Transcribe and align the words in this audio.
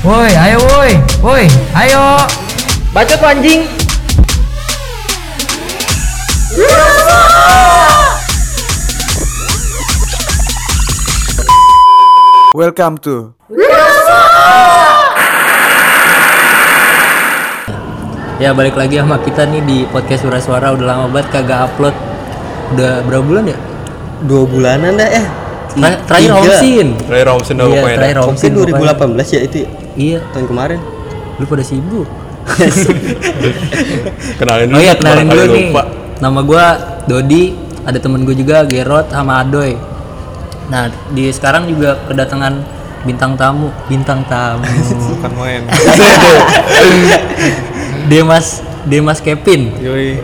Woi, 0.00 0.32
ayo 0.32 0.58
woi. 0.72 0.92
Woi, 1.20 1.44
ayo. 1.76 2.04
Bacot 2.96 3.20
anjing. 3.20 3.68
Welcome 12.50 12.98
to 13.06 13.30
Ya 18.40 18.56
balik 18.56 18.72
lagi 18.80 18.96
sama 18.96 19.20
kita 19.20 19.44
nih 19.44 19.60
di 19.68 19.78
podcast 19.92 20.24
suara-suara 20.24 20.72
udah 20.72 20.86
lama 20.88 21.06
banget 21.12 21.28
kagak 21.28 21.68
upload. 21.68 21.92
Udah 22.72 23.04
berapa 23.04 23.20
bulan 23.24 23.44
ya? 23.52 23.58
dua 24.20 24.44
bulanan 24.44 25.00
dah 25.00 25.08
eh 25.08 25.24
terakhir 26.04 26.28
Tiga. 26.28 26.36
Homsin. 26.36 26.86
Terakhir 27.08 27.26
Romsen 27.32 27.54
dah 27.56 27.64
Iya, 27.64 27.72
pokoknya 27.72 27.96
terakhir. 27.96 28.16
Homsin. 28.20 28.50
Homsin 28.52 28.72
pokoknya. 28.72 28.92
2018 28.96 29.36
ya 29.36 29.40
itu 29.44 29.56
ya? 29.64 29.68
Iya, 30.00 30.24
tahun 30.32 30.46
kemarin 30.48 30.80
lu 31.36 31.44
pada 31.44 31.64
sibuk. 31.64 32.08
Kenalin 34.40 34.72
Oh 34.72 34.80
iya, 34.80 34.96
kenalin 34.96 35.28
dulu 35.28 35.44
nih. 35.52 35.68
lupa. 35.68 35.82
Nama 36.24 36.40
gua 36.40 36.64
Dodi, 37.04 37.52
ada 37.84 38.00
temen 38.00 38.24
gue 38.24 38.32
juga 38.32 38.64
Gerot 38.64 39.12
sama 39.12 39.44
Adoy. 39.44 39.76
Nah, 40.72 40.88
di 41.12 41.28
sekarang 41.28 41.68
juga 41.68 42.00
kedatangan 42.08 42.64
bintang 43.04 43.36
tamu, 43.36 43.68
bintang 43.88 44.24
tamu. 44.24 44.64
Bukan 45.16 45.32
main. 45.36 45.62
Demas 48.10 48.64
Demas 48.88 49.20
Kevin. 49.20 49.76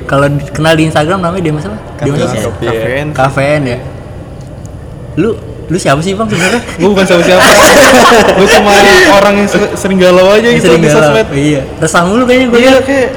Kalau 0.08 0.32
kenal 0.52 0.72
di 0.72 0.88
Instagram 0.88 1.20
namanya 1.20 1.45
Demas 1.45 1.64
apa? 1.68 1.78
Demas? 2.00 2.32
Kafein. 2.32 3.08
KVN 3.12 3.62
ya. 3.68 3.78
Lu 5.20 5.36
lu 5.66 5.76
siapa 5.76 5.98
sih 5.98 6.12
bang 6.12 6.24
sebenarnya? 6.24 6.62
gue 6.62 6.88
bukan 6.88 7.04
siapa-siapa 7.04 7.42
gue 8.32 8.46
cuma 8.52 8.70
orang 9.12 9.34
yang 9.36 9.48
ser- 9.48 9.74
sering 9.74 9.98
galau 9.98 10.30
aja 10.30 10.46
gitu 10.48 10.62
Sering 10.64 10.78
di 10.78 10.86
galau. 10.86 11.02
sosmed 11.04 11.26
Iya. 11.28 11.60
Resah 11.76 12.02
mulu 12.02 12.23
kayaknya 12.23 12.46
gue. 12.46 12.58
iya 12.60 12.74
kayak 12.80 13.08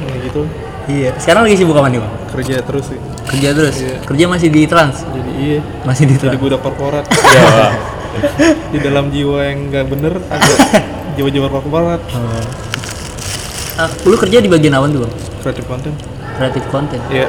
ya 0.00 0.14
gitu 0.22 0.42
Iya. 0.88 1.10
Sekarang 1.16 1.42
lagi 1.42 1.54
sibuk 1.54 1.74
apa 1.74 1.88
nih 1.88 1.98
bang? 1.98 2.12
kerja 2.30 2.54
terus 2.60 2.84
sih 2.86 2.98
Kerja 3.26 3.48
terus. 3.50 3.74
Kerja 4.04 4.24
masih 4.26 4.48
di 4.48 4.62
Trans. 4.64 5.02
jadi 5.04 5.30
iya 5.36 5.58
Masih 5.82 6.04
di 6.04 6.14
jadi 6.14 6.30
Trans. 6.30 6.40
budak 6.40 6.60
korporat 6.60 7.04
Ya. 7.26 7.74
di 8.72 8.78
dalam 8.78 9.10
jiwa 9.10 9.38
yang 9.42 9.68
gak 9.68 9.86
bener 9.86 10.14
ada 10.24 10.52
jiwa-jiwa 11.16 11.48
korporat 11.48 12.00
Ah, 13.76 13.86
lu 14.02 14.14
kerja 14.14 14.38
di 14.38 14.46
bagian 14.46 14.72
apa 14.72 14.86
tuh 14.86 15.02
bang? 15.02 15.12
kreatif 15.40 15.64
konten 15.64 15.92
Kreatif 16.36 16.62
konten. 16.68 16.98
iya 17.08 17.26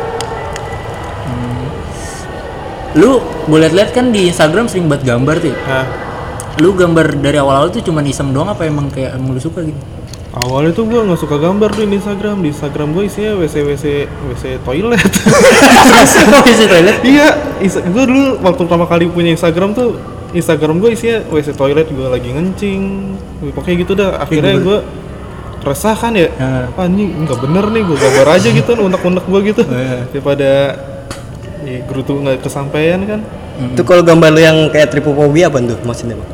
Lu 2.92 3.22
gue 3.50 3.60
liat-liat 3.60 3.90
kan 3.90 4.06
di 4.10 4.30
Instagram 4.30 4.70
sering 4.70 4.86
buat 4.86 5.02
gambar 5.02 5.36
tuh. 5.42 5.56
nah 5.60 5.86
Lu 6.60 6.76
gambar 6.76 7.16
dari 7.18 7.40
awal-awal 7.40 7.72
tuh 7.72 7.80
cuma 7.80 8.04
iseng 8.04 8.30
doang 8.30 8.48
apa 8.48 8.64
emang 8.64 8.88
kayak 8.88 9.16
emang 9.16 9.32
lu 9.32 9.40
suka 9.40 9.64
gitu? 9.64 9.80
awalnya 10.30 10.70
tuh 10.72 10.86
gue 10.86 11.02
nggak 11.02 11.18
suka 11.18 11.42
gambar 11.42 11.74
tuh 11.74 11.84
di 11.84 11.98
Instagram 11.98 12.38
di 12.40 12.54
Instagram 12.54 12.94
gue 12.94 13.04
isinya 13.10 13.34
wc 13.34 13.56
wc 13.66 13.86
wc 14.30 14.44
toilet 14.62 15.02
Isi 16.54 16.66
toilet. 16.70 16.98
iya 17.02 17.34
gue 17.66 18.04
dulu 18.06 18.38
waktu 18.40 18.62
pertama 18.62 18.86
kali 18.86 19.10
punya 19.10 19.34
Instagram 19.34 19.74
tuh 19.74 19.98
Instagram 20.30 20.78
gue 20.78 20.94
isinya 20.94 21.26
WC 21.26 21.58
toilet 21.58 21.90
gue 21.90 22.06
lagi 22.06 22.30
ngencing 22.30 22.82
pokoknya 23.50 23.76
gitu 23.82 23.94
dah 23.98 24.22
akhirnya 24.22 24.62
gue 24.62 24.78
resah 25.60 25.98
kan 25.98 26.14
ya 26.14 26.30
Heeh. 26.30 26.66
ah 26.78 26.86
ini 26.86 27.26
nggak 27.26 27.40
bener 27.42 27.66
nih 27.74 27.82
gue 27.84 27.98
gambar 27.98 28.28
aja 28.30 28.48
gitu 28.54 28.72
unek-unek 28.78 29.26
gue 29.26 29.40
gitu 29.50 29.62
daripada 30.14 30.78
ya 31.66 31.78
gerutu 31.90 32.22
nggak 32.22 32.46
kesampaian 32.46 33.02
kan 33.04 33.20
itu 33.60 33.82
kalau 33.84 34.02
gambar 34.02 34.30
lu 34.32 34.42
yang 34.42 34.58
kayak 34.72 34.88
tripofobia 34.90 35.52
apa 35.52 35.60
tuh 35.60 35.80
maksudnya 35.84 36.16
bang? 36.16 36.30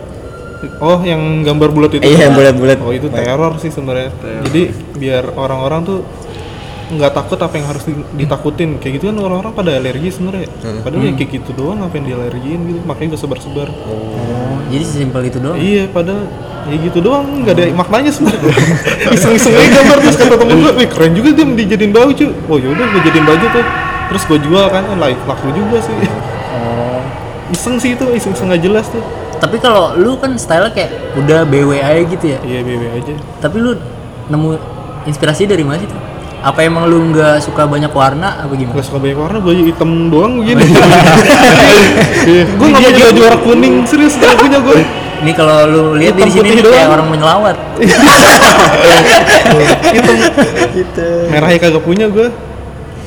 Oh 0.81 0.97
yang 1.05 1.45
gambar 1.45 1.69
bulat 1.69 1.91
itu 1.93 2.05
iya 2.05 2.25
yang 2.29 2.33
bulat-bulat. 2.33 2.77
Oh 2.81 2.89
itu 2.89 3.07
teror 3.09 3.53
sih 3.61 3.69
sebenarnya. 3.69 4.09
Jadi 4.49 4.61
biar 4.97 5.35
orang-orang 5.37 5.85
tuh 5.85 5.99
nggak 6.85 7.17
takut 7.17 7.37
apa 7.41 7.53
yang 7.57 7.65
harus 7.69 7.83
di- 7.85 8.07
ditakutin. 8.17 8.77
Kayak 8.81 9.01
gitu 9.01 9.05
kan 9.13 9.17
orang-orang 9.21 9.53
pada 9.53 9.77
alergi 9.77 10.09
sebenarnya. 10.09 10.49
Padahal 10.81 11.05
ya 11.05 11.11
kayak 11.17 11.29
gitu 11.41 11.51
doang 11.53 11.79
apa 11.81 11.93
yang 11.97 12.05
dialergiin 12.09 12.59
gitu. 12.65 12.79
Makanya 12.85 13.07
gue 13.13 13.19
sebar-sebar. 13.21 13.67
Oh, 13.85 14.57
jadi 14.73 14.83
sesimpel 14.85 15.21
itu 15.29 15.37
doang. 15.37 15.57
Iya, 15.57 15.83
padahal 15.89 16.23
ya 16.65 16.77
gitu 16.81 16.99
doang. 17.03 17.25
Nggak 17.45 17.53
ada 17.57 17.63
maknanya 17.73 18.11
sebenarnya. 18.13 18.53
Iseng-iseng 19.17 19.53
aja 19.53 19.69
gambar 19.81 19.97
terus 20.01 20.17
kata 20.17 20.35
temen 20.39 20.55
gue, 20.65 20.71
wih 20.81 20.87
keren 20.89 21.11
juga 21.13 21.29
dia 21.33 21.45
dijadiin 21.45 21.93
baju. 21.93 22.25
Oh 22.49 22.57
yaudah 22.57 22.85
gue 22.89 23.01
jadiin 23.05 23.25
baju 23.25 23.45
tuh. 23.53 23.65
Terus 24.05 24.23
gue 24.29 24.39
jual 24.49 24.65
kan, 24.69 24.83
laku 24.97 25.17
laku 25.29 25.47
juga 25.53 25.77
sih. 25.81 25.93
Oh. 27.55 27.63
Iseng 27.63 27.79
sih 27.79 27.95
itu, 27.95 28.03
iseng-iseng 28.11 28.51
nggak 28.51 28.63
jelas 28.67 28.91
tuh. 28.91 28.99
Tapi 29.39 29.63
kalau 29.63 29.95
lu 29.95 30.19
kan 30.19 30.35
style 30.35 30.67
kayak 30.75 31.15
udah 31.15 31.47
BW 31.47 31.79
aja 31.79 32.03
gitu 32.03 32.35
ya. 32.35 32.39
Iya 32.43 32.59
bebe 32.67 32.87
aja. 32.91 33.15
Tapi 33.39 33.55
lu 33.63 33.79
nemu 34.27 34.59
inspirasi 35.07 35.47
dari 35.47 35.63
mana 35.63 35.79
sih 35.79 35.87
tuh? 35.87 35.95
Apa 36.43 36.67
emang 36.67 36.83
lu 36.85 37.15
nggak 37.15 37.41
suka 37.41 37.63
banyak 37.63 37.89
warna 37.95 38.43
apa 38.43 38.51
gimana? 38.53 38.75
Gak 38.75 38.85
suka 38.91 38.99
banyak 38.99 39.17
warna, 39.17 39.39
baju 39.39 39.61
hitam 39.65 40.11
doang 40.11 40.43
begini. 40.43 40.61
gue 42.27 42.67
nggak 42.69 42.83
punya 42.85 43.01
baju 43.07 43.19
warna 43.23 43.39
kuning, 43.39 43.75
serius 43.87 44.19
gak 44.19 44.35
punya 44.35 44.59
gue. 44.59 44.83
Ini 45.25 45.31
kalau 45.31 45.57
lu 45.65 45.83
lihat 45.95 46.19
di 46.19 46.27
sini 46.27 46.59
nih 46.59 46.63
kayak 46.67 46.91
orang 46.91 47.07
menyelawat. 47.07 47.55
Hitam. 50.75 51.23
Merahnya 51.31 51.59
kagak 51.63 51.83
punya 51.87 52.11
gue. 52.11 52.27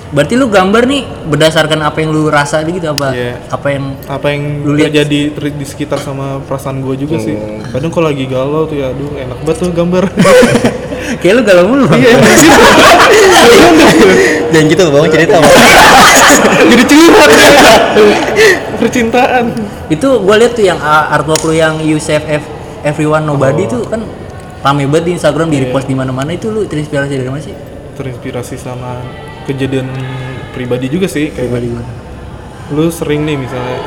Berarti 0.08 0.40
lu 0.40 0.48
gambar 0.48 0.88
nih 0.88 1.02
berdasarkan 1.28 1.84
apa 1.84 2.00
yang 2.00 2.16
lu 2.16 2.32
rasa 2.32 2.64
gitu 2.64 2.88
apa? 2.88 3.12
Iya. 3.12 3.44
Apa 3.52 3.66
yang 3.76 3.84
apa 4.08 4.26
yang 4.32 4.42
Lu 4.64 4.72
lihat- 4.72 4.96
ter- 4.96 5.52
di 5.52 5.66
sekitar 5.68 6.00
sama 6.00 6.40
perasaan 6.40 6.80
gue 6.80 6.96
juga 6.96 7.20
sih. 7.20 7.36
Kadang 7.68 7.92
kalau 7.92 8.08
lagi 8.08 8.24
galau 8.24 8.64
tuh 8.64 8.80
ya 8.80 8.88
aduh 8.88 9.12
enak 9.12 9.36
banget 9.44 9.56
tuh 9.60 9.68
gambar. 9.68 10.04
Kayak 11.20 11.34
lu 11.36 11.42
galau 11.44 11.64
mulu. 11.68 11.84
Iya 11.92 12.16
jangan 14.48 14.64
gitu 14.64 14.82
bang 14.88 15.04
cerita 15.14 15.36
jadi 16.68 16.84
curhat 16.84 17.30
percintaan. 18.80 19.44
Itu 19.88 20.08
gue 20.20 20.34
lihat 20.36 20.52
tuh 20.56 20.64
yang 20.64 20.78
uh, 20.80 21.12
artwork 21.12 21.44
lu 21.44 21.52
yang 21.52 21.80
you 21.80 22.00
save 22.00 22.24
ev- 22.24 22.48
everyone 22.80 23.24
nobody 23.24 23.68
tuh 23.68 23.84
kan 23.84 24.00
rame 24.60 24.84
banget 24.88 25.04
di 25.04 25.12
Instagram 25.16 25.48
di 25.48 25.58
repost 25.64 25.84
di 25.84 25.96
mana-mana. 25.96 26.32
Itu 26.32 26.48
lu 26.48 26.64
terinspirasi 26.64 27.12
dari 27.12 27.28
mana 27.28 27.44
sih? 27.44 27.52
terinspirasi 27.98 28.54
sama 28.54 29.02
kejadian 29.48 29.88
pribadi 30.52 30.86
juga 30.86 31.08
sih 31.08 31.32
kayak 31.32 31.48
Pribadi 31.48 31.66
gimana? 31.66 31.90
lu 32.68 32.84
sering 32.88 33.24
nih 33.24 33.36
misalnya 33.38 33.78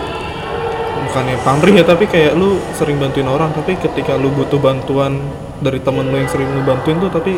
bukannya 1.02 1.38
pamrih 1.40 1.74
ya 1.76 1.84
tapi 1.84 2.06
kayak 2.06 2.34
lu 2.34 2.58
sering 2.72 2.98
bantuin 2.98 3.26
orang 3.26 3.52
tapi 3.52 3.76
ketika 3.76 4.16
lu 4.16 4.32
butuh 4.32 4.58
bantuan 4.58 5.22
dari 5.60 5.78
temen 5.78 6.08
lu 6.08 6.18
yang 6.18 6.26
sering 6.26 6.50
lu 6.50 6.62
bantuin 6.62 6.98
tuh 6.98 7.08
tapi 7.08 7.38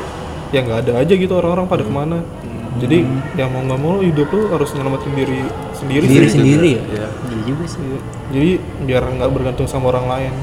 ya 0.49 0.61
nggak 0.61 0.87
ada 0.87 0.93
aja 0.99 1.13
gitu 1.13 1.33
orang-orang 1.33 1.67
pada 1.67 1.83
ke 1.83 1.91
mana 1.91 2.23
jadi 2.73 3.05
yang 3.35 3.49
mau 3.49 3.61
nggak 3.61 3.79
mau 3.79 3.99
hidup 3.99 4.27
lu 4.29 4.49
harus 4.49 4.71
nyelamatin 4.71 5.11
diri 5.11 5.39
sendiri 5.73 6.05
Diri 6.05 6.25
sih. 6.25 6.33
sendiri 6.33 6.69
ya? 6.73 6.81
Iya 6.87 7.07
juga 7.43 7.63
sih. 7.65 7.81
jadi 8.29 8.49
biar 8.81 9.03
nggak 9.13 9.29
bergantung 9.29 9.67
sama 9.67 9.89
orang 9.89 10.05
lain 10.07 10.33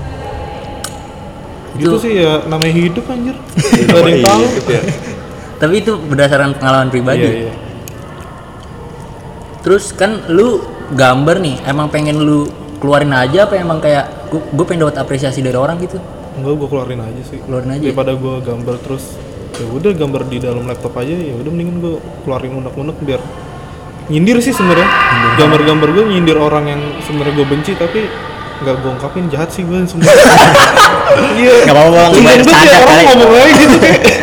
Itu- 1.74 1.86
itu 1.86 1.96
sih 2.02 2.12
ya 2.18 2.44
namanya 2.44 2.72
hidup 2.72 3.04
anjir 3.06 3.36
nggak 3.86 3.94
ada 3.96 4.10
yang 4.10 4.22
tahu 4.22 4.42
Tapi 5.60 5.74
itu 5.76 5.92
berdasarkan 5.92 6.56
pengalaman 6.56 6.88
pribadi. 6.88 7.20
iya 7.20 7.32
iya 7.46 7.52
Terus 9.60 9.92
kan 9.92 10.24
lu 10.26 10.60
gambar 10.90 11.36
nih, 11.38 11.56
emang 11.64 11.86
pengen 11.86 12.16
lu 12.18 12.48
keluarin 12.76 13.12
aja 13.12 13.44
apa 13.44 13.54
emang 13.54 13.76
kayak 13.78 14.08
gue 14.30 14.64
pengen 14.64 14.84
dapat 14.84 14.96
apresiasi 14.98 15.40
dari 15.40 15.54
orang 15.54 15.76
gitu? 15.78 16.00
enggak 16.30 16.56
gue 16.56 16.68
keluarin 16.70 16.96
aja 16.98 17.22
sih 17.26 17.36
Keluarin 17.38 17.70
aja. 17.70 17.82
daripada 17.84 18.12
gue 18.14 18.34
gambar 18.40 18.76
terus 18.80 19.04
ya 19.52 19.66
udah 19.66 19.92
gambar 19.92 20.22
di 20.24 20.38
dalam 20.38 20.64
laptop 20.64 20.94
aja 20.96 21.10
ya 21.10 21.34
udah 21.36 21.50
mendingan 21.50 21.76
gue 21.76 21.94
keluarin 22.22 22.56
unek-unek 22.56 22.96
biar 23.02 23.20
nyindir 24.08 24.40
sih 24.40 24.50
sebenarnya 24.50 24.88
gambar-gambar 25.36 25.88
gue 25.90 26.04
nyindir 26.08 26.38
orang 26.38 26.64
yang 26.66 26.80
sebenarnya 27.02 27.34
gue 27.34 27.46
benci 27.46 27.72
tapi 27.74 28.08
nggak 28.58 28.74
gue 28.74 28.90
ungkapin 28.90 29.24
jahat 29.28 29.50
sih 29.50 29.60
gue 29.60 29.84
semua 29.84 30.06
iya 31.36 31.54
Nggak 31.60 31.74
apa-apa, 31.74 31.90
Bang. 31.92 32.10
Cuman 32.14 32.32
Bercanda 32.38 32.78
kali. 32.80 33.04
ngomong 33.04 33.30
lagi 33.34 33.52
gitu 33.58 33.76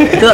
itu 0.07 0.28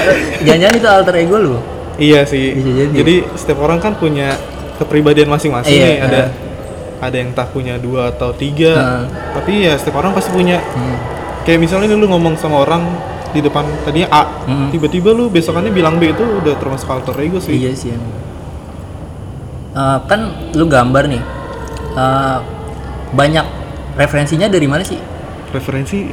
jangan-jangan 0.46 0.76
itu 0.78 0.88
alter 0.88 1.16
ego 1.18 1.38
lu. 1.38 1.56
iya 1.98 2.20
sih 2.24 2.54
jadi. 2.54 2.94
jadi 2.94 3.16
setiap 3.36 3.60
orang 3.60 3.78
kan 3.78 3.94
punya 3.94 4.38
kepribadian 4.84 5.28
masing-masing 5.28 5.74
Iya, 5.74 5.86
nih 5.86 5.98
ada 6.02 6.20
iya. 6.20 6.28
ada 7.00 7.16
yang 7.16 7.32
tak 7.32 7.50
punya 7.50 7.76
dua 7.76 8.10
atau 8.10 8.32
tiga 8.32 8.74
Heeh. 8.74 9.04
tapi 9.34 9.52
ya 9.62 9.74
setiap 9.74 9.98
orang 9.98 10.12
pasti 10.12 10.30
punya 10.30 10.60
Hmm. 10.60 10.96
kayak 11.42 11.60
misalnya 11.60 11.92
lu 11.92 12.06
ngomong 12.06 12.36
sama 12.36 12.62
orang 12.62 12.84
di 13.30 13.40
depan 13.40 13.66
tadinya 13.82 14.08
A 14.10 14.24
Hmm. 14.44 14.70
tiba-tiba 14.70 15.10
lu 15.10 15.28
besokannya 15.28 15.70
bilang 15.70 15.98
B 15.98 16.10
itu 16.10 16.22
udah 16.22 16.54
termasuk 16.56 16.86
alter 16.86 17.16
ego 17.18 17.38
sih 17.38 17.56
Iya 17.56 17.72
sih. 17.74 17.92
Eh, 19.74 19.98
kan 20.02 20.20
lu 20.52 20.66
gambar 20.66 21.08
nih, 21.08 21.24
Eh, 21.94 22.38
banyak 23.12 23.46
referensinya 23.96 24.46
dari 24.48 24.66
mana 24.66 24.82
sih? 24.82 24.98
referensi 25.50 26.10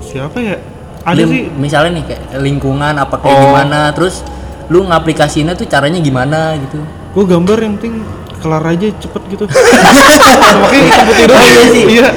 siapa 0.00 0.34
ya 0.36 0.58
ada 1.00 1.14
Lim- 1.16 1.28
sih 1.28 1.42
Misalnya 1.52 1.90
nih 1.92 2.04
kayak 2.04 2.22
lingkungan 2.40 2.94
apa 2.96 3.14
kayak 3.16 3.30
Oh. 3.32 3.42
gimana, 3.44 3.90
terus 3.90 4.26
lu 4.66 4.82
ngaplikasinya 4.84 5.52
tuh 5.52 5.66
caranya 5.66 5.98
gimana 5.98 6.54
gitu? 6.56 6.82
Gue 7.14 7.24
gambar 7.24 7.58
yang 7.62 7.74
penting 7.78 8.02
kelar 8.42 8.64
aja 8.66 8.90
cepet 8.92 9.22
gitu. 9.30 9.44
Makanya 9.46 10.90
cepet 11.00 11.14
Oh, 11.30 11.40
iya 11.40 11.62
sih. 11.70 11.84
iya. 11.88 12.08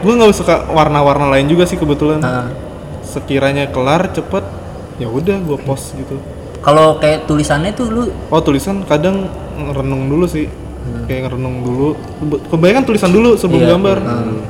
Gue 0.00 0.12
nggak 0.14 0.32
suka 0.32 0.70
warna-warna 0.70 1.28
lain 1.28 1.46
juga 1.46 1.66
sih 1.66 1.76
kebetulan. 1.76 2.22
Heeh. 2.22 2.48
sekiranya 3.06 3.72
kelar 3.72 4.12
cepet 4.12 4.44
ya 4.98 5.08
udah 5.08 5.40
gue 5.40 5.58
post 5.64 5.96
gitu. 5.96 6.20
Kalau 6.60 7.00
kayak 7.00 7.24
tulisannya 7.24 7.72
tuh 7.72 7.88
lu 7.88 8.02
oh 8.28 8.40
tulisan 8.40 8.84
kadang 8.84 9.30
renung 9.56 10.10
dulu 10.10 10.28
sih 10.28 10.44
kayak 11.04 11.20
ngerenung 11.24 11.56
dulu. 11.60 11.88
Kebanyakan 12.48 12.82
tulisan 12.82 13.10
dulu 13.10 13.36
sebelum 13.36 13.60
Iya. 13.60 13.70
gambar. 13.72 13.96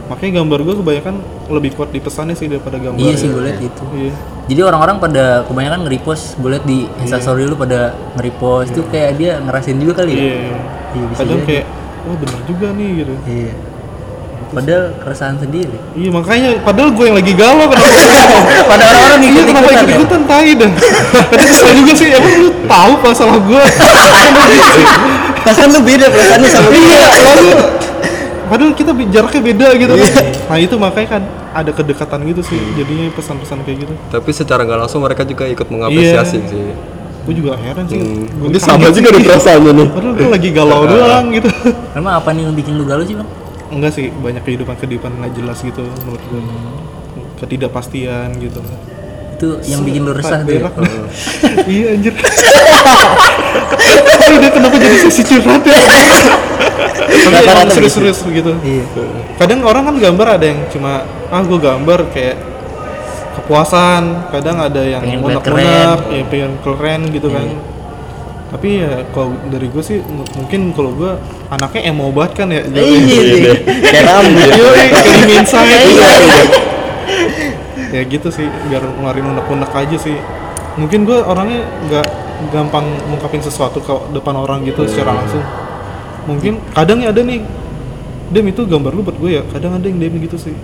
Makanya 0.07 0.33
gambar 0.39 0.59
gue 0.63 0.75
kebanyakan 0.79 1.15
lebih 1.51 1.71
kuat 1.75 1.91
di 1.91 1.99
pesannya 1.99 2.33
sih 2.33 2.47
daripada 2.47 2.79
gambar. 2.79 2.99
Iya 2.99 3.15
sih 3.15 3.27
gue 3.27 3.43
liat 3.43 3.59
gitu. 3.59 3.83
iya. 3.93 4.15
Jadi 4.47 4.61
orang-orang 4.63 4.97
pada 4.97 5.25
kebanyakan 5.43 5.79
nge-repost, 5.83 6.39
gue 6.39 6.51
liat 6.55 6.65
di 6.65 6.87
instastory 7.03 7.43
lu 7.43 7.59
pada 7.59 7.91
nge-repost. 8.15 8.71
Tuh 8.71 8.87
kayak 8.87 9.19
dia 9.19 9.43
ngerasain 9.43 9.75
juga 9.77 10.07
kali 10.07 10.13
ya. 10.15 10.21
iya. 10.23 10.37
Iya, 10.95 11.07
kadang 11.13 11.41
jadi. 11.43 11.49
kayak 11.51 11.65
oh 12.07 12.15
bener 12.15 12.41
juga 12.47 12.67
nih 12.73 12.89
gitu. 13.03 13.15
Iya. 13.27 13.53
Padahal 14.47 14.95
keresahan 14.97 15.37
sendiri. 15.37 15.75
iya 15.93 16.07
makanya 16.09 16.55
padahal 16.61 16.91
gue 16.91 17.05
yang 17.05 17.15
lagi 17.15 17.33
galau 17.33 17.67
kenapa 17.67 17.91
Pada 18.71 18.83
orang-orang 18.85 19.21
Iya 19.21 19.31
ikut 19.33 19.47
kenapa 19.49 19.69
ikut 19.69 19.89
ikutan 19.93 20.23
tai 20.25 20.51
dah 20.53 20.71
Kadang 21.27 21.49
kesel 21.49 21.71
juga 21.75 21.93
sih 21.93 22.09
Emang 22.09 22.35
lu 22.37 22.49
tahu 22.65 22.93
masalah 23.01 23.37
gue 23.39 23.63
Perasaan 25.43 25.69
lu 25.69 25.81
beda 25.81 26.07
perasaannya 26.09 26.49
sama 26.49 26.69
dia. 26.69 26.79
Iya 26.79 27.01
selalu 27.13 27.49
Padahal 28.47 28.73
kita 28.73 28.91
jaraknya 29.11 29.41
beda 29.45 29.67
gitu 29.77 29.93
kan 29.93 30.13
Nah 30.47 30.57
itu 30.57 30.75
makanya 30.77 31.09
kan 31.11 31.23
ada 31.53 31.71
kedekatan 31.73 32.21
gitu 32.25 32.43
sih 32.45 32.61
Jadinya 32.75 33.11
pesan-pesan 33.11 33.59
kayak 33.63 33.79
gitu 33.83 33.95
Tapi 34.09 34.31
secara 34.31 34.63
nggak 34.63 34.79
langsung 34.81 35.01
mereka 35.01 35.23
juga 35.23 35.45
ikut 35.45 35.67
mengapresiasi 35.67 36.39
Iya. 36.39 36.47
sih. 36.47 36.67
Gue 37.25 37.35
juga 37.35 37.59
heran 37.59 37.83
sih 37.85 37.99
Ini 37.99 38.31
kaget 38.49 38.63
sama 38.63 38.87
sih. 38.87 38.95
juga 38.97 39.09
nih 39.11 39.23
perasaannya 39.25 39.73
nih. 39.75 39.87
Padahal 39.91 40.15
gue 40.15 40.29
lagi 40.31 40.49
galau 40.51 40.81
doang 40.93 41.27
gitu 41.33 41.51
Emang 41.93 42.15
apa 42.15 42.29
nih 42.31 42.43
yang 42.43 42.55
bikin 42.55 42.73
lu 42.75 42.85
galau 42.85 43.03
sih 43.03 43.15
bang? 43.15 43.27
Enggak 43.71 43.93
sih 43.99 44.11
banyak 44.15 44.43
kehidupan-kehidupan 44.47 45.11
nggak 45.19 45.33
jelas 45.35 45.59
gitu 45.63 45.83
menurut 46.05 46.23
gue 46.31 46.43
Ketidakpastian 47.37 48.41
gitu. 48.41 48.61
Itu 49.37 49.61
yang 49.69 49.85
bikin 49.85 50.09
lu 50.09 50.17
resah 50.17 50.41
tuh. 50.41 50.53
ya? 50.57 50.73
Dah. 50.73 50.73
Iya 51.73 51.87
anjir. 51.99 52.15
Udah 54.27 54.51
kenapa 54.53 54.77
jadi 54.81 54.97
sesi 55.05 55.23
curhat 55.29 55.63
ya? 55.67 55.77
Emang 57.07 57.69
serius-serius 57.69 58.25
gitu. 58.25 58.53
Kadang 59.37 59.61
orang 59.69 59.85
kan 59.93 59.97
gambar 60.01 60.41
ada 60.41 60.47
yang 60.49 60.61
cuma 60.73 61.05
Ah 61.29 61.43
gue 61.45 61.59
gambar 61.61 62.09
kayak 62.17 62.37
kepuasan. 63.37 64.33
Kadang 64.33 64.57
ada 64.63 64.81
yang 64.81 65.05
unek-unek 65.21 66.01
Ya 66.09 66.25
pengen 66.33 66.53
keren 66.65 67.01
gitu 67.13 67.29
kan 67.29 67.76
Tapi 68.57 68.81
ya 68.81 69.05
kalau 69.13 69.37
dari 69.53 69.69
gue 69.69 69.85
sih 69.85 70.01
mungkin 70.33 70.73
kalau 70.73 70.97
gue 70.97 71.13
anaknya 71.53 71.93
emo 71.93 72.09
banget 72.09 72.33
kan 72.41 72.49
ya 72.49 72.65
Iya. 72.65 73.53
Kayak 73.85 74.05
rambut. 74.09 74.49
Yoi, 74.65 74.85
kayak 74.97 75.29
inside 75.29 75.93
ya 77.93 78.03
gitu 78.09 78.29
sih 78.33 78.49
biar 78.73 78.81
ngeluarin 78.81 79.29
unek-unek 79.37 79.77
aja 79.77 79.97
sih. 80.01 80.17
Mungkin 80.81 81.05
gue 81.05 81.21
orangnya 81.21 81.69
nggak 81.85 82.07
gampang 82.49 82.89
ngungkapin 83.13 83.45
sesuatu 83.45 83.85
ke 83.85 83.93
depan 84.17 84.41
orang 84.41 84.65
gitu 84.65 84.89
secara 84.89 85.21
langsung. 85.21 85.45
Mungkin 86.25 86.57
kadang 86.73 87.05
ya 87.05 87.13
ada 87.13 87.21
nih. 87.21 87.45
Dem 88.33 88.49
itu 88.49 88.65
gambar 88.65 88.91
lu 88.97 89.05
buat 89.05 89.21
gue 89.21 89.37
ya 89.37 89.43
kadang 89.53 89.77
ada 89.77 89.85
yang 89.85 90.01
dem 90.01 90.17
gitu 90.17 90.41
sih. 90.41 90.57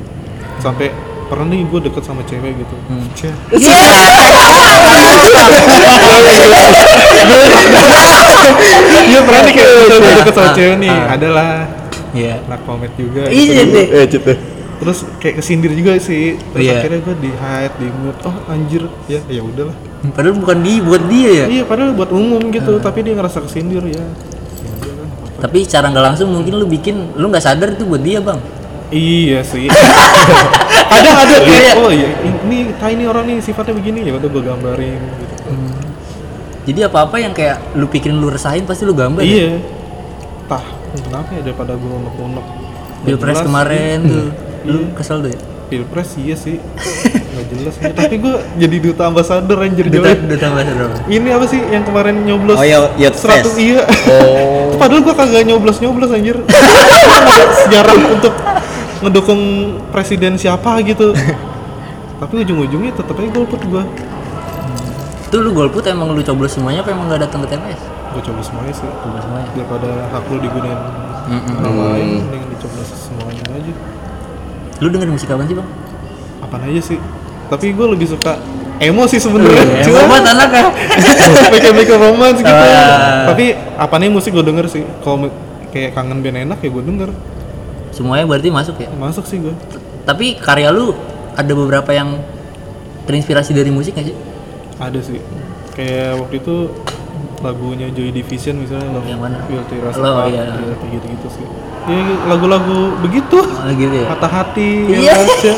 Sampai 0.65 0.97
pernah 1.23 1.47
nih 1.49 1.65
gue 1.65 1.81
deket 1.83 2.03
sama 2.03 2.23
cewek 2.25 2.53
gitu 2.57 2.75
Ceh. 3.15 3.33
Iya 9.03 9.21
pernah 9.23 9.41
nih 9.45 9.53
kayak 9.53 9.69
gue 9.91 10.13
deket 10.23 10.35
sama 10.35 10.51
cewek 10.53 10.77
nih 10.79 10.91
adalah 11.09 11.51
Iya. 12.13 12.45
anak 12.45 12.61
komet 12.69 12.93
juga 12.95 13.25
Iya 13.27 13.65
gitu. 13.65 13.73
deh. 13.73 13.87
Eh, 13.89 14.07
terus 14.83 14.99
kayak 15.17 15.41
kesindir 15.41 15.73
juga 15.73 15.95
sih 15.97 16.35
terus 16.53 16.67
Iya. 16.67 16.83
akhirnya 16.83 17.01
gue 17.01 17.17
di 17.23 17.31
hide 17.31 17.75
di 17.79 17.87
mute 17.95 18.21
oh 18.27 18.37
anjir 18.51 18.83
ya 19.07 19.21
ya 19.31 19.41
udahlah 19.41 19.77
Padahal 20.03 20.35
bukan 20.35 20.59
dia, 20.67 20.83
buat 20.83 21.03
dia 21.07 21.31
ya. 21.31 21.47
iya 21.47 21.63
padahal 21.63 21.95
buat 21.95 22.11
umum 22.11 22.43
gitu 22.51 22.83
tapi 22.83 23.07
dia 23.07 23.15
ngerasa 23.15 23.39
kesindir 23.47 23.87
ya 23.87 24.03
Tapi 25.39 25.67
cara 25.67 25.91
nggak 25.91 26.07
langsung 26.15 26.31
mungkin 26.31 26.55
lu 26.55 26.67
bikin, 26.67 27.19
lu 27.19 27.27
nggak 27.27 27.43
sadar 27.43 27.75
itu 27.75 27.83
buat 27.83 27.99
dia 27.99 28.23
bang. 28.23 28.39
Iya 28.93 29.41
sih. 29.43 29.67
Kadang 30.87 31.17
ada. 31.25 31.37
Kayak 31.43 31.75
oh 31.81 31.91
iya. 31.91 32.09
Ini 32.47 32.77
tai 32.77 32.95
ini 32.95 33.05
orang 33.09 33.25
nih 33.27 33.41
sifatnya 33.41 33.75
begini 33.75 34.05
ya 34.05 34.15
udah 34.15 34.29
gue 34.29 34.43
gambarin 34.45 35.01
gitu. 35.01 35.35
Jadi 36.63 36.79
apa-apa 36.87 37.19
yang 37.19 37.35
kayak 37.35 37.75
lu 37.75 37.91
pikirin 37.91 38.15
lu 38.23 38.31
resahin 38.31 38.63
pasti 38.63 38.87
lu 38.87 38.95
gambar. 38.95 39.25
ya? 39.25 39.27
iya. 39.27 39.51
Tah 40.47 40.63
kenapa 40.95 41.35
ya 41.35 41.43
daripada 41.43 41.75
gue 41.75 41.91
unek-unek? 41.91 42.47
Pilpres 43.03 43.43
kemarin 43.43 43.99
iya. 44.07 44.13
tuh, 44.15 44.27
lu 44.63 44.81
kesel 44.95 45.19
tuh 45.27 45.31
ya. 45.35 45.41
pilpres 45.67 46.15
iya 46.21 46.37
sih. 46.39 46.63
Nggak 47.33 47.47
jelas 47.49 47.75
sih 47.81 47.93
tapi 47.97 48.15
gue 48.21 48.35
jadi 48.61 48.77
duta 48.77 49.09
ambasador 49.09 49.57
anjir 49.65 49.89
Duta, 49.89 50.13
duta 50.13 50.47
ambassador. 50.53 50.93
ini 51.09 51.33
apa 51.33 51.49
sih 51.49 51.65
yang 51.73 51.81
kemarin 51.83 52.29
nyoblos? 52.29 52.61
Oh, 52.61 52.67
ya, 52.69 52.93
Youth 53.01 53.17
100 53.17 53.27
Fest. 53.41 53.57
iya. 53.57 53.83
Oh. 54.07 54.77
padahal 54.77 55.01
gua 55.01 55.15
kagak 55.17 55.49
nyoblos 55.49 55.81
nyoblos 55.81 56.13
anjir. 56.13 56.37
Ada 57.17 57.35
sejarah 57.65 57.97
untuk 58.13 58.35
ngedukung 59.03 59.43
presiden 59.91 60.39
siapa 60.39 60.79
gitu. 60.87 61.13
Tapi 62.23 62.35
ujung-ujungnya 62.47 62.95
tetep 62.95 63.19
aja 63.19 63.31
golput 63.35 63.61
gua. 63.67 63.83
Itu 65.27 65.43
lu 65.43 65.51
golput 65.51 65.83
emang 65.91 66.15
lu 66.15 66.23
coblos 66.23 66.55
semuanya 66.55 66.87
apa 66.87 66.95
emang 66.95 67.11
nggak 67.11 67.27
datang 67.27 67.43
ke 67.43 67.51
TPS? 67.51 67.81
gua 68.13 68.23
coblos 68.23 68.47
semuanya 68.47 68.75
sih. 68.77 68.89
Coblos 69.03 69.23
semuanya. 69.27 69.49
daripada 69.57 69.91
hak 70.13 70.23
lu 70.31 70.39
digunain 70.39 70.81
orang 71.33 71.77
lain 71.77 72.09
dengan 72.31 72.49
dicoblos 72.55 72.89
semuanya 72.95 73.45
aja. 73.51 73.73
Lu 74.79 74.87
dengerin 74.91 75.13
musik 75.13 75.29
apa 75.31 75.43
sih 75.51 75.57
bang? 75.59 75.69
apaan 76.43 76.63
aja 76.67 76.83
sih? 76.83 76.99
Tapi 77.51 77.67
gua 77.75 77.95
lebih 77.95 78.07
suka 78.11 78.39
emo 78.83 79.07
sih 79.07 79.23
sebenarnya 79.23 79.63
Emang 79.63 79.83
cuma 79.87 80.01
buat 80.11 80.27
anak 80.27 80.51
ya? 80.51 80.65
Mechanical 81.55 81.99
romance 82.03 82.39
gitu. 82.43 82.51
Ah. 82.51 83.31
tapi 83.31 83.55
apa 83.55 83.95
nih 84.03 84.11
musik 84.11 84.35
gue 84.35 84.43
denger 84.43 84.67
sih. 84.67 84.83
Kalau 85.07 85.31
kayak 85.71 85.95
kangen 85.95 86.19
band 86.21 86.39
enak 86.51 86.59
ya 86.59 86.69
gue 86.69 86.85
denger 86.85 87.11
Semuanya 87.93 88.25
berarti 88.25 88.49
masuk 88.49 88.77
ya. 88.77 88.89
masuk 88.91 89.23
sih 89.23 89.39
gue 89.39 89.55
Tapi 90.03 90.35
karya 90.35 90.69
lu 90.69 90.97
ada 91.33 91.53
beberapa 91.53 91.91
yang 91.91 92.19
terinspirasi 93.03 93.53
dari 93.53 93.69
musik 93.69 93.93
nggak 93.93 94.07
sih? 94.07 94.17
ada 94.75 94.99
sih 94.99 95.21
kayak 95.71 96.19
waktu 96.19 96.37
itu 96.37 96.57
lagunya 97.39 97.87
Joy 97.89 98.11
Division 98.11 98.59
misalnya 98.59 98.89
lagu 98.93 99.07
Yang 99.07 99.21
mana? 99.21 99.37
To 99.43 99.75
Rasa 99.79 99.99
Oh, 100.01 100.27
iya. 100.27 100.43
ya, 100.43 100.75
kayak 100.75 100.91
gitu-gitu 100.93 101.29
sih 101.31 101.45
ya 101.83 101.99
lagu-lagu 102.27 102.79
begitu 102.99 103.39
Oh, 103.39 103.71
gitu 103.71 103.95
ya. 103.97 104.07
patah 104.09 104.33
hati 104.33 104.71
Iya. 104.89 105.13
yang 105.13 105.23
aja 105.29 105.53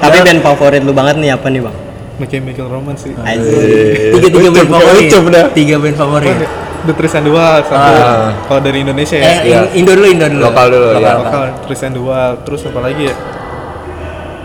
Tapi 0.00 0.16
band 0.22 0.40
favorit 0.40 0.82
lu 0.82 0.90
banget 0.90 1.18
nih 1.18 1.30
apa 1.30 1.46
nih 1.48 1.60
bang? 1.60 1.76
Mechanical 2.14 2.66
Romance 2.68 3.02
sih 3.02 3.12
Anjir. 3.12 4.14
Tiga 4.14 4.28
tiga 4.30 4.48
band 4.50 4.68
favorit. 4.70 5.10
Tiga 5.52 5.76
band 5.76 5.96
favorit. 5.96 6.36
The 6.84 6.92
Trees 6.92 7.14
and 7.14 7.24
the 7.24 7.32
Wild 7.32 7.64
satu 7.64 7.92
Ah. 7.96 8.30
kalau 8.44 8.60
dari 8.60 8.80
Indonesia 8.80 9.16
ya 9.16 9.24
Eh, 9.24 9.38
in- 9.48 9.70
Indo 9.80 9.92
dulu, 9.92 10.06
Indo 10.06 10.26
dulu. 10.26 10.42
Lokal 10.44 10.66
dulu, 10.68 10.88
ya. 10.94 11.12
lokal 11.16 11.42
Trees 11.64 11.82
and 11.82 11.94
the 11.94 12.02
Wild 12.02 12.36
terus 12.42 12.60
apa 12.62 12.80
lagi 12.80 13.02
ya 13.04 13.16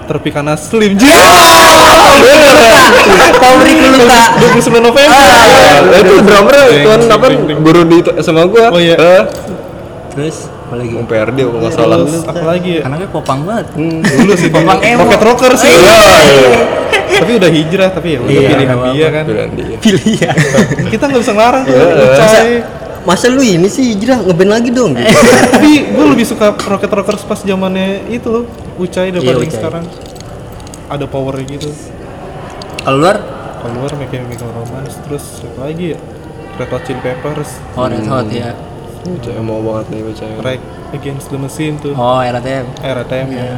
Terpikana 0.05 0.53
Slim 0.55 0.95
Jim 0.95 1.13
Favorit 3.35 3.75
lu 3.93 4.05
tak? 4.05 4.27
29 4.41 4.81
November 4.81 5.21
Eh, 5.89 5.99
itu 5.99 6.13
drummer 6.21 6.55
tuan 6.81 6.99
apa 7.07 7.25
ding, 7.27 7.41
ding. 7.45 7.59
guru 7.59 7.81
di 7.83 7.97
sama 8.19 8.43
gua. 8.45 8.69
Oh, 8.69 8.79
iya. 8.79 8.97
Terus 10.11 10.49
apa 10.69 10.77
lagi? 10.77 10.93
Mau 10.93 11.01
PRD 11.03 11.37
kalau 11.41 11.59
nggak 11.59 11.73
salah. 11.73 11.97
terus 11.99 12.21
apa 12.23 12.45
lagi 12.45 12.69
ya 12.71 12.81
Anaknya 12.85 13.09
popang 13.09 13.41
banget. 13.41 13.65
dulu 13.73 14.33
sih 14.35 14.49
Popang 14.49 14.79
emo. 14.79 15.01
Rocket 15.01 15.21
Rocker 15.23 15.53
sih 15.55 15.65
Iya, 15.67 15.97
iya. 16.29 16.61
tapi 17.17 17.31
udah 17.35 17.49
hijrah 17.49 17.89
tapi 17.89 18.07
ya 18.13 18.19
udah 18.19 18.29
Iya, 18.31 18.41
pilihan 18.47 18.69
nggak 18.71 18.93
dia 18.93 19.07
kan 19.09 19.23
Pilihan 19.25 19.49
dia. 19.51 19.77
Pilihan. 19.79 20.35
kita 20.93 21.03
nggak 21.03 21.19
bisa 21.19 21.33
ngelarang 21.33 21.63
tuh 21.63 21.73
Iya. 21.73 21.85
Ucai. 22.07 22.53
Masa 22.99 23.25
lu 23.27 23.41
ini 23.41 23.65
sih 23.65 23.83
hijrah 23.89 24.21
ngeband 24.21 24.51
lagi 24.51 24.69
dong? 24.69 24.91
Gitu. 24.93 25.09
tapi 25.49 25.71
gue 25.89 26.05
lebih 26.07 26.23
suka 26.23 26.53
Rocket 26.53 26.91
Rockers 26.91 27.23
pas 27.23 27.39
zamannya 27.39 28.05
itu 28.07 28.27
loh 28.29 28.45
Ucai 28.77 29.09
daripada 29.09 29.35
Iya, 29.35 29.41
yang 29.41 29.51
sekarang 29.51 29.83
ada 30.87 31.05
powernya 31.05 31.49
gitu 31.49 31.73
Kalau 32.79 32.97
luar, 32.99 33.17
keluar 33.59 33.91
Mechanical 33.95 34.53
Romance 34.53 35.01
terus 35.01 35.25
apa 35.41 35.65
lagi 35.65 35.93
ya 35.93 35.99
Red 36.55 36.69
Hot 36.69 36.83
Chili 36.83 36.99
Peppers 36.99 37.49
oh 37.73 37.85
Red 37.85 38.05
Hot 38.05 38.27
ya. 38.29 38.51
Bocah 38.99 39.33
mau 39.39 39.59
banget 39.61 39.85
nih 39.89 40.01
bocah. 40.03 40.27
Rage 40.39 40.65
Against 40.91 41.27
the 41.27 41.37
Machine 41.37 41.75
tuh 41.77 41.93
Oh 41.93 42.19
RATM. 42.19 42.65
RTM 42.77 43.27
Iya. 43.29 43.43
ya 43.45 43.57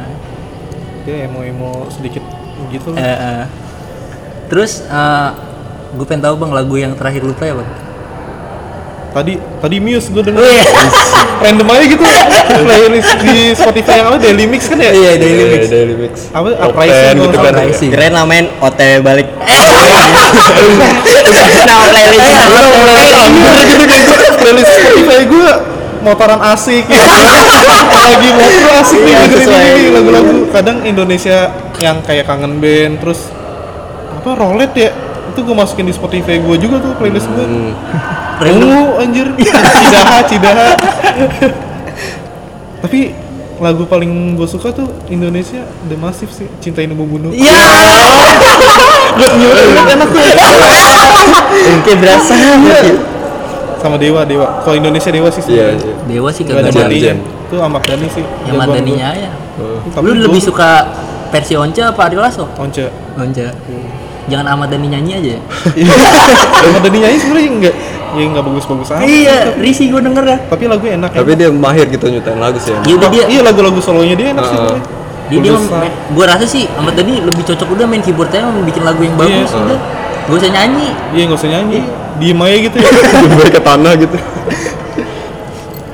dia 1.02 1.26
emo-emo 1.26 1.90
sedikit 1.90 2.22
gitu 2.70 2.94
Eh, 2.94 3.02
lah 3.02 3.42
eh. 3.42 3.46
Terus 4.46 4.86
gue 5.92 6.06
pengen 6.06 6.22
tahu 6.22 6.38
bang 6.38 6.52
lagu 6.52 6.74
yang 6.74 6.94
terakhir 6.94 7.20
lupa 7.20 7.42
ya 7.42 7.54
bang? 7.54 7.70
Tadi 9.12 9.32
tadi 9.58 9.76
Muse 9.78 10.08
gue 10.08 10.22
denger 10.22 10.40
Oh 10.40 10.48
iya. 10.48 10.64
random 11.42 11.68
aja 11.68 11.84
gitu 11.84 12.04
playlist 12.62 13.12
di 13.20 13.36
Spotify 13.52 13.94
yang 13.98 14.08
apa 14.08 14.18
Daily 14.18 14.46
Mix 14.46 14.62
kan 14.64 14.78
ya 14.78 14.90
Iya 14.90 15.12
Daily 15.16 15.44
Mix. 15.48 15.60
Eh, 15.60 15.70
Daily 15.70 15.94
Mix. 15.96 16.12
apa 16.30 16.48
Uprising 16.62 17.14
10 17.14 17.20
gitu 17.20 17.36
kan. 17.36 17.42
salah. 17.44 17.62
Uprising. 17.62 17.90
Kirain 17.90 18.12
namain 18.12 18.46
OTW 18.58 18.98
balik. 19.00 19.26
Nama 21.62 21.84
playlist. 21.86 22.30
gitu 23.64 23.84
kayak 23.84 24.04
gue 24.04 24.18
playlist 24.36 24.70
Spotify 24.72 25.20
gue 25.24 25.48
motoran 26.02 26.40
asik 26.44 26.84
ya 26.88 26.98
lagi 26.98 28.28
motor 28.32 28.70
asik 28.76 28.98
nih 28.98 29.06
Iya, 29.08 29.18
dengerin 29.22 29.38
sesuai. 29.38 29.66
ini 29.72 29.88
lagu-lagu 29.92 30.32
kadang 30.50 30.76
Indonesia 30.82 31.38
yang 31.78 32.02
kayak 32.02 32.26
kangen 32.26 32.58
band 32.58 32.98
terus 32.98 33.30
apa 34.12 34.30
rolet 34.32 34.72
ya 34.72 34.90
itu 35.28 35.40
gue 35.40 35.54
masukin 35.54 35.86
di 35.86 35.92
Spotify 35.92 36.36
gue 36.36 36.56
juga 36.58 36.76
tuh 36.80 36.92
playlist 36.96 37.26
gue 37.28 37.44
Hmm. 37.44 37.70
Ungu 38.44 38.98
anjir 38.98 39.26
Cidaha 39.78 40.18
Cidaha 40.24 40.68
Tapi 42.80 43.14
lagu 43.56 43.86
paling 43.86 44.10
gue 44.34 44.44
suka 44.44 44.70
tuh 44.70 44.90
Indonesia 45.06 45.62
The 45.86 45.94
Massive 45.94 46.32
sih 46.32 46.48
Cinta 46.58 46.80
ini 46.80 46.92
membunuh 46.92 47.30
Iya. 47.30 47.62
Buat 49.14 49.32
nyuruh 49.32 49.64
enak 49.88 50.08
tuh 50.08 50.22
Kayak 51.82 51.98
berasa 52.00 52.32
ya. 52.34 52.54
Sama 53.78 53.96
Dewa 53.96 54.22
Dewa 54.24 54.62
Kalau 54.62 54.76
Indonesia 54.76 55.10
Dewa 55.10 55.28
sih 55.28 55.42
Iya, 55.46 55.74
iya. 55.74 55.94
Dewa 56.08 56.30
sih 56.30 56.42
Gak 56.42 56.58
ada 56.58 56.70
kagak. 56.70 57.16
Itu 57.20 57.56
Ahmad 57.56 57.82
Dhani 57.84 58.08
sih 58.08 58.24
Yang 58.42 58.56
jagoan 58.56 58.66
Madaninya 58.66 59.08
gua. 59.08 59.22
ya. 59.22 59.30
Tapi 59.88 60.02
Lu 60.02 60.12
gua- 60.12 60.22
lebih 60.26 60.42
suka 60.42 60.70
versi 61.30 61.54
Once 61.54 61.78
apa 61.78 62.00
Ari 62.02 62.16
Lasso? 62.16 62.44
Once 62.56 62.82
Once. 63.14 63.44
Jangan 64.24 64.46
Ahmad 64.48 64.70
Dhani 64.70 64.88
nyanyi 64.88 65.12
aja. 65.14 65.36
Ahmad 66.66 66.80
Dhani 66.80 66.98
nyanyi 66.98 67.16
sebenarnya 67.16 67.50
enggak 67.52 67.74
Ya 68.12 68.24
enggak 68.28 68.44
bagus-bagus 68.44 68.88
amat 68.92 69.08
iya, 69.08 69.56
risih 69.56 69.88
gue 69.88 70.00
denger 70.04 70.24
ya. 70.26 70.36
Tapi 70.44 70.64
lagu 70.68 70.84
enak 70.84 71.10
Tapi 71.10 71.32
dia 71.32 71.48
mahir 71.48 71.88
gitu 71.88 72.04
nyutain 72.06 72.36
lagu 72.36 72.60
sih. 72.60 72.76
Iya 72.84 72.94
udah 72.96 73.08
dia 73.08 73.24
Iya 73.26 73.40
lagu-lagu 73.40 73.80
solonya 73.80 74.12
dia 74.12 74.36
enak 74.36 74.44
sih 74.44 74.52
Heeh. 74.52 74.68
sebenarnya. 74.68 75.00
dia, 75.32 75.38
dia 75.40 75.52
gua 76.12 76.26
rasa 76.28 76.44
sih 76.44 76.68
Ahmad 76.76 76.92
Dhani 76.92 77.24
lebih 77.24 77.40
cocok 77.42 77.68
udah 77.72 77.86
main 77.88 78.04
keyboardnya 78.04 78.44
mau 78.44 78.60
bikin 78.60 78.84
lagu 78.84 79.00
yang 79.00 79.16
bagus 79.16 79.48
Iya. 79.48 79.64
udah. 79.64 79.78
Gak 80.22 80.36
usah 80.36 80.50
nyanyi. 80.52 80.88
Iya 81.10 81.22
nggak 81.26 81.40
usah 81.40 81.50
nyanyi 81.50 81.80
Diem 82.20 82.38
aja 82.38 82.56
gitu 82.60 82.76
ya 82.78 82.90
Jember 83.24 83.48
ke 83.48 83.60
tanah 83.60 83.92
gitu. 83.96 84.16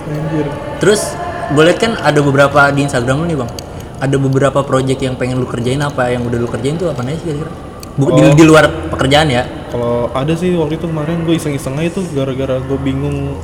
Anjir 0.04 0.46
Terus 0.78 1.00
gue 1.48 1.62
liat 1.64 1.78
kan 1.78 1.92
ada 1.96 2.20
beberapa 2.20 2.60
di 2.70 2.80
Instagram 2.82 3.22
lu 3.22 3.26
nih 3.26 3.38
bang. 3.38 3.50
Ada 3.98 4.16
beberapa 4.16 4.60
project 4.62 5.00
yang 5.00 5.14
pengen 5.14 5.38
lu 5.38 5.46
kerjain 5.46 5.80
apa 5.80 6.10
yang 6.10 6.22
udah 6.22 6.38
lu 6.38 6.46
kerjain 6.46 6.74
tuh 6.74 6.90
apa 6.90 7.02
aja 7.02 7.14
sih 7.14 7.30
kira-kira? 7.30 7.50
Bu- 7.98 8.14
di, 8.14 8.22
Oh. 8.22 8.32
di 8.32 8.44
luar 8.44 8.64
pekerjaan 8.88 9.26
ya. 9.26 9.42
Kalau 9.68 10.08
ada 10.08 10.32
sih 10.32 10.54
waktu 10.54 10.78
itu 10.78 10.86
kemarin 10.86 11.22
gue 11.22 11.34
iseng-iseng 11.34 11.76
aja 11.76 11.90
tuh 11.92 12.06
gara-gara 12.08 12.56
gue 12.56 12.78
bingung 12.78 13.36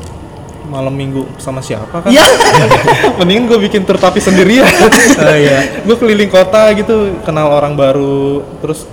malam 0.65 0.91
minggu 0.91 1.29
sama 1.37 1.61
siapa 1.61 2.01
kan. 2.01 2.09
Iya. 2.09 2.25
Mendingan 3.19 3.45
gue 3.47 3.59
bikin 3.61 3.83
tour 3.83 3.99
tapi 3.99 4.19
sendirian. 4.19 4.65
Oh 5.21 5.37
iya. 5.37 5.83
gue 5.83 5.93
keliling 5.95 6.29
kota 6.29 6.73
gitu, 6.73 7.19
kenal 7.21 7.51
orang 7.51 7.75
baru, 7.75 8.41
terus 8.59 8.87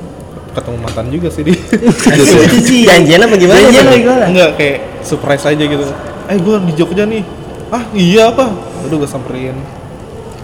ketemu 0.51 0.77
mantan 0.77 1.08
juga 1.08 1.32
sih 1.32 1.41
di. 1.41 1.56
Itu 1.56 2.24
sih. 2.25 2.84
Janjian 2.84 3.22
apa 3.22 3.36
gimana? 3.38 3.58
Janjian 3.62 3.86
apa 3.86 3.98
gimana? 3.98 4.25
Enggak 4.27 4.50
kayak 4.56 4.77
surprise 5.01 5.46
aja 5.46 5.63
gitu. 5.63 5.86
Eh 6.27 6.38
gue 6.38 6.56
di 6.68 6.74
Jogja 6.75 7.06
nih. 7.06 7.24
Ah 7.70 7.88
iya 7.94 8.27
apa? 8.27 8.51
Udah 8.84 8.96
gue 8.98 9.08
samperin. 9.08 9.56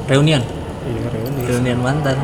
Reunian. 0.08 0.40
Iya 0.88 1.08
reuni. 1.12 1.42
Reunian 1.44 1.80
mantan. 1.82 2.16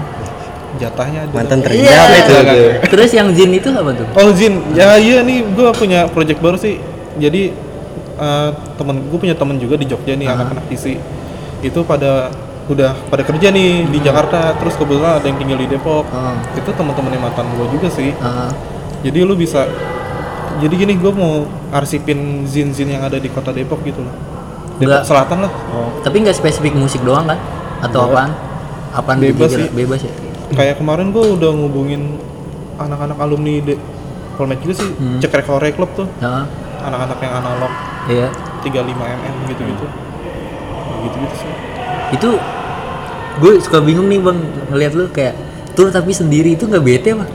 Jatahnya 0.74 1.20
ada. 1.26 1.34
Mantan 1.36 1.60
Iya. 1.60 1.66
terindah 1.66 1.98
apa 2.00 2.16
itu? 2.16 2.34
Enggak, 2.34 2.42
enggak. 2.44 2.90
Terus 2.90 3.12
yang 3.12 3.28
Zin 3.32 3.52
itu 3.52 3.70
apa 3.70 3.92
tuh? 3.94 4.08
Oh 4.14 4.30
Jin, 4.32 4.54
ya 4.74 4.98
iya 4.98 5.22
nih 5.22 5.46
gue 5.46 5.68
punya 5.74 6.00
project 6.08 6.40
baru 6.40 6.58
sih. 6.58 6.82
Jadi 7.16 7.54
eh, 8.14 8.50
temen 8.76 8.96
gue 9.06 9.18
punya 9.18 9.36
temen 9.36 9.58
juga 9.58 9.76
di 9.76 9.86
Jogja 9.86 10.14
nih 10.14 10.28
anak-anak 10.28 10.66
PC. 10.68 10.98
Itu 11.62 11.86
pada 11.86 12.34
udah 12.64 12.96
pada 13.08 13.22
kerja 13.22 13.48
nih 13.50 13.86
di 13.88 14.00
Jakarta. 14.00 14.58
Terus 14.58 14.74
kebetulan 14.76 15.20
ada 15.20 15.26
yang 15.26 15.38
tinggal 15.38 15.58
di 15.58 15.68
Depok. 15.68 16.06
Hmm. 16.10 16.42
Itu 16.54 16.70
teman-temannya 16.72 17.20
mantan 17.20 17.46
gue 17.54 17.68
juga 17.70 17.88
sih. 17.90 18.12
Ah, 18.18 18.50
Jadi 19.02 19.20
lu 19.22 19.36
bisa. 19.36 19.68
Jadi 20.54 20.74
gini 20.76 20.94
gue 20.96 21.12
mau 21.12 21.44
arsipin 21.70 22.46
zin-zin 22.46 22.88
yang 22.88 23.02
ada 23.02 23.18
di 23.18 23.28
kota 23.28 23.50
Depok 23.50 23.82
gitu 23.84 24.02
loh. 24.02 24.14
Depok 24.78 24.90
Enggak. 24.90 25.04
Selatan 25.06 25.38
lah. 25.46 25.52
tapi 26.02 26.22
nggak 26.22 26.34
spesifik 26.34 26.74
musik 26.74 27.02
doang 27.02 27.26
kan? 27.26 27.38
Atau 27.82 28.08
apaan? 28.08 28.32
Apaan 28.94 29.18
Bebas 29.20 29.50
sih. 29.52 29.68
Bebas 29.70 30.02
ya. 30.02 30.14
Kayak 30.54 30.76
kemarin 30.82 31.10
gue 31.10 31.26
udah 31.38 31.52
ngubungin 31.54 32.18
anak-anak 32.78 33.18
alumni 33.22 33.62
de 33.62 33.76
Polmed 34.34 34.60
juga 34.66 34.82
sih. 34.82 34.90
Cek 35.22 35.34
Rekore 35.34 35.70
Club 35.78 35.90
tuh. 35.94 36.08
Nah, 36.18 36.50
Anak-anak 36.84 37.18
yang 37.24 37.34
analog 37.40 37.74
iya. 38.12 38.28
35 38.66 38.92
mm 38.92 39.36
gitu-gitu. 39.54 39.86
Gitu-gitu 41.06 41.36
sih. 41.38 41.52
Itu 42.18 42.30
gue 43.40 43.52
suka 43.62 43.80
bingung 43.82 44.10
nih 44.10 44.20
bang 44.22 44.40
ngeliat 44.70 44.94
lu 44.94 45.06
kayak 45.10 45.34
tur 45.74 45.90
tapi 45.90 46.14
sendiri 46.14 46.54
itu 46.54 46.70
nggak 46.70 46.84
bete 46.84 47.12
mah? 47.18 47.30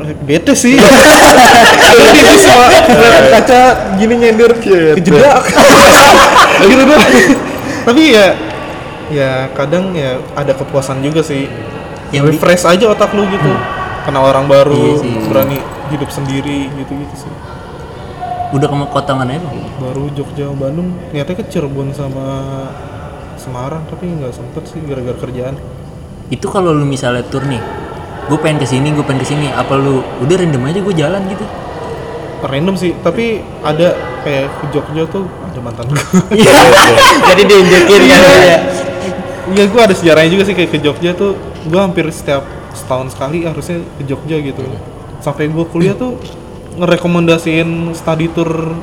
Eh, 0.00 0.16
Bete 0.24 0.52
sih. 0.56 0.74
Jadi 0.76 2.02
itu 2.24 2.92
ngeliat 2.96 3.26
kaca 3.28 3.60
gini 4.00 4.14
nyender 4.16 4.52
kejedak. 4.58 5.42
gitu. 6.70 6.82
Tapi 7.86 8.02
ya 8.14 8.26
ya 9.12 9.30
kadang 9.52 9.92
ya 9.92 10.16
ada 10.32 10.52
kepuasan 10.56 11.04
juga 11.04 11.20
sih. 11.20 11.46
Yang 12.12 12.24
di- 12.24 12.30
refresh 12.36 12.64
aja 12.68 12.84
otak 12.86 13.10
lu 13.12 13.24
gitu. 13.26 13.52
Kenal 14.02 14.26
orang 14.26 14.46
baru, 14.46 14.74
Iya 14.74 14.94
sih. 14.98 15.14
berani 15.30 15.58
hidup 15.90 16.10
sendiri 16.10 16.68
gitu-gitu 16.74 17.14
sih. 17.16 17.32
Udah 18.52 18.68
ke 18.68 18.76
kota 18.92 19.16
mana 19.16 19.38
ya? 19.38 19.40
Baru 19.80 20.12
Jogja 20.12 20.52
Bandung 20.52 20.92
niatnya 21.08 21.34
ke 21.34 21.44
Cirebon 21.48 21.94
sama 21.96 22.26
Semarang 23.40 23.82
tapi 23.88 24.06
nggak 24.06 24.30
sempet 24.30 24.62
sih 24.68 24.78
gara-gara 24.84 25.16
kerjaan. 25.16 25.56
Itu 26.28 26.46
kalau 26.46 26.70
lu 26.70 26.84
misalnya 26.84 27.24
tur 27.26 27.42
nih, 27.42 27.58
gue 28.28 28.38
pengen 28.38 28.60
ke 28.60 28.66
sini, 28.68 28.92
gue 28.92 29.02
pengen 29.02 29.24
ke 29.24 29.28
sini. 29.28 29.48
Apa 29.50 29.74
lu 29.74 30.04
udah 30.20 30.36
random 30.36 30.62
aja 30.68 30.78
gue 30.78 30.94
jalan 30.94 31.22
gitu? 31.26 31.44
Random 32.42 32.74
sih, 32.74 32.92
tapi 33.00 33.38
ada 33.62 33.94
kayak 34.20 34.50
ke 34.50 34.64
Jogja 34.70 35.06
tuh 35.06 35.24
ada 35.46 35.58
mantan 35.62 35.86
gue. 35.88 36.02
Jadi 37.30 37.42
diunjukin 37.46 38.00
kan 38.04 38.20
ya. 38.42 38.58
Iya, 39.52 39.64
gue 39.66 39.80
ada 39.80 39.94
sejarahnya 39.94 40.30
juga 40.30 40.44
sih 40.46 40.54
kayak 40.54 40.70
ke 40.70 40.78
Jogja 40.78 41.14
tuh. 41.14 41.34
Gue 41.66 41.80
hampir 41.80 42.06
setiap 42.10 42.42
setahun 42.72 43.14
sekali 43.14 43.44
harusnya 43.46 43.78
ke 43.98 44.02
Jogja 44.08 44.36
gitu. 44.40 44.62
Sampai 45.22 45.46
gue 45.46 45.64
kuliah 45.70 45.94
tuh 45.94 46.18
ngerekomendasiin 46.78 47.92
study 47.94 48.26
tour 48.32 48.74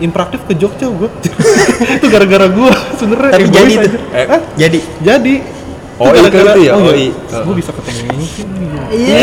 impraktif 0.00 0.40
ke 0.48 0.54
Jogja 0.56 0.88
gue. 0.88 1.08
itu 2.00 2.06
gara-gara 2.08 2.46
gue 2.48 2.70
sebenarnya. 2.96 3.32
Tapi 3.36 3.44
egois 3.46 3.72
jadi 3.74 3.86
tuh. 3.88 4.00
Eh, 4.10 4.26
Hah? 4.26 4.40
Jadi 4.56 4.78
Jadi. 5.04 5.34
Oh, 5.94 6.10
iya 6.10 6.26
kan 6.26 6.42
itu 6.58 6.62
ya? 6.66 6.72
Oh, 6.74 6.90
iya. 6.90 7.14
Gue 7.46 7.54
bisa 7.54 7.70
ketemu 7.70 8.02
ini 8.10 8.26
sih. 8.26 8.44
Iya. 8.90 9.18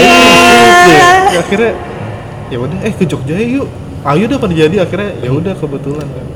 Ya, 1.31 1.39
akhirnya 1.43 1.71
ya 2.51 2.57
udah 2.59 2.77
eh 2.83 2.93
ke 2.95 3.03
Jogja 3.07 3.35
yuk. 3.35 3.67
Ayo 4.01 4.25
udah 4.25 4.39
pada 4.39 4.53
jadi 4.55 4.75
akhirnya 4.81 5.11
ya 5.19 5.31
udah 5.35 5.53
kebetulan 5.55 6.07
kan. 6.07 6.27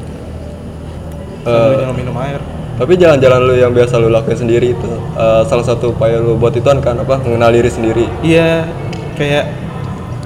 Sambil 1.45 1.87
Eh, 1.87 1.93
minum 1.95 2.15
air. 2.19 2.41
Tapi 2.75 2.93
jalan-jalan 2.99 3.39
lu 3.47 3.55
yang 3.55 3.71
biasa 3.71 3.95
lu 4.03 4.11
lakuin 4.11 4.35
sendiri 4.35 4.75
itu 4.75 4.89
eh, 5.15 5.41
salah 5.47 5.63
satu 5.63 5.95
upaya 5.95 6.19
lu 6.19 6.35
buat 6.35 6.51
itu 6.51 6.67
kan 6.67 6.99
apa 6.99 7.23
mengenal 7.23 7.55
diri 7.55 7.71
sendiri. 7.71 8.05
Iya, 8.19 8.67
kayak 9.15 9.45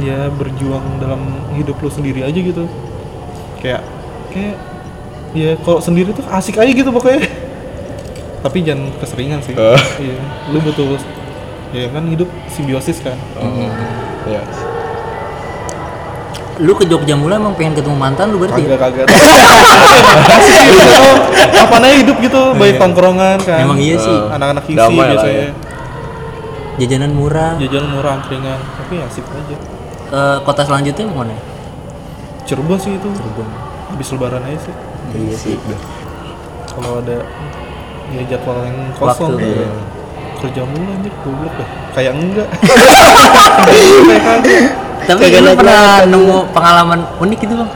ya 0.01 0.31
berjuang 0.33 0.97
dalam 0.97 1.21
hidup 1.53 1.77
lu 1.77 1.89
sendiri 1.93 2.25
aja 2.25 2.39
gitu. 2.39 2.65
Kayak 3.61 3.85
kayak 4.33 4.55
ya 5.37 5.53
kalau 5.61 5.77
sendiri 5.77 6.09
tuh 6.09 6.25
asik 6.25 6.57
aja 6.57 6.71
gitu 6.73 6.89
pokoknya. 6.89 7.21
Tapi 8.39 8.57
jangan 8.65 8.89
keseringan 8.97 9.39
sih. 9.45 9.53
Eh. 9.53 9.79
Iya, 10.01 10.17
lu 10.49 10.57
butuh 10.63 10.97
ya 11.69 11.85
kan 11.93 12.03
hidup 12.09 12.29
simbiosis 12.49 12.97
kan. 13.03 13.17
Iya. 14.25 14.41
Lu 16.59 16.75
ke 16.75 16.83
Jogja 16.83 17.15
mula 17.15 17.35
emang 17.35 17.55
pengen 17.55 17.73
ketemu 17.73 17.95
mantan 17.95 18.29
lu 18.29 18.37
berarti? 18.37 18.61
ya? 18.61 18.75
Kagak 18.75 19.07
kagak. 19.07 19.09
Gitu. 19.09 21.11
Apa 21.55 21.75
aja 21.79 21.95
hidup 21.95 22.17
gitu, 22.19 22.41
baik 22.55 22.75
tongkrongan 22.75 23.39
kan. 23.39 23.59
Emang 23.63 23.79
iya 23.79 23.95
sih. 23.95 24.17
Anak-anak 24.27 24.63
isi 24.67 24.75
Damai 24.75 24.97
lah 24.97 25.07
biasanya. 25.15 25.39
ya. 25.39 25.51
Jajanan 26.79 27.11
murah. 27.11 27.51
Jajan 27.55 27.85
murah 27.87 28.11
angkringan, 28.19 28.59
tapi 28.75 28.93
asik 28.99 29.23
aja. 29.27 29.55
Eh, 30.09 30.37
kota 30.41 30.61
selanjutnya 30.63 31.03
mau 31.07 31.21
mana? 31.21 31.35
Cirebon 32.43 32.75
sih 32.75 32.91
itu. 32.91 33.07
Cirebon. 33.07 33.47
Habis 33.89 34.07
lebaran 34.11 34.43
aja 34.43 34.59
sih. 34.59 34.75
Iya 35.09 35.33
sih. 35.33 35.55
kalau 36.69 37.01
ada 37.01 37.25
ya 38.09 38.21
jadwal 38.25 38.61
yang 38.61 38.77
kosong 38.95 39.35
Waktu, 39.35 39.41
ya. 39.41 39.57
iya. 39.57 39.69
kerja 40.39 40.61
mulu 40.63 40.87
anjir 40.87 41.13
goblok 41.19 41.53
dah 41.59 41.67
kayak 41.91 42.13
enggak 42.15 42.47
Kayak 43.67 44.21
kagak. 44.21 44.63
Tapi 45.09 45.21
Kagak 45.25 45.41
lu 45.41 45.49
naik 45.49 45.57
pernah 45.57 45.81
nemu 46.05 46.35
pengalaman 46.53 46.99
unik 47.17 47.39
gitu 47.41 47.53
bang? 47.57 47.69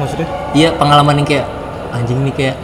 maksudnya? 0.00 0.28
Iya 0.50 0.68
pengalaman 0.72 1.14
yang 1.20 1.28
kayak 1.28 1.46
anjing 1.92 2.24
nih 2.24 2.32
kayak 2.32 2.56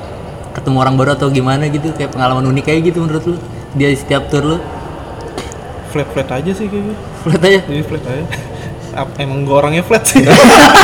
ketemu 0.56 0.76
orang 0.80 0.94
baru 0.96 1.10
atau 1.12 1.28
gimana 1.28 1.68
gitu 1.68 1.92
kayak 1.92 2.16
pengalaman 2.16 2.48
unik 2.48 2.64
kayak 2.64 2.80
gitu 2.88 3.04
menurut 3.04 3.24
lu 3.28 3.36
dia 3.76 3.92
setiap 3.92 4.32
tour 4.32 4.40
lu? 4.42 4.58
Flat 5.92 6.08
flat 6.16 6.28
aja 6.32 6.50
sih 6.50 6.64
kayaknya 6.64 6.96
flat 7.20 7.42
aja? 7.44 7.60
Jadi 7.60 7.82
flat 7.84 8.04
aja. 8.08 8.24
Emang 9.20 9.44
gua 9.44 9.60
orangnya 9.60 9.84
flat 9.84 10.08
sih. 10.08 10.24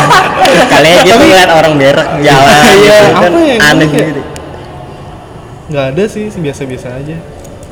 Kali 0.72 0.88
aja 0.92 1.10
tuh 1.16 1.24
ngeliat 1.24 1.50
orang 1.50 1.72
berak 1.80 2.08
jalan 2.20 2.52
Iya, 2.68 2.76
gitu 2.76 2.92
kan. 3.16 3.30
apa 3.32 3.38
yang 3.40 3.60
aneh 3.64 3.88
ya? 3.88 4.04
gitu. 4.12 4.22
nggak 5.72 5.84
ada 5.96 6.04
sih 6.04 6.24
biasa 6.28 6.62
biasa 6.68 6.88
aja. 7.00 7.16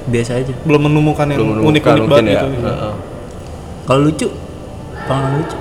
Biasa 0.08 0.32
aja. 0.40 0.52
Belum 0.64 0.88
menemukan 0.88 1.28
yang 1.28 1.44
unik 1.60 1.84
unik 1.84 2.04
banget 2.08 2.32
ya. 2.32 2.42
gitu. 2.48 2.64
Heeh. 2.64 2.94
kalau 3.84 4.00
lucu 4.08 4.26
pengalaman 5.10 5.42
lucu. 5.42 5.56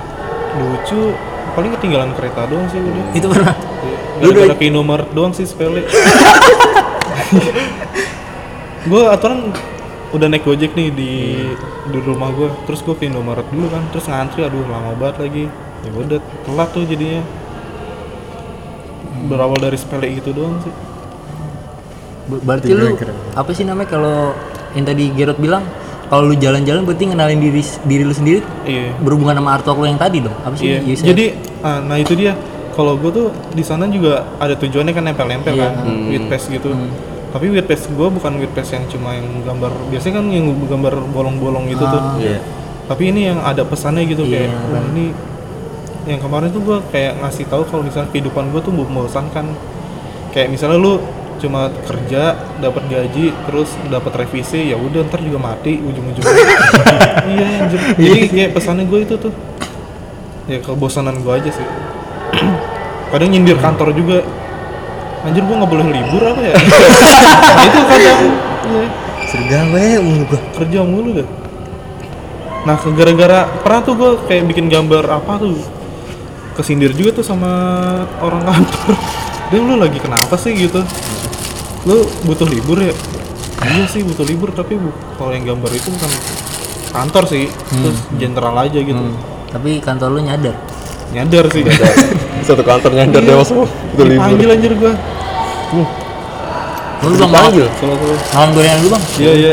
Lucu 0.54 1.00
paling 1.50 1.70
ketinggalan 1.74 2.10
kereta 2.14 2.46
doang 2.46 2.70
sih 2.70 2.78
udah. 2.78 3.04
Itu 3.10 3.26
pernah? 3.26 3.54
Lu 4.22 4.30
udah 4.30 4.54
ke 4.54 4.64
Indomaret 4.70 5.10
doang 5.10 5.34
sih 5.34 5.42
sepele. 5.42 5.82
gue 8.80 9.02
aturan 9.06 9.52
udah 10.10 10.26
naik 10.26 10.42
gojek 10.42 10.74
nih 10.74 10.88
di 10.90 11.12
di 11.86 11.98
rumah 12.02 12.32
gue 12.32 12.50
terus 12.66 12.82
gue 12.82 12.94
ke 12.96 13.06
Indomaret 13.06 13.46
dulu 13.50 13.70
kan 13.70 13.82
terus 13.90 14.06
ngantri 14.06 14.46
aduh 14.46 14.62
lama 14.70 14.94
banget 14.94 15.16
lagi. 15.26 15.44
Ya 15.80 15.90
udah 15.90 16.18
telat 16.46 16.68
tuh 16.70 16.86
jadinya. 16.86 17.22
Berawal 19.20 19.58
dari 19.58 19.76
sepele 19.76 20.16
gitu 20.16 20.30
doang 20.32 20.62
sih. 20.62 20.72
Ber- 22.30 22.42
Berarti 22.46 22.70
lu 22.72 22.94
apa 23.34 23.50
sih 23.50 23.66
namanya 23.66 23.88
kalau 23.90 24.32
yang 24.72 24.86
tadi 24.86 25.10
Gerot 25.12 25.36
bilang 25.36 25.66
kalau 26.10 26.26
lu 26.26 26.34
jalan-jalan 26.34 26.82
berarti 26.82 27.06
ngenalin 27.06 27.38
diri 27.38 27.62
diri 27.86 28.02
lu 28.02 28.10
sendiri 28.10 28.42
iya 28.66 28.90
berhubungan 28.98 29.38
sama 29.38 29.54
artwork 29.54 29.78
lu 29.78 29.86
yang 29.86 29.96
tadi 29.96 30.18
dong. 30.18 30.34
Apa 30.42 30.54
sih? 30.58 30.66
Iya. 30.66 30.78
Yusef? 30.82 31.06
Jadi 31.06 31.24
ah, 31.62 31.78
nah 31.80 31.96
itu 31.96 32.12
dia. 32.18 32.34
Kalau 32.70 32.98
gue 32.98 33.10
tuh 33.10 33.26
di 33.52 33.62
sana 33.62 33.86
juga 33.86 34.26
ada 34.38 34.54
tujuannya 34.54 34.90
kan 34.90 35.04
nempel-nempel 35.06 35.52
Iya. 35.54 35.70
kan, 35.70 35.86
with 36.10 36.26
paste 36.26 36.50
gitu. 36.50 36.74
Tapi 37.30 37.46
with 37.46 37.66
paste 37.66 37.86
gue 37.88 38.08
bukan 38.10 38.42
with 38.42 38.50
paste 38.50 38.74
yang 38.74 38.86
cuma 38.90 39.14
yang 39.14 39.26
gambar. 39.46 39.70
Biasanya 39.86 40.14
kan 40.18 40.26
yang 40.34 40.46
gambar 40.66 40.94
bolong-bolong 41.10 41.70
gitu 41.70 41.82
tuh. 41.82 42.02
Iya. 42.18 42.42
Tapi 42.90 43.02
ini 43.14 43.30
yang 43.30 43.38
ada 43.42 43.62
pesannya 43.62 44.02
gitu 44.02 44.26
Iya. 44.26 44.50
kayak 44.50 44.50
"Wah, 44.70 44.82
ini 44.90 45.04
yang 46.08 46.18
kemarin 46.18 46.50
tuh 46.50 46.62
gue 46.64 46.78
kayak 46.90 47.22
ngasih 47.22 47.46
tahu 47.46 47.62
kalau 47.68 47.82
misalnya 47.84 48.10
kehidupan 48.10 48.50
gue 48.50 48.60
tuh 48.64 48.72
membosankan. 48.72 49.46
Kayak 50.30 50.48
misalnya 50.50 50.78
lu 50.78 50.98
cuma 51.40 51.72
kerja 51.88 52.36
dapat 52.60 52.84
gaji 52.92 53.32
terus 53.48 53.72
dapat 53.88 54.12
revisi 54.24 54.70
ya 54.70 54.76
udah 54.76 55.08
ntar 55.08 55.24
juga 55.24 55.40
mati 55.40 55.80
ujung-ujungnya. 55.80 56.28
Iya 57.30 57.46
anjir. 57.62 57.80
Jadi 57.94 58.20
kayak 58.28 58.50
pesannya 58.58 58.84
gue 58.84 59.00
itu 59.06 59.14
tuh. 59.16 59.32
Ya 60.50 60.58
kebosanan 60.60 61.22
gue 61.22 61.32
aja 61.32 61.50
sih. 61.50 61.66
Kadang 63.10 63.30
nyindir 63.32 63.56
kantor 63.56 63.94
juga. 63.96 64.22
Anjir 65.24 65.42
gue 65.44 65.56
nggak 65.56 65.70
boleh 65.70 65.86
libur 65.88 66.22
apa 66.22 66.40
ya? 66.44 66.54
Nah, 67.50 67.66
itu 67.66 67.80
kadang 67.82 68.18
iya, 68.70 69.60
we 69.68 69.86
mulu 70.00 70.24
gua. 70.30 70.40
kerja 70.54 70.78
mulu 70.86 71.10
deh. 71.18 71.28
Nah 72.64 72.76
gara-gara 72.78 73.40
pernah 73.60 73.80
tuh 73.84 73.94
gue 73.98 74.10
kayak 74.30 74.44
bikin 74.48 74.66
gambar 74.70 75.04
apa 75.10 75.32
tuh? 75.40 75.60
Kesindir 76.56 76.94
juga 76.96 77.20
tuh 77.20 77.26
sama 77.26 77.52
orang 78.22 78.42
kantor. 78.48 78.96
Dia 79.50 79.58
lu 79.60 79.74
lagi 79.76 79.98
kenapa 79.98 80.38
sih? 80.38 80.54
gitu 80.54 80.80
lu 81.82 81.96
butuh 82.22 82.44
libur 82.44 82.78
ya 82.78 82.92
iya 83.62 83.84
sih 83.86 84.02
butuh 84.02 84.22
libur 84.22 84.50
tapi 84.50 84.74
bu- 84.74 84.92
kalau 85.14 85.30
yang 85.30 85.44
gambar 85.46 85.70
itu 85.70 85.88
bukan 85.90 86.10
kantor 86.90 87.24
sih 87.26 87.44
terus 87.70 87.98
jenderal 88.14 88.56
aja 88.56 88.78
gitu 88.78 89.02
Tapi 89.48 89.78
kantor 89.78 90.08
lu 90.12 90.20
nyadar. 90.22 90.54
nyadar 91.10 91.44
sih 91.48 91.66
Satu 92.46 92.62
kantor 92.62 92.94
nyadar 92.94 93.18
dewa 93.20 93.42
semua. 93.42 93.66
Itu 93.66 94.02
libur. 94.02 94.14
dipanggil 94.16 94.48
anjir 94.48 94.72
gua 94.74 94.94
Lu 97.00 97.14
bang 97.16 97.30
kalau 97.30 97.94
Makan 98.30 98.48
gorengan 98.52 98.78
dulu 98.78 98.90
bang. 98.92 99.02
iya 99.16 99.32
iya 99.34 99.52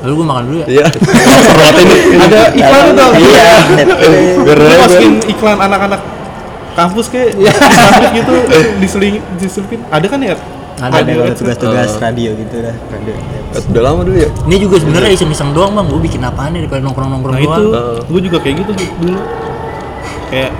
Lalu 0.00 0.12
gua 0.14 0.26
makan 0.28 0.42
dulu 0.44 0.56
ya. 0.60 0.66
Iya. 0.68 0.86
Ini. 1.80 1.96
ada 2.20 2.40
iklan 2.52 2.84
tuh 2.92 3.10
Iya. 3.16 3.52
Biar 4.38 4.58
rame, 4.58 4.76
masukin 4.78 5.12
iklan 5.24 5.58
anak-anak 5.58 6.00
kampus 6.74 7.06
kayak 7.08 7.30
di 7.32 7.46
gitu 8.14 8.34
diseling 8.78 9.16
diselipin 9.36 9.80
ada 9.88 10.04
kan 10.04 10.20
ya 10.20 10.36
Ada, 10.74 11.00
Ada 11.00 11.12
Ads. 11.24 11.38
tugas-tugas 11.38 11.90
radio 11.96 12.34
gitu 12.34 12.58
dah. 12.58 12.74
Radio. 12.90 13.14
Eh, 13.54 13.62
Udah 13.70 13.82
lama 13.84 14.02
dulu 14.02 14.18
ya. 14.18 14.26
Ini 14.42 14.56
juga 14.58 14.82
sebenarnya 14.82 15.14
iseng-iseng 15.14 15.54
doang 15.54 15.70
bang. 15.70 15.86
Gua 15.86 16.02
bikin 16.02 16.18
apaan 16.20 16.50
nih 16.50 16.66
daripada 16.66 16.82
nongkrong-nongkrong 16.82 17.30
nah 17.30 17.40
itu 17.40 17.62
doang. 17.64 18.02
gue 18.02 18.20
juga 18.20 18.38
kayak 18.42 18.56
gitu 18.58 18.70
dulu 18.98 19.14
kayak 20.28 20.50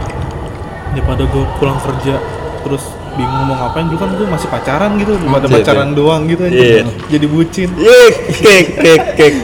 daripada 0.92 1.23
gue 1.26 1.44
pulang 1.59 1.78
kerja 1.83 2.14
terus 2.62 2.85
bingung 3.12 3.42
mau 3.44 3.56
ngapain 3.59 3.85
dulu 3.85 3.99
kan 3.99 4.11
gue 4.14 4.26
masih 4.28 4.49
pacaran 4.49 4.90
gitu 4.97 5.12
daripada 5.16 5.44
Iya, 5.44 5.54
pacaran 5.59 5.88
doang 5.92 6.23
gitu 6.25 6.42
aja 6.44 6.54
Iya. 6.56 6.83
jadi 7.11 7.26
bucin 7.26 7.69
Iya, 7.75 8.04
kek 8.32 8.65
kek 8.76 9.02
kek. 9.19 9.34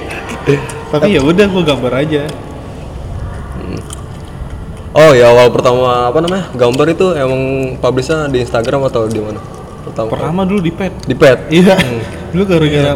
tapi 0.89 1.09
ya 1.11 1.21
udah 1.21 1.47
gue 1.47 1.63
gambar 1.65 1.93
aja 1.99 2.23
Oh 4.91 5.15
ya 5.15 5.31
awal 5.31 5.55
pertama 5.55 6.11
apa 6.11 6.19
namanya 6.19 6.51
gambar 6.51 6.87
itu 6.91 7.15
emang 7.15 7.43
publishnya 7.79 8.27
di 8.27 8.43
Instagram 8.43 8.91
atau 8.91 9.07
di 9.07 9.23
mana? 9.23 9.39
Pertama. 9.81 10.09
pertama 10.13 10.41
dulu 10.45 10.61
di 10.61 10.71
pet 10.71 10.93
Di 11.07 11.15
pet. 11.15 11.39
Iya. 11.49 11.75
Dulu 12.31 12.47
gara-gara 12.47 12.95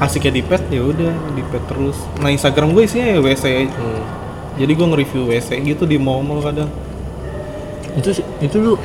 asiknya 0.00 0.40
di 0.40 0.42
pet 0.44 0.62
ya 0.72 0.80
udah 0.80 1.12
di 1.36 1.42
pet 1.44 1.60
terus. 1.68 2.00
Nah 2.16 2.32
Instagram 2.32 2.72
gue 2.72 2.88
isinya 2.88 3.12
ya 3.12 3.18
WC. 3.20 3.44
Hmm. 3.68 4.02
Jadi 4.56 4.72
gue 4.72 4.86
nge-review 4.88 5.22
WC 5.28 5.48
gitu 5.64 5.84
di 5.84 6.00
mall-mall 6.00 6.40
kadang. 6.40 6.68
Itu 7.92 8.16
sih- 8.16 8.24
itu 8.40 8.56
lu 8.56 8.80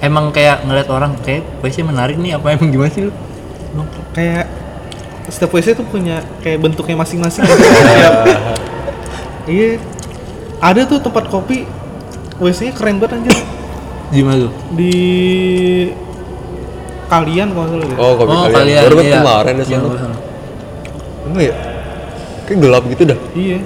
emang 0.00 0.32
kayak 0.32 0.64
ngeliat 0.64 0.88
orang 0.88 1.16
kayak 1.20 1.44
WC 1.60 1.84
menarik 1.84 2.16
nih 2.16 2.36
apa 2.36 2.56
emang 2.56 2.72
gimana 2.72 2.88
sih 2.88 3.08
lu? 3.08 3.12
Kayak 4.12 4.48
setiap 5.28 5.52
WC 5.52 5.76
tuh 5.76 5.84
punya 5.84 6.24
kayak 6.40 6.60
bentuknya 6.60 6.96
masing-masing. 6.96 7.44
Iya. 9.44 9.76
Ada 10.60 10.86
tuh 10.86 10.98
tempat 10.98 11.26
kopi 11.28 11.66
WC-nya 12.36 12.74
keren 12.74 12.98
banget 12.98 13.18
anjir. 13.20 13.36
Gimana 14.10 14.46
tuh? 14.46 14.52
Di 14.74 14.94
kalian 17.04 17.48
kalau 17.52 17.66
salah 17.68 17.86
deh. 17.86 17.96
Oh, 17.96 18.12
kopi 18.16 18.32
Oh, 18.32 18.46
kalian. 18.48 18.54
kalian, 18.54 18.82
Baru 18.84 18.96
iya. 18.98 19.12
kemarin 19.18 19.54
ya 19.54 19.64
Iya, 19.64 19.78
sana. 19.78 20.16
Enggak 21.24 21.44
ya? 21.44 21.54
Kayak 22.44 22.58
gelap 22.60 22.82
gitu 22.86 23.02
dah. 23.06 23.18
Iya. 23.32 23.58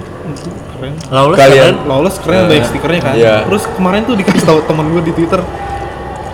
Keren. 0.78 0.94
Lawless 1.10 1.34
Kalian. 1.34 1.74
kalian 1.74 1.74
Lawless 1.90 2.16
keren 2.22 2.46
banyak 2.46 2.66
stikernya 2.68 3.00
kan. 3.02 3.14
Iya. 3.18 3.34
Terus 3.50 3.62
kemarin 3.74 4.06
tuh 4.06 4.14
dikasih 4.14 4.44
tahu 4.46 4.58
teman 4.62 4.86
gue 4.88 5.02
di 5.02 5.12
Twitter. 5.12 5.42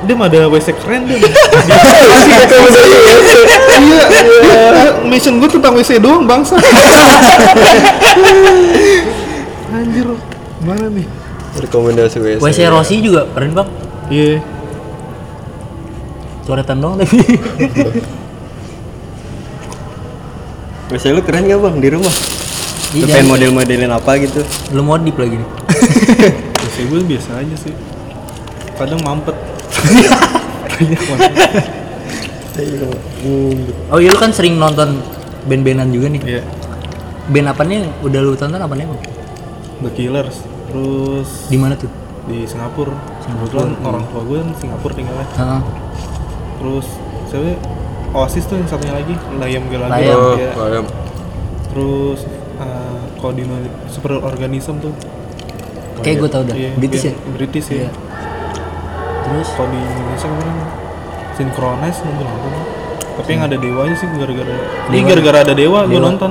Dia 0.04 0.14
mah 0.14 0.28
ada 0.28 0.52
WC 0.52 0.68
keren 0.76 1.08
dia. 1.08 1.16
iya, 3.80 4.04
iya. 4.04 4.92
Mission 5.00 5.40
gue 5.40 5.48
tentang 5.48 5.72
WC 5.72 5.96
doang 5.96 6.28
bangsa. 6.28 6.60
Anjir, 9.74 10.06
mana 10.64 10.88
nih? 10.90 11.06
Rekomendasi 11.54 12.16
WC. 12.18 12.40
WC 12.42 12.58
Rossi 12.66 12.98
juga 12.98 13.28
keren 13.30 13.54
bang. 13.54 13.68
Iya. 14.10 14.42
Coretan 16.44 16.82
doang 16.82 16.98
tapi. 16.98 17.16
Biasanya 20.90 21.12
lu 21.16 21.22
keren 21.24 21.48
gak 21.48 21.60
bang 21.62 21.76
di 21.80 21.88
rumah? 21.88 22.14
Lu 22.94 23.04
Iya. 23.06 23.14
pengen 23.18 23.26
model-modelin 23.30 23.90
apa 23.90 24.10
gitu? 24.20 24.40
Lu 24.76 24.82
modif 24.84 25.16
lagi 25.16 25.36
nih. 25.40 25.48
WC 26.64 26.76
gue 26.90 27.00
biasa 27.06 27.30
aja 27.40 27.56
sih. 27.56 27.74
Kadang 28.74 29.00
mampet. 29.06 29.36
Oh 33.90 33.98
iya 33.98 34.10
lu 34.10 34.18
kan 34.18 34.30
sering 34.30 34.58
nonton 34.58 35.00
band-bandan 35.46 35.90
juga 35.90 36.06
nih. 36.10 36.22
Iya. 36.22 36.42
Band 37.24 37.48
apa 37.48 37.62
nih 37.64 37.88
udah 38.04 38.20
lu 38.20 38.34
tonton 38.36 38.60
apa 38.60 38.74
nih 38.76 38.84
bang? 38.84 39.00
The 39.82 39.90
Killers. 39.90 40.38
Terus 40.74 41.28
Di 41.46 41.54
mana 41.54 41.78
tuh? 41.78 41.86
di 42.24 42.42
Singapura. 42.42 42.96
Kebetulan 43.20 43.76
orang 43.78 44.02
tua 44.08 44.24
gue 44.24 44.38
kan 44.40 44.50
Singapura 44.56 44.92
tinggalnya. 44.92 45.28
Heeh. 45.30 45.60
Terus 46.58 46.86
siapa? 47.28 47.46
ya? 47.46 47.58
Oasis 48.10 48.44
tuh 48.46 48.56
yang 48.56 48.66
satunya 48.66 48.94
lagi, 48.94 49.14
Layam 49.36 49.64
Gelagel. 49.68 49.92
Layam. 49.92 50.18
Oh, 50.18 50.34
Iya. 50.34 50.50
ayam. 50.56 50.86
Terus 51.68 52.20
uh, 52.56 53.02
Koordino 53.18 53.54
Super 53.86 54.18
Organism 54.18 54.80
tuh. 54.80 54.94
Kayak 56.00 56.16
gue 56.16 56.28
tau 56.28 56.42
dah. 56.42 56.54
Iya, 56.54 56.70
British 56.74 57.04
ya. 57.04 57.12
yang 57.12 57.18
British 57.32 57.66
ya. 57.68 57.76
Iya. 57.76 57.90
Terus 59.24 59.48
Kalau 59.52 59.68
di 59.68 59.78
Indonesia 59.78 60.26
kemarin 60.26 60.56
Synchronize 61.34 61.98
nonton 62.02 62.24
nonton. 62.24 62.52
Tapi 63.14 63.28
yang 63.30 63.42
ada 63.44 63.56
dewanya 63.56 63.94
sih 63.94 64.08
gara-gara 64.10 64.54
ini 64.90 65.00
gara-gara 65.02 65.38
ada 65.44 65.54
dewa, 65.54 65.86
gue 65.86 65.92
Dewa. 65.92 66.08
nonton. 66.08 66.30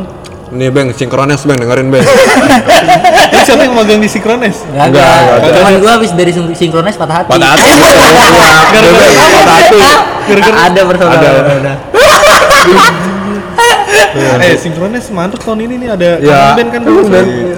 Ini 0.54 0.70
Bang, 0.70 0.94
sinkronis 0.94 1.42
Bang, 1.44 1.58
dengerin 1.58 1.90
Bang. 1.90 2.06
Ini 2.06 3.42
siapa 3.42 3.66
yang 3.66 3.74
magang 3.74 3.98
di 3.98 4.06
Synchronize? 4.06 4.62
Enggak, 4.70 4.86
Enggak. 4.94 5.52
Teman 5.52 5.74
gue 5.76 5.92
habis 5.92 6.12
dari 6.14 6.30
sinkronis 6.54 6.94
patah 6.94 7.16
hati. 7.20 7.30
Pada 7.30 7.46
hati. 7.52 7.70
Gara-gara 8.70 8.98
Pada 9.34 9.54
hati. 9.58 9.78
Ada 10.54 10.82
bersaudara. 10.86 11.26
Ada. 11.26 11.54
Ada. 11.58 11.74
Eh, 14.44 14.56
Synchronize 14.56 15.10
mantep 15.10 15.42
tahun 15.42 15.66
ini 15.66 15.76
nih 15.80 15.90
ada 15.90 16.10
Ya, 16.22 16.54
band 16.54 16.70
kan 16.70 16.82
dulu. 16.86 17.02
band. 17.08 17.26
Iya. 17.28 17.58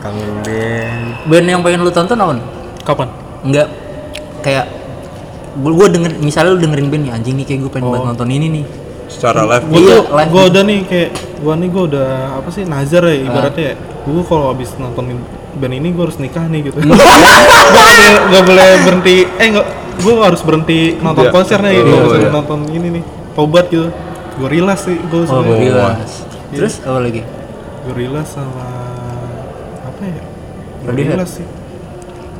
Kangen 0.00 0.30
band. 0.42 1.04
Band 1.24 1.46
yang 1.46 1.60
pengen 1.62 1.80
lu 1.80 1.90
tonton 1.90 2.18
apa? 2.18 2.34
Kapan? 2.82 3.08
Enggak 3.40 3.70
kayak 4.42 4.66
gue 5.54 5.70
gue 5.70 5.86
denger 5.88 6.10
misalnya 6.18 6.50
lu 6.50 6.60
dengerin 6.60 6.90
band 6.90 7.02
nih 7.06 7.12
anjing 7.14 7.34
nih 7.38 7.46
kayak 7.46 7.60
gue 7.62 7.70
pengen 7.70 7.88
banget 7.88 8.06
nonton 8.10 8.28
ini 8.28 8.46
nih 8.50 8.64
Secara 9.06 9.44
live. 9.44 9.64
gue 9.66 9.78
Iya, 9.78 9.96
tuh 9.96 10.02
live 10.12 10.30
gue 10.30 10.44
udah 10.48 10.62
nih 10.64 10.80
kayak 10.84 11.10
gue 11.38 11.54
nih 11.54 11.68
gue 11.68 11.82
udah 11.88 12.08
apa 12.36 12.48
sih 12.48 12.62
nazar 12.64 13.02
ya 13.04 13.16
ibaratnya 13.20 13.64
ya. 13.64 13.74
Gue 14.04 14.22
kalau 14.22 14.46
habis 14.50 14.70
nonton 14.74 15.04
band 15.54 15.70
ini 15.72 15.88
gue 15.88 16.02
harus 16.02 16.18
nikah 16.18 16.44
nih 16.44 16.66
gitu. 16.66 16.78
Gue 16.84 16.96
nggak 18.26 18.42
boleh 18.44 18.68
berhenti 18.82 19.16
eh 19.34 19.46
nggak 19.48 19.66
gue 19.96 20.12
harus 20.18 20.42
berhenti 20.42 20.78
nonton 20.98 21.24
Iya. 21.24 21.32
konsernya 21.32 21.70
gitu 21.70 21.88
Oh, 21.88 21.98
harus 22.02 22.14
iya. 22.18 22.30
nonton 22.30 22.58
ini 22.68 22.88
nih 22.90 23.04
tobat 23.32 23.66
gitu. 23.68 23.88
Gorillaz 24.34 24.80
sih 24.82 24.98
gue 24.98 25.14
oh 25.14 25.24
sebenarnya. 25.24 25.70
Gorillaz. 25.70 26.12
Terus 26.50 26.74
apa 26.82 26.98
lagi? 26.98 27.22
Gorillaz 27.84 28.28
sama 28.30 28.66
apa 29.84 30.02
ya. 30.02 30.22
Gorillaz 30.82 31.30
sih. 31.38 31.46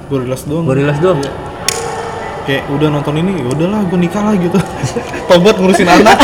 Gorillaz 0.05 0.43
doang. 0.45 0.65
Gorillaz 0.65 0.99
doang? 0.99 1.19
Iya. 1.19 1.31
Kayak 2.45 2.69
udah 2.69 2.89
nonton 2.91 3.15
ini 3.17 3.41
ya 3.41 3.47
udahlah 3.49 3.81
gue 3.83 3.99
nikah 3.99 4.23
lah 4.23 4.35
gitu 4.37 4.59
tobat 5.29 5.57
ngurusin 5.57 5.89
anak 5.89 6.13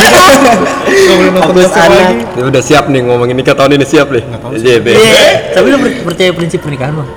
nggak 0.85 1.16
boleh 1.16 1.33
nonton 1.33 1.48
Fokus 1.50 1.64
bokep 1.66 1.80
anak. 1.80 1.96
lagi 1.98 2.18
Dia 2.30 2.44
udah 2.46 2.62
siap 2.62 2.85
nih 2.87 3.00
ngomongin 3.02 3.35
nikah 3.35 3.54
tahun 3.54 3.72
ini 3.72 3.87
siap 3.87 4.09
nih. 4.09 4.22
Nggak 4.22 4.40
tahu 4.40 4.52
sih. 4.52 4.64
JB. 4.66 4.87
Tapi 5.50 5.66
lu 5.66 5.76
per- 5.78 6.00
percaya 6.04 6.30
prinsip 6.30 6.61
pernikahan 6.61 6.94
bang? 6.94 7.09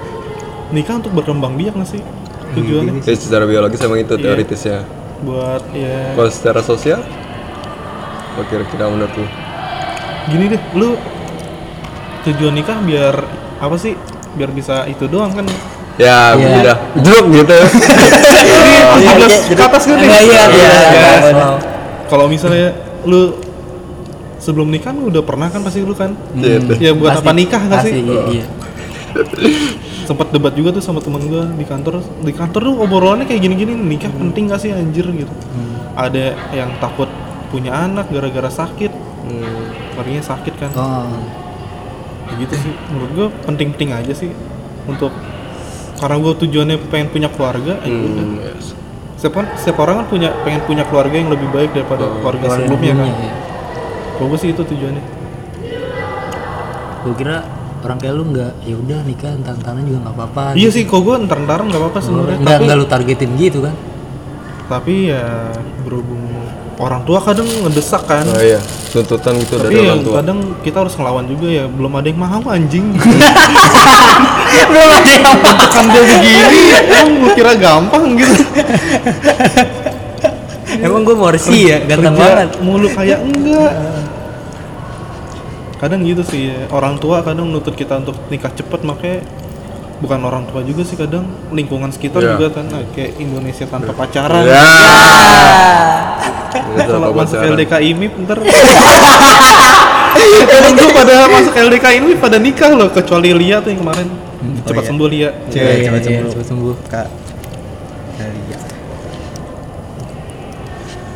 nikah 0.72 0.96
untuk 0.98 1.13
berkembang 1.13 1.54
biak 1.54 1.74
nggak 1.74 1.86
sih 1.88 2.02
tujuannya 2.52 2.98
Ya, 3.00 3.13
secara 3.13 3.46
biologis 3.46 3.78
emang 3.80 4.00
itu 4.00 4.10
Iya. 4.12 4.24
teoritisnya. 4.24 4.80
buat 5.22 5.63
ya 5.70 6.13
Kalau 6.13 6.30
secara 6.30 6.60
sosial, 6.60 7.00
apa 7.00 8.42
kira-kira 8.46 8.88
menurut 8.88 9.13
lu? 9.13 9.26
gini 10.26 10.46
deh 10.48 10.62
lu 10.74 10.96
tujuan 12.24 12.54
nikah 12.54 12.80
biar 12.80 13.16
apa 13.58 13.76
sih 13.76 13.94
biar 14.34 14.50
bisa 14.50 14.84
itu 14.86 15.06
doang 15.06 15.32
kan 15.34 15.46
Ya, 15.93 16.34
Iya. 16.34 16.49
udah 16.60 16.75
jeruk 16.99 17.25
gitu. 17.32 17.53
Iya, 17.53 19.27
ke 19.47 19.63
atas 19.63 19.84
kan? 19.84 19.95
Enggak, 19.95 20.21
iya, 20.21 20.41
iya. 20.49 20.69
Ya, 20.89 21.10
Iya. 21.23 21.47
kalau 22.08 22.25
misalnya 22.25 22.73
lu 23.03 23.38
sebelum 24.38 24.67
nikah 24.67 24.91
lu 24.91 25.08
udah 25.08 25.21
pernah 25.21 25.47
kan 25.47 25.62
pasti 25.62 25.79
lu 25.79 25.93
kan 25.93 26.17
Gitu. 26.34 26.75
ya 26.77 26.91
buat 26.91 27.15
Pasti- 27.15 27.23
apa 27.23 27.32
nikah 27.32 27.62
nggak 27.63 27.79
pasti, 27.79 27.91
sih 27.91 28.03
Iya, 28.03 28.21
iya. 28.34 28.45
sempat 30.03 30.27
debat 30.29 30.51
juga 30.51 30.73
tuh 30.73 30.82
sama 30.82 30.99
temen 30.99 31.21
gua 31.23 31.47
di 31.47 31.63
kantor 31.63 31.93
di 32.19 32.34
kantor 32.34 32.62
tuh 32.62 32.75
obrolannya 32.77 33.23
kayak 33.23 33.39
gini-gini 33.39 33.71
nikah 33.71 34.10
penting 34.10 34.49
gak 34.49 34.60
sih 34.60 34.73
anjir 34.73 35.06
gitu 35.08 35.32
ada 35.93 36.23
yang 36.49 36.73
takut 36.77 37.08
punya 37.47 37.71
anak 37.71 38.10
gara-gara 38.10 38.49
sakit 38.49 38.91
Hmm. 39.23 39.71
larinya 39.95 40.19
sakit 40.21 40.53
kan 40.58 40.71
Oh. 40.73 41.08
Kayak 42.25 42.38
gitu 42.41 42.56
sih 42.60 42.73
menurut 42.89 43.12
gua 43.13 43.27
penting-penting 43.45 43.89
aja 43.93 44.12
sih 44.12 44.34
untuk 44.84 45.13
karena 46.04 46.16
gua 46.20 46.34
tujuannya 46.36 46.78
pengen 46.86 47.08
punya 47.10 47.30
keluarga 47.30 47.80
ya 47.80 47.88
udah 47.88 48.24
Hmm, 48.26 48.36
yes. 48.38 48.76
setiap, 49.16 49.34
kan- 49.36 49.52
setiap 49.56 49.78
orang 49.80 49.96
kan 49.98 50.08
punya 50.10 50.30
pengen 50.44 50.62
punya 50.62 50.84
keluarga 50.84 51.16
yang 51.16 51.30
lebih 51.30 51.48
baik 51.50 51.72
daripada 51.72 52.04
keluarga 52.13 52.44
Keluarga 52.44 52.60
sebelumnya 52.62 52.94
kan 52.94 53.10
kalau 54.13 54.28
gue 54.28 54.38
sih 54.38 54.50
itu 54.50 54.62
tujuannya 54.62 55.04
Gue 57.02 57.13
kira 57.13 57.38
orang 57.82 57.98
kayak 57.98 58.13
lu 58.13 58.24
nggak 58.26 58.52
ya 58.63 58.76
udah 58.78 59.00
nikah 59.02 59.32
entar 59.34 59.54
entaran 59.54 59.84
juga 59.84 60.00
nggak 60.02 60.16
apa-apa. 60.16 60.44
iya 60.54 60.70
sih 60.70 60.84
kalau 60.84 61.04
gue 61.06 61.16
ntar-ntar 61.22 61.60
nggak 61.62 61.82
apa-apa 61.82 62.00
sebenarnya 62.00 62.38
Nggak 62.38 62.58
nggak 62.62 62.78
lu 62.78 62.86
targetin 62.86 63.32
gitu 63.36 63.60
kan? 63.60 63.76
tapi 64.63 65.10
ya 65.10 65.52
berhubung 65.84 66.24
orang 66.80 67.02
tua 67.06 67.20
kadang 67.22 67.46
ngedesak 67.46 68.04
kan. 68.08 68.26
Oh 68.26 68.42
iya, 68.42 68.60
tuntutan 68.90 69.38
gitu 69.38 69.60
tapi 69.62 69.70
dari 69.70 69.76
ya 69.78 69.92
orang 69.94 70.02
tua. 70.02 70.14
kadang 70.22 70.40
kita 70.66 70.78
harus 70.82 70.94
ngelawan 70.98 71.26
juga 71.30 71.48
ya. 71.50 71.66
Belum 71.70 71.94
ada 71.94 72.08
yang 72.10 72.20
mau 72.20 72.50
anjing. 72.50 72.86
Belum 74.70 74.90
ada 74.90 75.10
yang 75.10 75.26
kan 75.70 75.86
dia 75.90 76.04
begini. 76.08 76.60
Emang 76.74 77.10
gue 77.22 77.32
kira 77.38 77.54
gampang 77.58 78.04
gitu. 78.18 78.42
Emang 80.74 81.02
gue 81.06 81.16
morsi 81.16 81.70
ya, 81.70 81.78
ganteng 81.86 82.18
Kerja 82.18 82.34
banget. 82.34 82.50
mulu 82.66 82.88
kayak 82.90 83.20
enggak. 83.22 83.74
Kadang 85.78 86.00
gitu 86.08 86.24
sih 86.24 86.48
ya. 86.48 86.64
orang 86.72 86.96
tua 86.96 87.20
kadang 87.22 87.52
nuntut 87.52 87.76
kita 87.76 88.00
untuk 88.00 88.16
nikah 88.32 88.50
cepet 88.56 88.88
makanya 88.88 89.20
bukan 90.04 90.20
orang 90.22 90.44
tua 90.46 90.60
juga 90.62 90.84
sih 90.84 90.94
kadang 90.94 91.24
lingkungan 91.50 91.88
sekitar 91.88 92.20
Iya. 92.20 92.36
juga 92.36 92.48
kan 92.54 92.66
nah, 92.68 92.84
kayak 92.92 93.16
Indonesia 93.18 93.63
tanpa 93.63 93.96
pacaran 93.96 94.44
Ya. 94.44 94.68
kalau 96.86 97.16
masuk 97.16 97.39
pacaran. 97.39 97.56
LDK 97.56 97.74
IMIP 97.82 98.13
ntar 98.22 98.38
Temen 100.44 100.76
gue 100.76 100.92
pada 100.94 101.26
masuk 101.26 101.54
LDK 101.54 101.86
IMIP 101.98 102.18
pada 102.20 102.38
nikah 102.38 102.72
loh 102.72 102.89
kecuali 102.89 103.32
Lia 103.32 103.58
tuh 103.58 103.72
yang 103.72 103.82
kemarin 103.82 104.08
cepat 104.62 104.84
iya. 104.84 104.89
sembuh 104.92 105.08
Lia 105.08 105.30
Cewek 105.48 105.72
Iya, 105.74 105.84
cepat 105.84 106.02
iya, 106.02 106.08
sembuh. 106.20 106.30
cepat 106.30 106.46
sembuh. 106.46 106.76
Kak. 106.86 107.08
Kali 108.13 108.42
ya. 108.46 108.60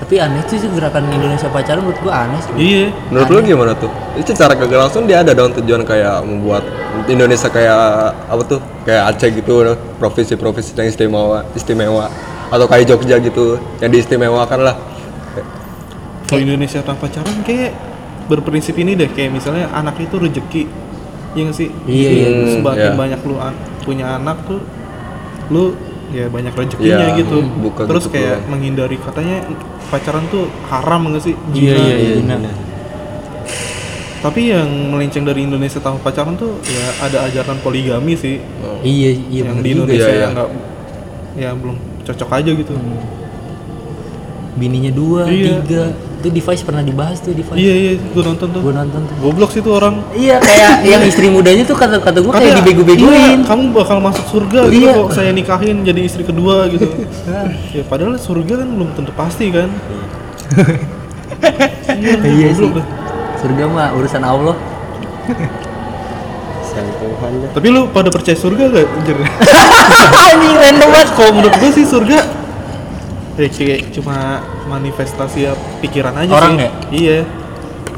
Tapi 0.07 0.23
aneh 0.23 0.39
sih 0.47 0.55
sih 0.55 0.71
gerakan 0.71 1.03
Indonesia 1.11 1.51
pacaran 1.51 1.83
menurut 1.83 1.99
gue 1.99 2.13
aneh 2.15 2.39
sih. 2.39 2.51
iya 2.55 2.83
Menurut 3.11 3.27
lu 3.27 3.39
gimana 3.43 3.75
tuh? 3.75 3.91
Itu 4.15 4.31
secara 4.31 4.55
kagak 4.55 4.79
langsung 4.79 5.03
dia 5.03 5.19
ada 5.19 5.35
dong 5.35 5.51
tujuan 5.51 5.83
kayak 5.83 6.23
membuat 6.23 6.63
Indonesia 7.11 7.51
kayak 7.51 7.75
apa 8.31 8.41
tuh? 8.47 8.59
Kayak 8.87 9.03
Aceh 9.11 9.29
gitu, 9.35 9.67
provinsi-provinsi 9.99 10.71
yang 10.79 10.87
istimewa, 10.87 11.43
istimewa 11.51 12.07
atau 12.47 12.63
kayak 12.63 12.87
Jogja 12.87 13.19
gitu 13.19 13.59
yang 13.83 13.91
diistimewakan 13.91 14.63
lah. 14.63 14.75
kalau 16.27 16.39
Indonesia 16.43 16.79
tanpa 16.79 17.07
pacaran 17.07 17.43
kayak 17.43 17.71
berprinsip 18.27 18.75
ini 18.75 18.95
deh 18.95 19.07
kayak 19.07 19.31
misalnya 19.31 19.71
anak 19.71 19.95
itu 19.99 20.15
rezeki 20.19 20.63
iya 21.35 21.41
nggak 21.47 21.55
sih 21.55 21.69
Iya, 21.87 22.09
iya. 22.11 22.27
Hmm, 22.27 22.47
semakin 22.59 22.91
iya. 22.91 22.99
banyak 22.99 23.19
lu 23.23 23.35
an- 23.39 23.59
punya 23.83 24.19
anak 24.19 24.35
tuh 24.43 24.59
lu 25.47 25.71
ya 26.07 26.25
banyak 26.31 26.53
rezekinya 26.55 26.87
Iya, 26.87 27.19
gitu 27.19 27.37
hmm, 27.43 27.63
bukan 27.67 27.83
terus 27.85 28.05
gitu 28.07 28.15
kayak 28.15 28.47
menghindari 28.47 28.95
katanya 28.95 29.43
pacaran 29.91 30.23
tuh 30.31 30.47
haram 30.71 31.01
nggak 31.11 31.23
sih 31.23 31.35
Iya, 31.51 31.75
iya, 31.75 31.95
iya. 32.23 32.51
tapi 34.17 34.49
yang 34.49 34.67
melenceng 34.91 35.23
dari 35.23 35.45
Indonesia 35.45 35.77
tanpa 35.77 36.09
pacaran 36.09 36.33
tuh 36.35 36.57
ya 36.65 36.85
ada 37.05 37.27
ajaran 37.27 37.59
poligami 37.59 38.15
sih 38.15 38.39
Iya, 38.81 39.09
iya 39.29 39.41
yang 39.51 39.59
di. 39.59 39.69
Indonesia 39.75 40.09
iya. 40.09 40.21
yang 40.27 40.31
nggak 40.33 40.49
ya 41.37 41.49
belum 41.53 41.77
cocok 42.03 42.29
aja 42.33 42.51
gitu 42.55 42.73
Bininya 44.57 44.89
dua, 44.89 45.29
Iya. 45.29 45.61
tiga. 45.61 45.83
Itu 46.17 46.29
device 46.29 46.61
pernah 46.61 46.81
dibahas 46.81 47.17
tuh 47.19 47.31
device. 47.31 47.55
iya 47.55 47.73
iya 47.73 47.91
gue 47.95 48.23
nonton 48.23 48.47
tuh 48.49 48.59
Gue 48.59 48.71
nonton 48.71 49.01
tuh. 49.03 49.15
goblok 49.19 49.49
sih 49.49 49.61
tuh 49.61 49.73
orang 49.73 50.01
Iya 50.11 50.37
kayak 50.37 50.73
yang 50.91 51.01
istri 51.03 51.27
mudanya 51.27 51.61
tuh 51.61 51.73
kata 51.73 51.97
kata 51.97 52.19
gue 52.19 52.31
kayak 52.31 52.53
dibego-begoin. 52.59 53.37
iya, 53.37 53.45
kamu 53.45 53.63
bakal 53.71 53.97
masuk 53.99 54.25
surga 54.27 54.65
gitu 54.67 54.81
Iya. 54.83 54.91
kok 54.99 55.11
saya 55.11 55.29
nikahin 55.31 55.81
jadi 55.81 56.01
istri 56.01 56.21
kedua 56.21 56.65
gitu 56.67 56.89
ya 57.75 57.83
padahal 57.83 58.17
surga 58.17 58.53
kan 58.57 58.69
belum 58.69 58.89
tentu 58.93 59.13
pasti 59.13 59.49
kan 59.49 59.69
iya, 61.93 62.13
Iya 62.17 62.47
goblok 62.51 62.57
sih. 62.59 62.69
dah. 62.73 62.85
Surga 63.37 63.63
mah 63.67 63.87
urusan 63.93 64.23
Allah. 64.23 64.55
Tuhan 66.77 67.33
dah. 67.39 67.49
tapi 67.51 67.67
lu 67.67 67.89
pada 67.89 68.09
percaya 68.09 68.33
surga 68.33 68.69
gak 68.69 68.85
anjir 68.85 69.17
Anjing 69.17 70.55
random 70.55 70.89
banget. 70.91 71.09
kalau 71.13 71.31
menurut 71.33 71.55
gue 71.55 71.71
sih 71.73 71.81
surga 71.83 72.19
ya 73.33 73.47
kayak 73.47 73.89
cuma 73.91 74.45
manifestasi 74.67 75.39
ya 75.43 75.53
pikiran 75.79 76.13
aja 76.13 76.31
Orang 76.31 76.53
sih. 76.53 76.61
ya? 76.61 76.71
iya. 76.91 77.19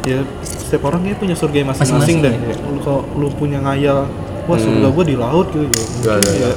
Ya 0.06 0.20
setiap 0.42 0.88
orang 0.88 1.04
kayak 1.04 1.18
punya 1.18 1.36
surga 1.36 1.58
masing-masing 1.66 1.98
Masing-masing 2.00 2.18
deh. 2.24 2.34
ya? 2.34 2.54
Ya, 2.54 2.72
lu 2.72 2.80
kalau 2.80 3.02
lu 3.18 3.28
punya 3.34 3.60
ngayal 3.60 4.06
wah 4.46 4.58
surga 4.58 4.88
gua 4.88 5.04
di 5.04 5.16
laut 5.18 5.48
gitu 5.50 5.66
ya. 5.66 5.84
Mungkin 6.16 6.40
ya 6.40 6.52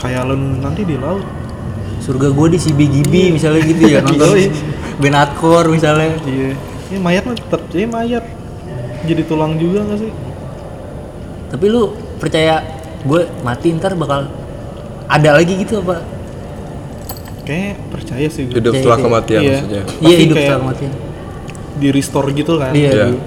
khayalan 0.00 0.40
nanti 0.58 0.82
di 0.82 0.96
laut. 0.96 1.22
Surga 2.00 2.32
gue 2.32 2.46
di 2.48 2.58
CBGB 2.58 3.12
misalnya 3.28 3.60
gitu 3.60 3.84
ya 3.84 4.00
nonton 4.06 4.32
hardcore 5.04 5.68
misalnya. 5.68 6.16
iya. 6.24 6.56
Ini 6.90 6.98
mayat 6.98 7.22
mah 7.28 7.36
tetap 7.36 7.60
jadi 7.68 7.84
mayat. 7.86 8.24
Jadi 9.04 9.22
tulang 9.28 9.60
juga 9.60 9.84
gak 9.84 10.00
sih? 10.00 10.12
Tapi 11.52 11.64
lu 11.68 11.92
percaya 12.16 12.64
gue 13.00 13.22
mati 13.40 13.72
ntar 13.76 13.92
bakal 13.96 14.28
ada 15.06 15.30
lagi 15.36 15.60
gitu 15.60 15.80
apa? 15.80 16.00
Kayak 17.50 17.74
percaya 17.90 18.26
sih 18.26 18.46
gue 18.46 18.54
Hidup 18.54 18.70
Iya, 18.70 18.78
setelah 18.78 18.94
iya. 18.94 19.04
kematian 19.04 19.40
Iya. 19.40 19.50
maksudnya. 19.50 19.82
Iya 19.82 19.98
Pasti 20.00 20.22
hidup 20.22 20.36
setelah 20.36 20.60
kematian. 20.62 20.92
di 21.74 21.88
restore 21.90 22.28
gitu 22.30 22.52
kan 22.56 22.72
Iya. 22.72 22.86
Iya. 22.88 23.04
iya. 23.08 23.18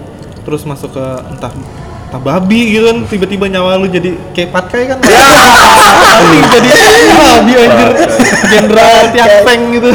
terus 0.42 0.62
masuk 0.64 0.90
ke 0.92 1.06
entah 1.30 1.52
entah 2.06 2.22
babi 2.22 2.62
gitu 2.72 2.86
kan 2.86 2.98
tiba-tiba 3.06 3.46
nyawa 3.50 3.76
lu 3.76 3.88
jadi 3.88 4.16
kayak 4.32 4.50
patkai 4.50 4.84
kan 4.86 4.98
jadi 6.50 6.70
babi 7.10 7.52
anjir 7.58 7.90
jenderal 8.48 8.96
tiap 9.10 9.32
tank 9.42 9.62
gitu 9.74 9.90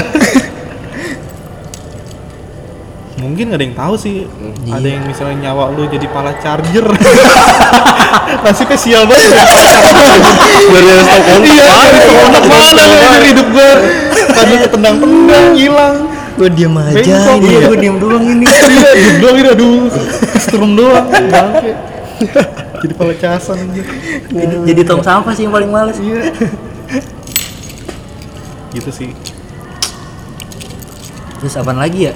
mungkin 3.18 3.46
ada 3.50 3.60
yang 3.60 3.74
tahu 3.74 3.94
sih 3.94 4.24
ada 4.64 4.82
yang 4.84 5.02
misalnya 5.04 5.36
nyawa 5.44 5.70
lu 5.70 5.84
jadi 5.84 6.06
pala 6.08 6.38
charger 6.38 6.86
nasibnya 8.44 8.76
sial 8.76 9.04
banget 9.04 9.30
ya 9.30 9.44
Dari 10.68 10.86
Stockholm. 10.98 11.42
iya 11.44 11.72
enak 12.24 12.42
mana 12.46 12.82
anjir 12.84 13.22
hidup 13.26 13.46
gue 13.48 13.70
tadi 14.28 14.54
ketendang-tendang 14.62 15.46
hilang 15.54 15.96
Gue 16.38 16.46
diem 16.54 16.70
aja 16.70 16.94
Bengkok, 16.94 17.34
ini 17.34 17.46
iya. 17.50 17.58
ya. 17.58 17.66
Gue 17.66 17.78
diem 17.82 17.96
doang 17.98 18.22
ini. 18.22 18.46
iya 18.70 18.90
diem 18.94 19.16
doang 19.18 19.36
ini 19.36 19.48
aduh 19.50 19.90
serem 20.38 20.72
doang 20.74 21.06
bangke 21.10 21.72
jadi 22.78 22.92
pala 22.94 23.14
casan 23.14 23.56
anjir 23.58 23.86
jadi, 24.30 24.54
jadi 24.66 24.80
tong 24.82 25.02
sampah 25.02 25.34
sih 25.34 25.46
yang 25.46 25.54
paling 25.54 25.66
males. 25.66 25.98
iya 25.98 26.30
gitu 28.70 28.90
sih 28.92 29.10
Terus 31.38 31.54
apaan 31.54 31.78
lagi 31.78 32.10
ya? 32.10 32.14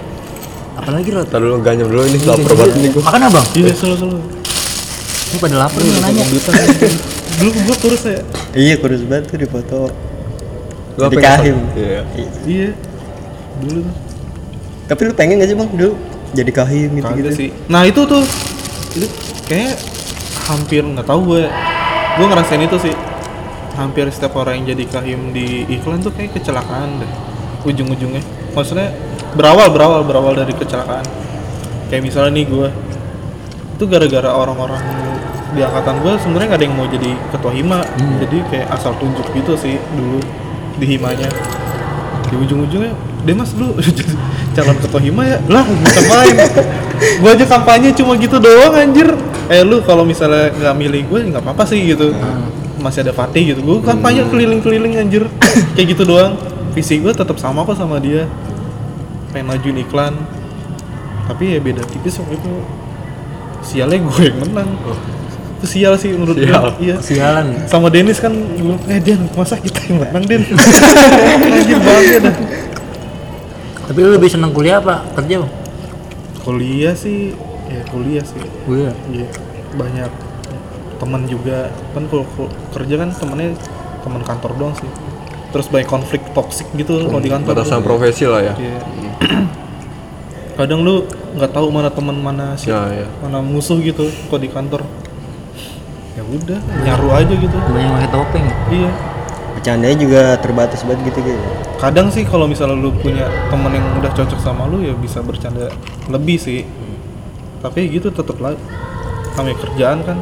Apaan 0.75 0.99
lagi 0.99 1.15
Rod? 1.15 1.31
Ntar 1.31 1.39
dulu 1.39 1.63
ganyam 1.63 1.87
dulu 1.87 2.03
ini 2.03 2.19
lapar 2.27 2.59
banget 2.59 2.75
nih 2.75 2.91
gua. 2.91 3.03
Makan 3.07 3.21
abang? 3.31 3.47
iya 3.55 3.71
selalu 3.71 3.97
selalu 4.03 4.19
Ini 5.31 5.37
pada 5.39 5.57
lapar 5.63 5.79
nih 5.79 5.93
nanya. 6.03 6.25
dulu 7.39 7.49
gue 7.55 7.77
kurus 7.79 8.03
ya 8.03 8.19
Iya 8.53 8.75
kurus 8.83 9.03
banget 9.07 9.31
tuh 9.31 9.39
di 9.39 9.47
foto. 9.47 9.79
Apa 10.97 11.09
Jadi 11.09 11.17
kahim. 11.25 11.57
Iya. 11.73 12.01
iya. 12.45 12.69
Dulu 13.65 13.79
tuh. 13.81 13.95
Tapi 14.93 15.01
lu 15.09 15.13
pengen 15.17 15.41
gak 15.41 15.49
sih 15.49 15.57
bang? 15.57 15.71
Dulu 15.73 15.93
jadi 16.33 16.53
kahim 16.53 16.91
gitu 16.97 17.11
gitu? 17.21 17.31
Sih. 17.33 17.51
Nah 17.69 17.85
itu 17.85 18.01
tuh. 18.05 18.25
Itu 18.93 19.07
kayak 19.49 19.77
hampir 20.49 20.83
nggak 20.85 21.07
tahu 21.07 21.21
gue 21.33 21.43
gue 22.21 22.27
ngerasain 22.29 22.61
itu 22.61 22.77
sih. 22.81 22.95
Hampir 23.73 24.05
setiap 24.13 24.37
orang 24.37 24.61
yang 24.61 24.77
jadi 24.77 24.85
kahim 24.89 25.33
di 25.33 25.65
iklan 25.69 26.05
tuh 26.05 26.13
kayak 26.13 26.37
kecelakaan 26.37 27.01
deh. 27.01 27.13
Ujung-ujungnya. 27.65 28.21
Maksudnya 28.53 28.93
berawal 29.33 29.73
berawal 29.73 30.05
berawal 30.05 30.35
dari 30.37 30.53
kecelakaan. 30.53 31.05
Kayak 31.89 32.03
misalnya 32.05 32.33
nih 32.37 32.47
gue 32.49 32.69
itu 33.81 33.85
gara-gara 33.89 34.31
orang-orang 34.33 34.81
di 35.53 35.61
angkatan 35.61 36.01
gue 36.01 36.13
sebenarnya 36.21 36.49
nggak 36.53 36.61
ada 36.61 36.67
yang 36.69 36.77
mau 36.77 36.89
jadi 36.89 37.11
ketua 37.33 37.53
hima. 37.57 37.81
Jadi 38.21 38.39
kayak 38.53 38.69
asal 38.77 38.93
tunjuk 39.01 39.25
gitu 39.33 39.57
sih 39.57 39.81
dulu 39.97 40.21
di 40.79 40.87
himanya. 40.97 41.29
Di 42.29 42.35
ujung-ujungnya 42.39 42.93
Demas 43.23 43.55
lu 43.55 43.77
jadi 43.79 44.03
calon 44.57 44.77
ketua 44.83 45.01
hima 45.01 45.23
ya? 45.27 45.39
Lah 45.47 45.65
bisa 45.67 46.01
main. 46.11 46.37
Gue 47.23 47.31
aja 47.31 47.47
kampanye 47.47 47.95
cuma 47.95 48.19
gitu 48.19 48.39
doang 48.43 48.75
anjir. 48.75 49.09
Eh 49.51 49.63
lu 49.63 49.83
kalau 49.83 50.03
misalnya 50.03 50.51
nggak 50.51 50.75
milih 50.79 51.01
gue 51.07 51.19
nggak 51.31 51.43
apa-apa 51.43 51.69
sih 51.69 51.83
gitu. 51.95 52.11
Masih 52.83 53.07
ada 53.07 53.15
Fatih 53.15 53.55
gitu. 53.55 53.61
Gue 53.63 53.79
kampanye 53.85 54.27
keliling-keliling 54.27 54.99
anjir. 54.99 55.29
Kayak 55.77 55.99
gitu 55.99 56.03
doang. 56.09 56.35
Visi 56.73 56.99
gue 56.99 57.13
tetap 57.13 57.37
sama 57.39 57.63
kok 57.63 57.79
sama 57.79 58.03
dia. 58.03 58.27
Pengen 59.31 59.53
majuin 59.55 59.79
iklan. 59.83 60.15
Tapi 61.31 61.55
ya 61.55 61.61
beda 61.63 61.87
tipis 61.87 62.19
waktu 62.19 62.41
itu. 62.41 62.53
Sialnya 63.63 64.03
gue 64.03 64.21
yang 64.27 64.39
menang 64.43 64.71
itu 65.63 65.79
sial 65.79 65.95
sih 65.95 66.11
menurut 66.11 66.35
gue 66.35 66.51
iya. 66.83 66.99
Sialan. 66.99 67.71
sama 67.71 67.87
Dennis 67.87 68.19
kan 68.19 68.35
gue 68.35 68.77
eh 68.91 68.99
Den 68.99 69.31
masa 69.39 69.55
kita 69.55 69.79
yang 69.87 70.03
menang 70.03 70.27
Den 70.27 70.43
anjir 70.43 71.79
banget 71.87 72.27
dah. 72.27 72.37
Tapi 73.87 73.99
lu 74.03 74.11
lebih 74.19 74.27
seneng 74.27 74.51
kuliah 74.51 74.83
apa? 74.83 75.07
Kerja? 75.15 75.47
Bang? 75.47 75.53
kuliah 76.43 76.99
sih 76.99 77.31
ya 77.71 77.79
kuliah 77.95 78.27
sih. 78.27 78.43
Kuliah. 78.67 78.91
iya. 79.15 79.31
Banyak 79.79 80.11
teman 80.99 81.31
juga. 81.31 81.71
Kan 81.95 82.11
kalau 82.11 82.27
kalau 82.35 82.51
kerja 82.75 82.95
kan 82.99 83.15
temennya 83.15 83.55
teman 84.03 84.23
kantor 84.27 84.51
doang 84.59 84.75
sih. 84.75 84.91
Terus 85.55 85.71
banyak 85.71 85.87
konflik 85.87 86.27
toksik 86.35 86.67
gitu 86.75 87.07
kalau 87.07 87.23
di 87.23 87.31
kantor. 87.31 87.55
Batasan 87.55 87.87
profesi 87.87 88.27
lah 88.27 88.43
ya. 88.43 88.55
Iya. 88.59 88.79
kadang 90.53 90.85
lu 90.85 91.09
nggak 91.33 91.49
tahu 91.49 91.73
mana 91.73 91.89
teman 91.89 92.13
mana 92.13 92.53
sih 92.61 92.69
ya 92.69 92.85
ya. 92.93 93.09
mana 93.25 93.41
musuh 93.41 93.81
gitu 93.81 94.05
kalau 94.29 94.37
di 94.37 94.53
kantor 94.53 94.85
ya 96.13 96.23
udah 96.23 96.59
nyaru 96.83 97.09
aja 97.11 97.35
gitu 97.35 97.57
Banyak 97.57 97.81
yang 97.81 97.95
pakai 97.97 98.11
topeng. 98.11 98.45
ya? 98.45 98.57
iya 98.71 98.91
Bercandanya 99.53 99.97
juga 99.97 100.23
terbatas 100.37 100.81
banget 100.83 101.01
gitu 101.07 101.21
gitu. 101.23 101.41
kadang 101.77 102.09
sih 102.09 102.23
kalau 102.23 102.47
misalnya 102.47 102.75
lu 102.75 102.91
punya 102.91 103.29
temen 103.47 103.73
yang 103.73 103.87
udah 103.97 104.11
cocok 104.11 104.39
sama 104.39 104.65
lu 104.67 104.81
ya 104.81 104.93
bisa 104.93 105.21
bercanda 105.21 105.69
lebih 106.07 106.37
sih 106.37 106.65
tapi 107.59 107.87
gitu 107.87 108.11
tetep 108.11 108.37
lah 108.39 108.55
namanya 109.35 109.57
kerjaan 109.59 110.01
kan 110.03 110.19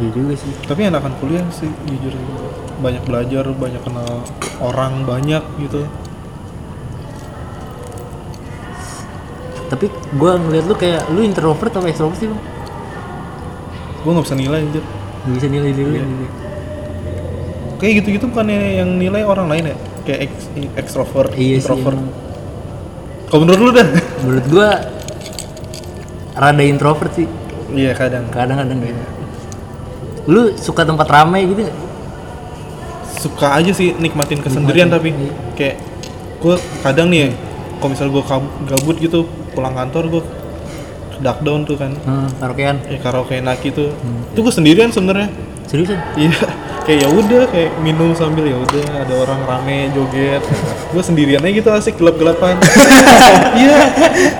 Iya 0.00 0.16
juga 0.16 0.32
sih. 0.32 0.48
tapi 0.64 0.88
enakan 0.88 1.12
kuliah 1.20 1.44
sih 1.52 1.68
jujur 1.84 2.16
banyak 2.80 3.04
belajar 3.04 3.44
banyak 3.46 3.82
kenal 3.84 4.24
orang 4.58 5.04
banyak 5.04 5.44
gitu 5.60 5.84
Tapi 9.70 9.86
gua 10.18 10.34
ngeliat 10.34 10.66
lu 10.66 10.74
kayak 10.74 11.06
lu 11.08 11.22
introvert 11.22 11.70
atau 11.70 11.86
extrovert 11.86 12.18
sih, 12.18 12.26
Bang? 12.26 12.42
Gue 14.00 14.10
nggak 14.10 14.24
bisa 14.24 14.36
nilai 14.36 14.58
anjir 14.60 14.84
Gak 15.20 15.34
bisa 15.36 15.46
nilai 15.46 15.70
diri 15.70 15.92
lu. 15.94 16.26
kayak 17.76 17.92
gitu-gitu 18.00 18.24
bukannya 18.26 18.56
yang 18.78 18.96
nilai 18.96 19.20
orang 19.20 19.46
lain 19.46 19.64
ya 19.66 19.76
kayak 20.02 20.20
ex 20.26 20.32
extrovert 20.76 21.32
Iya 21.32 21.60
introvert 21.60 22.00
kalau 23.26 23.40
menurut 23.42 23.60
lu 23.60 23.70
dah 23.70 23.86
Menurut 24.20 24.46
gua 24.48 24.70
rada 26.32 26.62
introvert 26.62 27.12
sih. 27.12 27.28
iya 27.70 27.92
kadang 27.92 28.26
Kadang-kadang 28.28 28.80
gitu. 28.80 29.02
Lu 30.26 30.42
suka 30.54 30.82
tempat 30.82 31.06
ramai 31.06 31.44
gitu 31.44 31.62
nggak? 31.62 31.78
suka 33.12 33.52
aja 33.54 33.68
sih 33.70 33.92
nikmatin 33.94 34.40
kesendirian 34.40 34.88
tapi 34.88 35.12
Iya. 35.12 35.28
kayak 35.52 35.76
gue 36.40 36.54
kadang 36.80 37.12
nih 37.12 37.20
ya 37.20 37.28
kalau 37.76 37.90
misal 37.92 38.08
gue 38.08 38.24
gabut 38.66 38.96
gitu 38.96 39.24
pulang 39.50 39.76
kantor 39.76 40.08
gue 40.08 40.22
dark 41.20 41.40
down 41.40 41.62
tuh 41.64 41.76
kan. 41.76 41.92
Hmm, 42.04 42.28
karaokean. 42.40 42.76
ya 42.88 42.98
karaoke 42.98 43.36
naki 43.38 43.68
tuh. 43.70 43.92
Hmm. 43.92 44.32
itu 44.32 44.40
gue 44.40 44.54
sendirian 44.54 44.90
sebenarnya. 44.90 45.28
Seriusan? 45.68 46.00
iya. 46.18 46.32
Kayak 46.80 47.06
ya 47.06 47.08
udah 47.12 47.42
kayak 47.52 47.70
minum 47.84 48.10
sambil 48.16 48.42
ya 48.48 48.56
udah 48.56 49.04
ada 49.04 49.14
orang 49.20 49.40
rame 49.46 49.92
joget. 49.94 50.42
Gue 50.90 51.02
sendirian 51.04 51.38
aja 51.44 51.52
gitu 51.52 51.70
asik 51.70 51.94
gelap 52.00 52.16
gelapan 52.18 52.56
iya. 53.62 53.78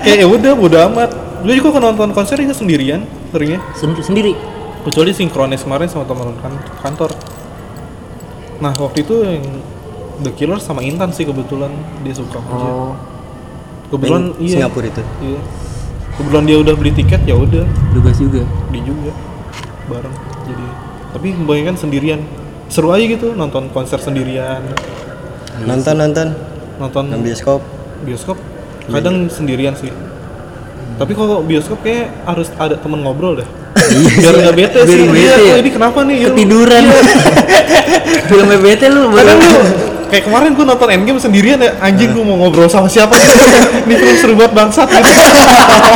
Kayak 0.03 0.17
ya 0.25 0.27
udah 0.27 0.51
bodo 0.57 0.77
amat. 0.91 1.09
Gue 1.45 1.53
juga 1.55 1.69
kalau 1.77 1.93
nonton 1.93 2.11
konser 2.11 2.41
itu 2.41 2.51
sendirian 2.51 3.05
seringnya. 3.31 3.61
Sen- 3.77 3.95
sendiri. 4.03 4.33
kecuali 4.81 5.13
sinkronis 5.13 5.61
kemarin 5.61 5.85
sama 5.85 6.09
teman 6.09 6.33
kan 6.41 6.57
kantor. 6.81 7.13
Nah 8.57 8.73
waktu 8.73 9.05
itu 9.05 9.13
yang 9.21 9.45
The 10.25 10.33
Killer 10.33 10.57
sama 10.57 10.81
Intan 10.81 11.13
sih 11.13 11.23
kebetulan 11.23 11.69
dia 12.01 12.17
suka 12.17 12.41
aja. 12.41 12.49
Oh, 12.49 12.97
kebetulan 13.93 14.33
Yang 14.35 14.41
iya. 14.41 14.53
Singapura 14.65 14.87
itu. 14.89 15.03
iya 15.21 15.41
kebetulan 16.21 16.45
dia 16.45 16.57
udah 16.61 16.73
beli 16.77 16.91
tiket 16.93 17.21
ya 17.25 17.35
udah. 17.35 17.65
Tugas 17.97 18.17
juga. 18.21 18.45
dia 18.69 18.81
juga 18.85 19.11
bareng 19.89 20.15
jadi. 20.45 20.65
Tapi 21.17 21.27
kebanyakan 21.35 21.75
sendirian. 21.75 22.19
Seru 22.71 22.93
aja 22.93 23.03
gitu 23.03 23.33
nonton 23.33 23.67
konser 23.73 23.97
sendirian. 23.99 24.61
Nonton 25.65 25.95
nonton. 25.97 26.27
Nonton 26.77 27.03
nonton 27.09 27.19
bioskop. 27.25 27.61
bioskop? 28.05 28.37
Kadang 28.87 29.27
sendirian 29.27 29.73
sih. 29.73 29.91
Tapi 30.95 31.11
kalau 31.17 31.41
bioskop 31.41 31.81
kayak 31.81 32.13
harus 32.29 32.53
ada 32.61 32.77
temen 32.77 33.01
ngobrol 33.01 33.41
deh. 33.41 33.49
Biar 34.21 34.33
nggak 34.37 34.55
bete 34.55 34.79
sih. 34.85 35.03
Iya 35.03 35.09
bete. 35.09 35.41
Ya? 35.49 35.55
ini 35.57 35.69
kenapa 35.73 35.99
nih? 36.05 36.15
Iya. 36.21 36.27
Ketiduran. 36.31 36.83
Filmnya 38.29 38.59
bete 38.61 38.85
lu 38.87 39.11
kadang 39.11 39.39
lu 39.41 39.61
kayak 40.11 40.23
kemarin 40.23 40.51
gue 40.51 40.61
nonton 40.61 40.87
Endgame 40.87 41.17
sendirian 41.17 41.57
ya 41.57 41.71
anjing 41.79 42.11
gue 42.11 42.19
mau 42.19 42.35
ngobrol 42.37 42.67
sama 42.67 42.85
siapa 42.85 43.15
sih 43.15 43.31
ini 43.87 43.95
film 43.95 44.15
seru 44.15 44.33
banget 44.35 44.53
bangsat 44.53 44.87
gitu 44.87 45.09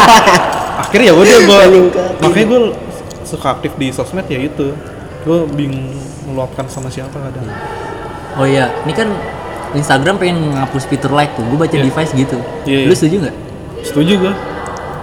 akhirnya 0.82 1.06
ya 1.06 1.14
udah 1.14 1.38
gue 1.38 1.60
makanya 2.20 2.46
gue 2.48 2.62
suka 3.24 3.48
aktif 3.52 3.72
di 3.76 3.88
sosmed 3.90 4.26
ya 4.26 4.40
itu 4.40 4.72
gue 5.22 5.38
bingung 5.52 5.92
meluapkan 6.26 6.66
sama 6.66 6.88
siapa 6.88 7.20
kadang 7.20 7.46
Oh 8.36 8.44
iya, 8.44 8.68
ini 8.84 8.92
kan 8.92 9.08
Instagram 9.72 10.20
pengen 10.20 10.52
ngapus 10.52 10.92
fitur 10.92 11.08
like 11.10 11.32
tuh. 11.32 11.48
Gue 11.48 11.56
baca 11.56 11.72
Iya. 11.72 11.88
device 11.88 12.12
gitu. 12.12 12.36
Iya, 12.68 12.84
iya. 12.84 12.88
Lu 12.88 12.94
setuju 12.94 13.16
nggak? 13.24 13.36
setuju 13.80 14.14
gue 14.18 14.34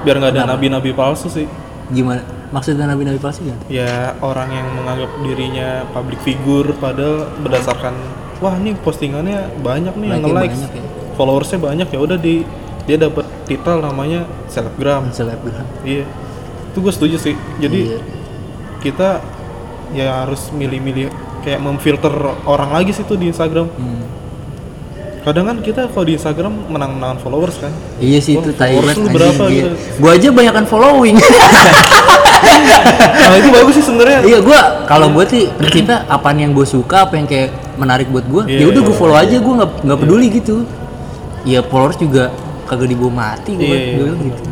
biar 0.03 0.19
nggak 0.19 0.33
ada 0.35 0.43
nabi-nabi 0.53 0.91
palsu 0.91 1.31
sih 1.31 1.47
Gimana? 1.89 2.19
Maksudnya 2.51 2.85
nabi-nabi 2.85 3.17
palsu 3.17 3.41
gimana? 3.41 3.63
ya 3.71 4.13
orang 4.19 4.51
yang 4.51 4.67
menganggap 4.75 5.11
dirinya 5.23 5.69
public 5.89 6.19
figure 6.21 6.75
padahal 6.77 7.31
berdasarkan 7.41 7.95
wah 8.43 8.55
ini 8.55 8.75
postingannya 8.77 9.39
banyak 9.57 9.95
nih 9.95 10.09
yang 10.11 10.21
nge-like 10.21 10.51
banyak 10.51 10.71
ya. 10.73 10.83
followersnya 11.15 11.59
banyak 11.59 11.87
ya 11.87 11.99
udah 11.99 12.19
di 12.19 12.43
dia 12.83 12.99
dapat 12.99 13.23
titel 13.45 13.79
namanya 13.79 14.27
selebgram 14.47 15.07
Selebgram. 15.09 15.63
iya 15.83 16.03
itu 16.67 16.79
gue 16.79 16.91
setuju 16.91 17.17
sih 17.17 17.35
jadi 17.57 17.81
Iya. 17.87 17.99
kita 18.81 19.09
ya 19.93 20.25
harus 20.25 20.51
milih-milih 20.51 21.13
kayak 21.41 21.61
memfilter 21.61 22.11
orang 22.43 22.73
lagi 22.73 22.91
sih 22.91 23.05
tuh 23.05 23.15
di 23.15 23.29
Instagram 23.29 23.71
Hmm. 23.71 24.03
kadang 25.23 25.47
kan 25.47 25.57
kita 25.61 25.87
kalau 25.87 26.03
di 26.03 26.17
Instagram 26.17 26.51
menang-menangan 26.67 27.19
followers 27.19 27.55
kan 27.57 27.71
Iya 27.97 28.19
sih 28.19 28.35
Wah, 28.35 28.43
itu 28.43 28.99
lu 28.99 29.09
berapa 29.09 29.43
gitu? 29.47 29.71
Gua 30.01 30.11
aja 30.13 30.29
banyakan 30.29 30.65
following. 30.67 31.15
nah 33.23 33.37
itu 33.39 33.49
bagus 33.49 33.75
sih 33.79 33.85
sebenarnya 33.87 34.19
iya 34.27 34.39
gua 34.43 34.85
kalau 34.85 35.09
gua 35.15 35.25
sih 35.25 35.47
prinsipnya 35.55 36.05
apaan 36.07 36.39
yang 36.43 36.53
gue 36.53 36.67
suka, 36.67 37.07
apa 37.07 37.15
yang 37.17 37.27
kayak 37.27 37.55
menarik 37.79 38.11
buat 38.11 38.27
gua, 38.29 38.43
Iya, 38.45 38.63
ya 38.63 38.67
udah 38.69 38.83
iya, 38.83 38.89
gue 38.91 38.97
follow 38.99 39.17
aja, 39.17 39.37
gua 39.41 39.55
nggak 39.65 39.71
nggak 39.89 39.99
peduli 39.99 40.27
gitu. 40.29 40.57
Ya 41.43 41.65
followers 41.65 41.97
juga 41.97 42.29
kagak 42.69 42.89
dibawa 42.93 43.13
mati 43.13 43.57
gua, 43.57 43.65
Iya, 43.65 43.73
gua 43.73 43.79
iya. 43.79 43.97
bilang 43.97 44.21
gitu. 44.29 44.43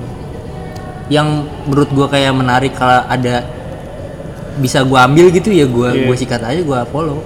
Yang 1.11 1.29
menurut 1.69 1.91
gua 1.93 2.07
kayak 2.09 2.33
menarik 2.33 2.73
kalau 2.73 3.03
ada 3.05 3.35
bisa 4.57 4.81
gua 4.83 5.05
ambil 5.05 5.29
gitu 5.31 5.51
ya 5.53 5.67
gua 5.69 5.93
Iya. 5.93 6.07
gua 6.09 6.17
sikat 6.17 6.41
aja 6.43 6.61
gua 6.63 6.87
follow. 6.89 7.21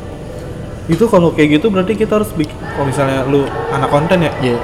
itu 0.84 1.00
kalau 1.08 1.32
kayak 1.32 1.56
gitu 1.56 1.72
berarti 1.72 1.96
kita 1.96 2.20
harus 2.20 2.28
bikin 2.36 2.52
kalau 2.60 2.84
misalnya 2.84 3.24
lu 3.24 3.48
anak 3.72 3.88
konten 3.88 4.20
ya 4.20 4.32
Iya. 4.44 4.60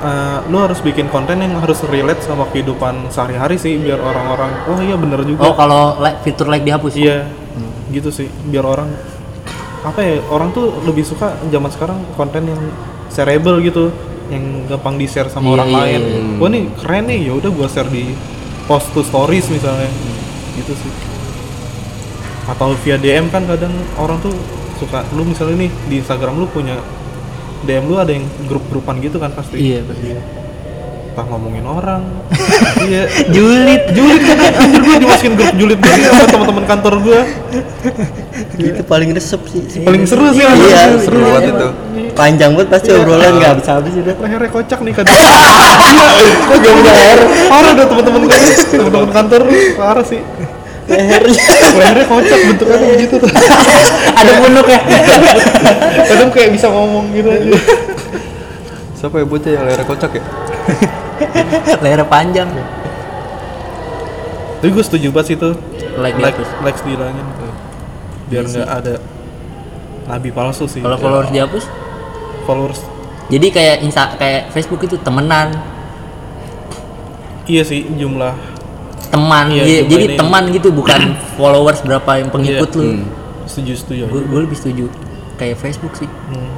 Eh, 0.00 0.38
lu 0.46 0.58
harus 0.58 0.78
bikin 0.78 1.06
konten 1.08 1.38
yang 1.38 1.58
harus 1.58 1.82
relate 1.84 2.22
sama 2.22 2.46
kehidupan 2.48 3.08
sehari-hari 3.08 3.56
sih 3.56 3.76
biar 3.76 3.98
orang-orang 3.98 4.50
oh 4.66 4.78
iya 4.78 4.94
bener 4.94 5.22
juga. 5.22 5.42
Oh 5.42 5.54
kalau 5.54 5.98
like, 5.98 6.22
fitur 6.22 6.46
like 6.46 6.62
dihapus? 6.62 6.94
iya. 6.94 7.26
Gitu 7.88 8.08
sih 8.08 8.28
biar 8.46 8.62
orang 8.62 8.88
apa 9.78 10.00
ya 10.02 10.18
orang 10.28 10.50
tuh 10.50 10.74
lebih 10.84 11.06
suka 11.06 11.38
zaman 11.48 11.70
sekarang 11.70 12.02
konten 12.12 12.44
yang 12.44 12.60
shareable 13.08 13.62
gitu 13.62 13.88
yang 14.28 14.66
gampang 14.68 14.98
di 14.98 15.06
share 15.06 15.30
sama 15.30 15.48
Iya, 15.48 15.54
orang 15.56 15.68
iya, 15.70 15.78
lain. 15.78 16.00
iya. 16.02 16.20
wah 16.36 16.48
nih 16.50 16.64
keren 16.76 17.04
nih 17.08 17.18
ya 17.24 17.32
udah 17.32 17.48
gua 17.48 17.64
share 17.64 17.88
di 17.88 18.12
post 18.66 18.92
to 18.92 19.00
stories 19.00 19.48
misalnya. 19.48 19.88
Gitu 20.52 20.74
sih. 20.74 20.92
Atau 22.44 22.72
via 22.80 22.96
DM 22.96 23.28
kan 23.28 23.44
kadang 23.44 23.72
orang 23.96 24.20
tuh 24.20 24.32
suka 24.76 25.02
lu 25.12 25.24
misalnya 25.24 25.64
nih 25.64 25.70
di 25.86 25.94
Instagram 25.98 26.36
lu 26.36 26.46
punya 26.46 26.76
DM 27.60 27.84
lu 27.84 27.96
ada 27.96 28.10
yang 28.10 28.26
grup-grupan 28.44 28.98
gitu 28.98 29.16
kan 29.16 29.30
pasti? 29.30 29.56
Iya, 29.56 29.82
pasti. 29.82 30.14
entah 31.08 31.26
ngomongin 31.26 31.64
orang. 31.64 32.02
Iya. 32.78 33.10
Julid. 33.28 33.82
julid. 33.90 34.22
Kan 34.22 34.38
anjir 34.56 34.80
gue 34.80 34.96
dimasukin 34.98 35.32
grup 35.34 35.50
julid 35.52 35.78
gue 35.78 35.92
sama 36.04 36.26
teman-teman 36.26 36.64
kantor 36.64 36.94
gue 37.00 37.20
Itu 38.56 38.82
paling 38.84 39.10
resep 39.10 39.42
sih. 39.44 39.62
sih. 39.68 39.80
paling 39.82 40.02
seru 40.04 40.30
sih 40.30 40.42
Iya, 40.42 40.94
seru 40.96 41.18
banget 41.20 41.42
itu. 41.52 41.68
Panjang 42.14 42.50
banget 42.54 42.68
pasti 42.68 42.88
obrolan 42.92 43.34
nggak 43.36 43.50
habis-habis 43.52 43.94
udah. 43.96 44.14
lehernya 44.16 44.50
kocak 44.52 44.78
nih 44.80 44.92
kadang 44.92 45.10
iya. 45.14 46.34
Gue 46.40 46.56
punya 46.56 46.94
leher 46.94 47.20
parah 47.48 47.70
udah 47.72 47.86
teman-teman 47.86 48.20
gue 48.24 48.38
teman-teman 48.72 49.10
kantor 49.12 49.40
parah 49.74 50.04
sih 50.04 50.20
Lehernya. 50.88 51.44
lehernya 51.76 52.06
kocak 52.08 52.38
bentukannya 52.48 52.86
begitu 52.96 53.14
tuh. 53.20 53.30
Ada 54.18 54.32
punuk 54.40 54.66
ya. 54.66 54.80
kadang 56.08 56.30
kayak 56.32 56.50
bisa 56.56 56.66
ngomong 56.72 57.12
gitu 57.12 57.28
aja. 57.28 57.52
Siapa 58.96 59.20
ya 59.20 59.26
bocah 59.28 59.50
yang 59.52 59.64
lehernya 59.68 59.86
kocak 59.86 60.10
ya? 60.16 60.22
Leher 61.84 62.02
panjang. 62.08 62.48
tapi 64.58 64.74
gue 64.74 64.82
setuju 64.82 65.14
banget 65.14 65.26
sih 65.30 65.36
tuh. 65.38 65.54
Like 66.02 66.18
like 66.18 66.34
like 66.66 66.78
dihilangin 66.82 67.22
tuh. 67.38 67.52
Biar 68.26 68.42
nggak 68.42 68.66
ada 68.66 68.94
nabi 70.10 70.34
palsu 70.34 70.66
sih. 70.66 70.82
Kalau 70.82 70.98
followers 70.98 71.30
dihapus, 71.30 71.64
followers. 72.42 72.80
Jadi 73.30 73.46
kayak 73.54 73.86
insta 73.86 74.18
kayak 74.18 74.50
Facebook 74.50 74.82
itu 74.82 74.98
temenan, 74.98 75.52
iya 77.48 77.64
sih 77.64 77.84
jumlah 77.86 78.57
teman. 79.08 79.44
Iya, 79.48 79.62
Iya, 79.62 79.80
cuma 79.80 79.90
jadi 79.90 80.04
ini- 80.06 80.16
teman 80.16 80.42
gitu 80.50 80.68
bukan 80.70 81.00
followers 81.36 81.80
berapa 81.80 82.10
yang 82.16 82.28
pengikut 82.28 82.70
Iya. 82.70 82.78
lu. 82.78 82.86
setuju 83.44 83.72
setuju 83.74 84.02
Gue 84.06 84.22
gue 84.22 84.40
lebih 84.44 84.54
setuju 84.54 84.84
kayak 85.34 85.56
Facebook 85.56 85.94
sih. 85.94 86.04
Hmm. 86.04 86.52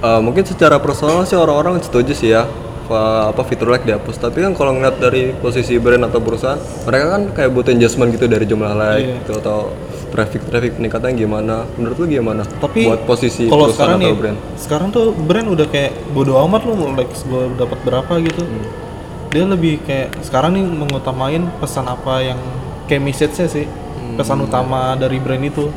Eh, 0.00 0.20
mungkin 0.20 0.42
secara 0.42 0.78
personal 0.78 1.22
sih 1.22 1.34
orang-orang 1.34 1.76
setuju 1.78 2.12
sih 2.12 2.30
ya 2.30 2.46
fa- 2.86 3.28
apa 3.28 3.42
fitur 3.42 3.68
like 3.68 3.82
dihapus 3.82 4.16
tapi 4.16 4.40
kan 4.40 4.50
kalau 4.52 4.72
ngeliat 4.72 4.96
dari 4.96 5.30
posisi 5.32 5.76
brand 5.76 6.02
atau 6.02 6.18
perusahaan 6.18 6.56
mereka 6.82 7.06
kan 7.08 7.22
kayak 7.30 7.50
butuh 7.50 7.70
adjustment 7.70 8.10
gitu 8.10 8.24
dari 8.24 8.42
jumlah 8.44 8.72
like 8.72 8.98
Iya. 9.00 9.14
gitu 9.20 9.32
atau 9.36 9.58
traffic 10.08 10.42
traffic 10.44 10.74
peningkatannya 10.74 11.14
gimana 11.16 11.66
menurut 11.72 11.96
lu 11.96 12.06
gimana 12.08 12.42
tapi 12.58 12.82
buat 12.84 13.04
posisi 13.04 13.46
kalau 13.46 13.68
perusahaan 13.68 13.94
sekarang 13.94 13.98
atau 14.00 14.08
nih 14.08 14.16
brand 14.16 14.38
sekarang 14.56 14.88
tuh 14.90 15.04
brand 15.12 15.48
udah 15.48 15.66
kayak 15.68 15.92
bodo 16.10 16.34
amat 16.40 16.60
lu 16.64 16.72
mau 16.74 16.90
likes 16.92 17.22
gue 17.22 17.42
dapat 17.54 17.78
berapa 17.80 18.12
gitu 18.20 18.42
Hmm. 18.42 18.64
Dia 19.30 19.46
lebih 19.46 19.78
kayak 19.86 20.10
sekarang 20.26 20.58
nih 20.58 20.66
mengutamain 20.66 21.42
pesan 21.62 21.86
apa 21.86 22.18
yang 22.18 22.38
kayak 22.90 23.02
message-nya 23.02 23.46
sih. 23.46 23.66
Hmm. 23.66 24.18
pesan 24.18 24.42
utama 24.42 24.98
dari 24.98 25.22
brand 25.22 25.44
itu. 25.46 25.70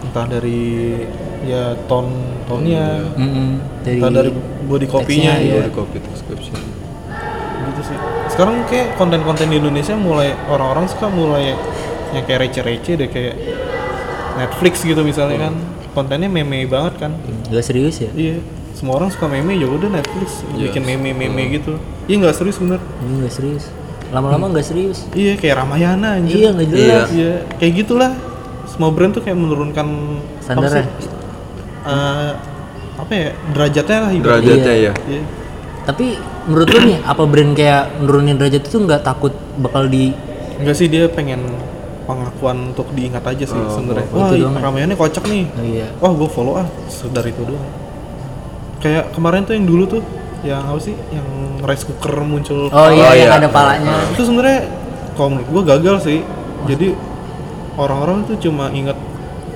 Entah 0.00 0.24
dari 0.24 1.04
ya 1.44 1.76
tone 1.84 2.40
tonnya. 2.48 3.04
Mm-mm. 3.20 3.60
Dari, 3.84 4.00
entah 4.00 4.10
dari 4.10 4.30
body 4.64 4.86
copy-nya 4.88 5.32
teksnya, 5.36 5.60
ya 5.60 5.62
Dari 5.68 5.72
copy 5.76 5.96
description. 6.00 6.56
Gitu 7.68 7.80
sih. 7.84 7.96
Sekarang 8.32 8.64
kayak 8.64 8.96
konten-konten 8.96 9.52
di 9.52 9.60
Indonesia 9.60 9.92
mulai 9.92 10.32
orang-orang 10.48 10.88
suka 10.88 11.12
mulai 11.12 11.52
yang 12.16 12.24
kayak 12.24 12.48
receh-receh 12.48 12.94
deh 12.96 13.08
kayak 13.12 13.34
Netflix 14.40 14.80
gitu 14.88 15.04
misalnya 15.04 15.52
kan. 15.52 15.54
Kontennya 15.92 16.32
meme 16.32 16.64
banget 16.64 16.96
kan. 16.96 17.12
Gak 17.52 17.64
serius 17.64 18.00
ya? 18.00 18.08
iya. 18.16 18.40
Semua 18.72 19.00
orang 19.00 19.12
suka 19.12 19.28
meme 19.28 19.56
ya 19.56 19.68
udah 19.68 19.88
Netflix. 20.00 20.44
Bikin 20.56 20.80
meme-meme 20.80 21.60
gitu 21.60 21.76
iya 22.06 22.14
nggak 22.16 22.34
serius 22.34 22.56
bener 22.58 22.80
Ini 22.98 23.14
gak 23.22 23.34
serius. 23.34 23.64
Lama-lama 24.06 24.54
gak 24.54 24.66
serius. 24.66 24.98
iya 25.12 25.34
kayak 25.34 25.54
Ramayana 25.60 26.18
anjir 26.18 26.34
Iya 26.38 26.48
nggak 26.54 26.68
jelas. 26.70 27.08
iya 27.10 27.32
kayak 27.58 27.72
gitulah 27.76 28.12
semua 28.66 28.90
brand 28.94 29.10
tuh 29.10 29.22
kayak 29.22 29.34
menurunkan 29.34 29.86
sih? 30.42 30.86
Eh, 31.86 32.32
apa 32.96 33.12
ya 33.12 33.30
derajatnya 33.50 33.98
lah 34.00 34.10
ibaratnya. 34.10 34.42
derajatnya 34.42 34.74
ya 34.74 34.92
Iya. 35.06 35.22
Tapi 35.86 36.06
menurut 36.46 36.68
lu 36.68 36.78
nih 36.82 36.98
apa 37.02 37.22
brand 37.26 37.52
kayak 37.54 37.82
nurunin 38.02 38.34
derajat 38.34 38.62
itu 38.62 38.78
nggak 38.78 39.02
takut 39.02 39.30
bakal 39.58 39.86
di 39.86 40.10
enggak 40.58 40.74
sih 40.74 40.86
dia 40.86 41.06
pengen 41.06 41.42
pengakuan 42.06 42.70
untuk 42.70 42.86
diingat 42.94 43.22
aja 43.26 43.44
sih 43.44 43.58
sebenarnya 43.58 44.06
oh, 44.14 44.22
wah 44.22 44.30
ya? 44.30 44.46
Ramayana 44.62 44.94
kocak 44.94 45.26
nih 45.26 45.44
oh, 45.50 45.64
iya. 45.66 45.86
wah 45.98 46.14
gue 46.14 46.28
follow 46.30 46.54
ah 46.54 46.66
sedar 46.86 47.26
itu 47.26 47.42
doang 47.42 47.66
kayak 48.78 49.10
kemarin 49.10 49.42
tuh 49.42 49.58
yang 49.58 49.66
dulu 49.66 49.84
tuh 49.90 50.02
yang 50.46 50.62
apa 50.64 50.80
sih 50.80 50.94
yang 51.08 51.26
rice 51.60 51.84
cooker 51.84 52.14
muncul 52.22 52.68
Oh 52.68 52.88
iya 52.88 53.02
Oh, 53.02 53.12
yang 53.12 53.28
iya. 53.28 53.36
ada 53.36 53.48
palanya. 53.48 53.94
itu 54.08 54.22
sebenarnya 54.22 54.60
kalau 55.12 55.28
menurut 55.32 55.48
gue 55.48 55.62
gagal 55.68 55.96
sih 56.02 56.18
jadi 56.64 56.88
orang-orang 57.74 58.24
tuh 58.24 58.36
cuma 58.38 58.70
inget 58.70 58.96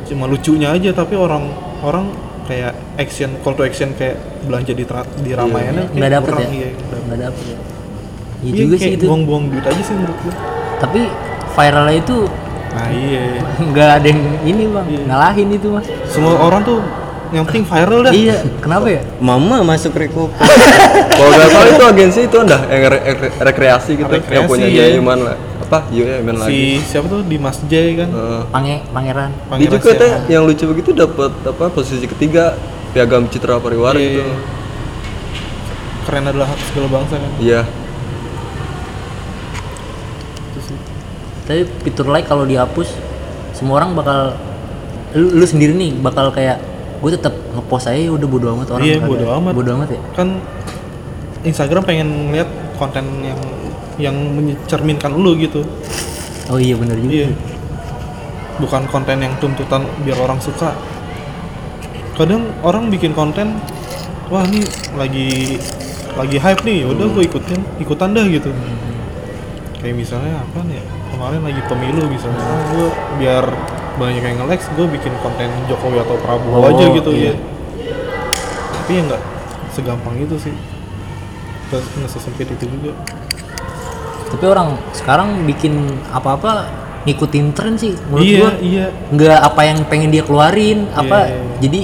cuma 0.04 0.26
lucunya 0.26 0.68
aja 0.68 0.90
tapi 0.92 1.14
orang 1.14 1.48
orang 1.80 2.10
kayak 2.44 2.74
action 2.96 3.30
call 3.40 3.54
to 3.54 3.62
action 3.62 3.94
kayak 3.94 4.18
belanja 4.42 4.72
di 4.72 4.82
tra- 4.82 5.06
di 5.16 5.30
Ramayana 5.30 5.86
kayak 5.86 5.94
Nggak 5.94 6.10
dapet 6.12 6.28
kurang, 6.28 6.42
ya? 6.42 6.50
iya, 6.50 6.68
nggak 7.00 7.20
dapet. 7.20 7.44
Ya. 7.44 7.50
Iya 7.52 7.58
Iya, 8.42 8.52
juga 8.58 8.74
sih 8.74 8.82
kayak 8.82 8.96
itu. 8.96 9.04
buang-buang 9.06 9.44
duit 9.48 9.64
aja 9.64 9.80
sih 9.80 9.94
menurut 9.94 10.18
gue 10.18 10.34
Tapi 10.78 11.00
viralnya 11.50 11.96
itu 11.96 12.18
nah 12.70 12.86
iya 12.88 13.22
nggak 13.68 13.88
ada 13.92 14.06
yang 14.06 14.22
ini 14.44 14.62
bang, 14.64 14.86
ngalahin 15.04 15.48
itu 15.50 15.68
mas. 15.68 15.86
semua 16.06 16.38
orang 16.38 16.62
tuh 16.62 16.78
yang 17.30 17.44
penting 17.44 17.62
viral 17.62 18.00
dah. 18.02 18.12
Iya, 18.12 18.36
kenapa 18.58 18.86
ya? 18.86 19.00
Mama 19.18 19.62
masuk 19.62 19.92
rekope. 19.92 20.34
kalau 21.16 21.30
nggak 21.30 21.48
salah 21.48 21.68
itu 21.68 21.84
agensi 21.84 22.20
itu 22.26 22.36
anda 22.36 22.58
yang 22.66 22.82
re- 22.88 23.04
re- 23.14 23.34
rekreasi 23.40 23.90
gitu 23.94 24.08
yang 24.08 24.22
Rekreasi, 24.22 24.48
punya 24.48 24.66
iya. 24.66 24.82
Jaiman 24.90 25.18
lah. 25.20 25.36
Apa? 25.60 25.86
Yo 25.88 26.02
Yaman 26.02 26.34
lagi. 26.36 26.50
si 26.50 26.58
siapa 26.82 27.06
tuh? 27.06 27.22
Dimas 27.22 27.62
J 27.64 27.74
kan? 27.96 28.08
Eh, 28.08 28.42
Pange, 28.50 28.76
pangeran. 28.90 29.30
dia 29.30 29.46
Pangeran 29.46 29.70
juga 29.72 29.90
teh 29.94 30.12
yang 30.26 30.42
lucu 30.42 30.64
begitu 30.66 30.90
dapat 30.90 31.30
apa 31.40 31.64
posisi 31.70 32.02
ketiga 32.04 32.58
piagam 32.90 33.24
citra 33.24 33.56
pariwara 33.56 33.94
Iya. 33.94 34.18
gitu. 34.18 34.22
Keren 36.02 36.24
adalah 36.26 36.50
hak 36.50 36.58
segala 36.66 36.86
bangsa 36.90 37.14
kan? 37.16 37.30
Iya. 37.38 37.60
Tapi 41.42 41.62
fitur 41.80 42.06
like 42.06 42.26
kalau 42.26 42.42
dihapus, 42.42 42.94
semua 43.50 43.78
orang 43.78 43.90
bakal 43.92 44.34
lu, 45.12 45.34
lu 45.34 45.44
sendiri 45.44 45.70
nih 45.72 45.90
bakal 45.96 46.30
kayak 46.30 46.62
gue 47.00 47.10
tetap 47.10 47.32
ngepost 47.50 47.88
aja 47.88 47.96
ya 47.98 48.10
udah 48.12 48.28
bodo 48.28 48.46
amat 48.52 48.68
orang 48.70 48.84
Iya, 48.84 48.96
bodo 49.00 49.26
amat. 49.32 49.52
bodo 49.52 49.70
amat 49.74 49.88
ya 49.88 50.00
kan 50.12 50.28
Instagram 51.40 51.82
pengen 51.82 52.08
ngeliat 52.28 52.48
konten 52.76 53.04
yang 53.24 53.40
yang 53.96 54.16
mencerminkan 54.32 55.12
lu 55.12 55.32
gitu 55.34 55.64
oh 56.46 56.56
iya 56.56 56.76
bener 56.76 56.96
juga 56.96 57.12
Iya. 57.14 57.28
Bukan 58.60 58.84
konten 58.86 59.16
yang 59.16 59.32
tuntutan 59.40 59.88
biar 60.04 60.20
orang 60.20 60.36
suka. 60.36 60.76
Kadang 62.12 62.44
orang 62.60 62.92
bikin 62.92 63.16
konten, 63.16 63.56
wah 64.28 64.44
ini 64.44 64.60
lagi 64.92 65.56
lagi 66.12 66.36
hype 66.36 66.60
nih, 66.60 66.84
udah 66.84 67.08
gue 67.08 67.24
ikutin 67.24 67.56
ikutan 67.80 68.12
dah 68.12 68.28
gitu. 68.28 68.52
Kayak 69.80 69.96
misalnya 69.96 70.44
apa 70.44 70.60
nih? 70.68 70.76
Kemarin 71.08 71.40
lagi 71.40 71.62
pemilu 71.64 72.04
misalnya, 72.04 72.36
ah, 72.44 72.60
gue 72.68 72.88
biar 73.16 73.44
banyak 74.00 74.24
yang 74.24 74.36
nge-likes, 74.40 74.66
gue 74.72 74.86
bikin 74.88 75.12
konten 75.20 75.46
Jokowi 75.68 76.00
atau 76.00 76.16
Prabowo 76.16 76.56
Oh, 76.58 76.72
aja 76.72 76.84
gitu 76.88 77.10
iya. 77.12 77.30
ya. 77.30 77.34
Tapi 78.72 78.90
ya 78.96 79.02
nggak 79.04 79.22
segampang 79.70 80.16
itu 80.16 80.36
sih. 80.40 80.54
Nggak 81.68 81.80
nggak 81.84 82.10
sesempit 82.10 82.48
itu 82.48 82.64
juga. 82.66 82.96
tapi 84.30 84.46
orang 84.46 84.78
sekarang 84.94 85.42
bikin 85.42 85.74
apa-apa 86.08 86.70
ngikutin 87.02 87.50
tren 87.50 87.74
sih 87.74 87.98
menurut 88.06 88.22
iya, 88.22 88.38
gua 88.38 88.50
iya. 88.62 88.86
nggak 89.10 89.40
apa 89.42 89.60
yang 89.66 89.78
pengen 89.90 90.14
dia 90.14 90.22
keluarin 90.22 90.86
apa 90.94 91.26
Iya, 91.26 91.34
iya, 91.34 91.42
iya. 91.42 91.54
jadi 91.58 91.80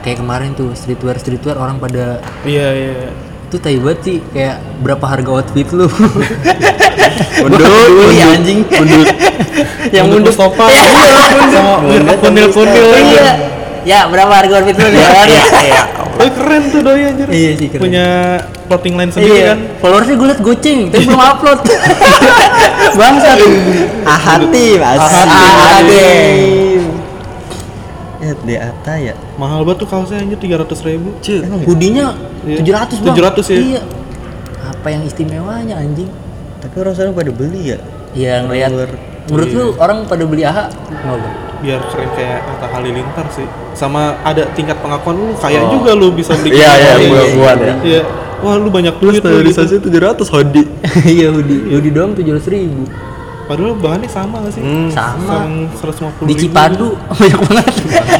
kayak 0.00 0.18
kemarin 0.22 0.50
tuh 0.54 0.70
streetwear 0.78 1.18
streetwear 1.18 1.58
orang 1.58 1.82
pada 1.82 2.22
Iya, 2.46 2.68
iya. 2.78 3.10
Itu 3.54 3.62
tai 3.62 3.78
banget 3.78 3.98
sih 4.02 4.18
kayak 4.34 4.58
berapa 4.82 5.04
harga 5.06 5.30
outfit 5.30 5.68
lu? 5.70 5.86
Peduli, 7.38 8.18
mundut, 8.18 8.34
anjing. 8.34 8.60
yang 9.94 10.10
Mundut 10.10 10.34
mundut 10.34 10.34
Mustafa. 10.34 10.66
Iya, 10.74 10.86
sama 11.54 12.14
kunil-kunil 12.18 12.86
iya. 12.98 13.22
Ya 13.86 13.98
berapa 14.10 14.32
harga 14.34 14.58
outfit 14.58 14.74
lu 14.74 14.90
ya 14.90 15.06
iya 15.62 15.82
Oh, 16.14 16.30
keren 16.30 16.62
tuh 16.74 16.82
doi 16.82 17.02
anjir. 17.06 17.26
Iya 17.30 17.50
sih, 17.58 17.66
keren. 17.70 17.82
Punya 17.86 18.06
clothing 18.66 18.94
line 18.98 19.10
sendiri 19.14 19.38
iya. 19.38 19.54
kan. 19.54 19.58
followersnya 19.78 20.14
gue 20.18 20.28
liat 20.34 20.40
goceng 20.42 20.80
tapi 20.90 21.04
belum 21.06 21.22
upload. 21.22 21.58
Bangsat. 22.98 23.38
Ahati, 24.02 24.66
Mas. 24.82 24.98
Ahati. 24.98 26.73
Ya, 28.24 28.32
di 28.40 28.54
Ata 28.56 28.94
ya. 28.96 29.12
Mahal 29.36 29.68
banget 29.68 29.84
tuh 29.84 29.88
kaosnya 29.92 30.24
anjir 30.24 30.40
300 30.40 30.80
ribu. 30.88 31.12
hoodie-nya 31.68 32.16
Iya. 32.44 32.60
700 32.60 33.04
bang 33.04 33.16
700 33.16 33.52
ya? 33.52 33.58
iya 33.60 33.80
apa 34.64 34.86
yang 34.92 35.02
istimewanya 35.08 35.80
anjing 35.80 36.08
Tapi 36.60 36.74
orang 36.80 36.92
sekarang 36.96 37.12
pada 37.12 37.32
beli 37.32 37.62
ya. 37.72 37.78
Iya 38.16 38.44
ngeliat 38.44 38.70
menurut 39.28 39.48
lu 39.52 39.64
orang 39.76 40.08
pada 40.08 40.24
beli 40.24 40.44
AHA 40.44 40.64
bang? 40.72 41.34
Biar 41.64 41.80
keren 41.88 42.10
kayak 42.16 42.40
Atta 42.44 42.66
Halilintar 42.72 43.26
sih. 43.32 43.48
Sama 43.76 44.16
ada 44.24 44.48
tingkat 44.52 44.76
pengakuan 44.80 45.16
lu 45.16 45.32
kaya 45.36 45.60
juga 45.68 45.92
lu 45.92 46.12
bisa 46.12 46.32
beli. 46.36 46.56
Iya, 46.60 46.70
iya, 46.80 46.92
gitu. 47.00 47.12
buat-buat 47.12 47.58
ya. 47.60 47.74
Iya. 47.84 48.02
Wah, 48.44 48.60
lu 48.60 48.68
banyak 48.68 49.00
duit 49.00 49.08
lu 49.08 49.12
gitu. 49.16 49.24
standarisasi 49.24 49.74
700 49.80 50.28
hoodie 50.28 50.68
iya 51.16 51.32
hoodie 51.32 51.64
hoodie 51.72 51.88
doang 51.88 52.12
700 52.12 52.44
ribu 52.52 52.84
Padahal 53.44 53.72
bahannya 53.74 54.08
sama 54.08 54.40
gak 54.40 54.52
sih? 54.52 54.62
sama 54.88 55.44
Yang 55.44 55.54
150 55.78 56.24
di 56.24 56.32
ribu. 56.32 56.40
Cipandu 56.40 56.88
banyak 57.12 57.40
banget 57.42 57.66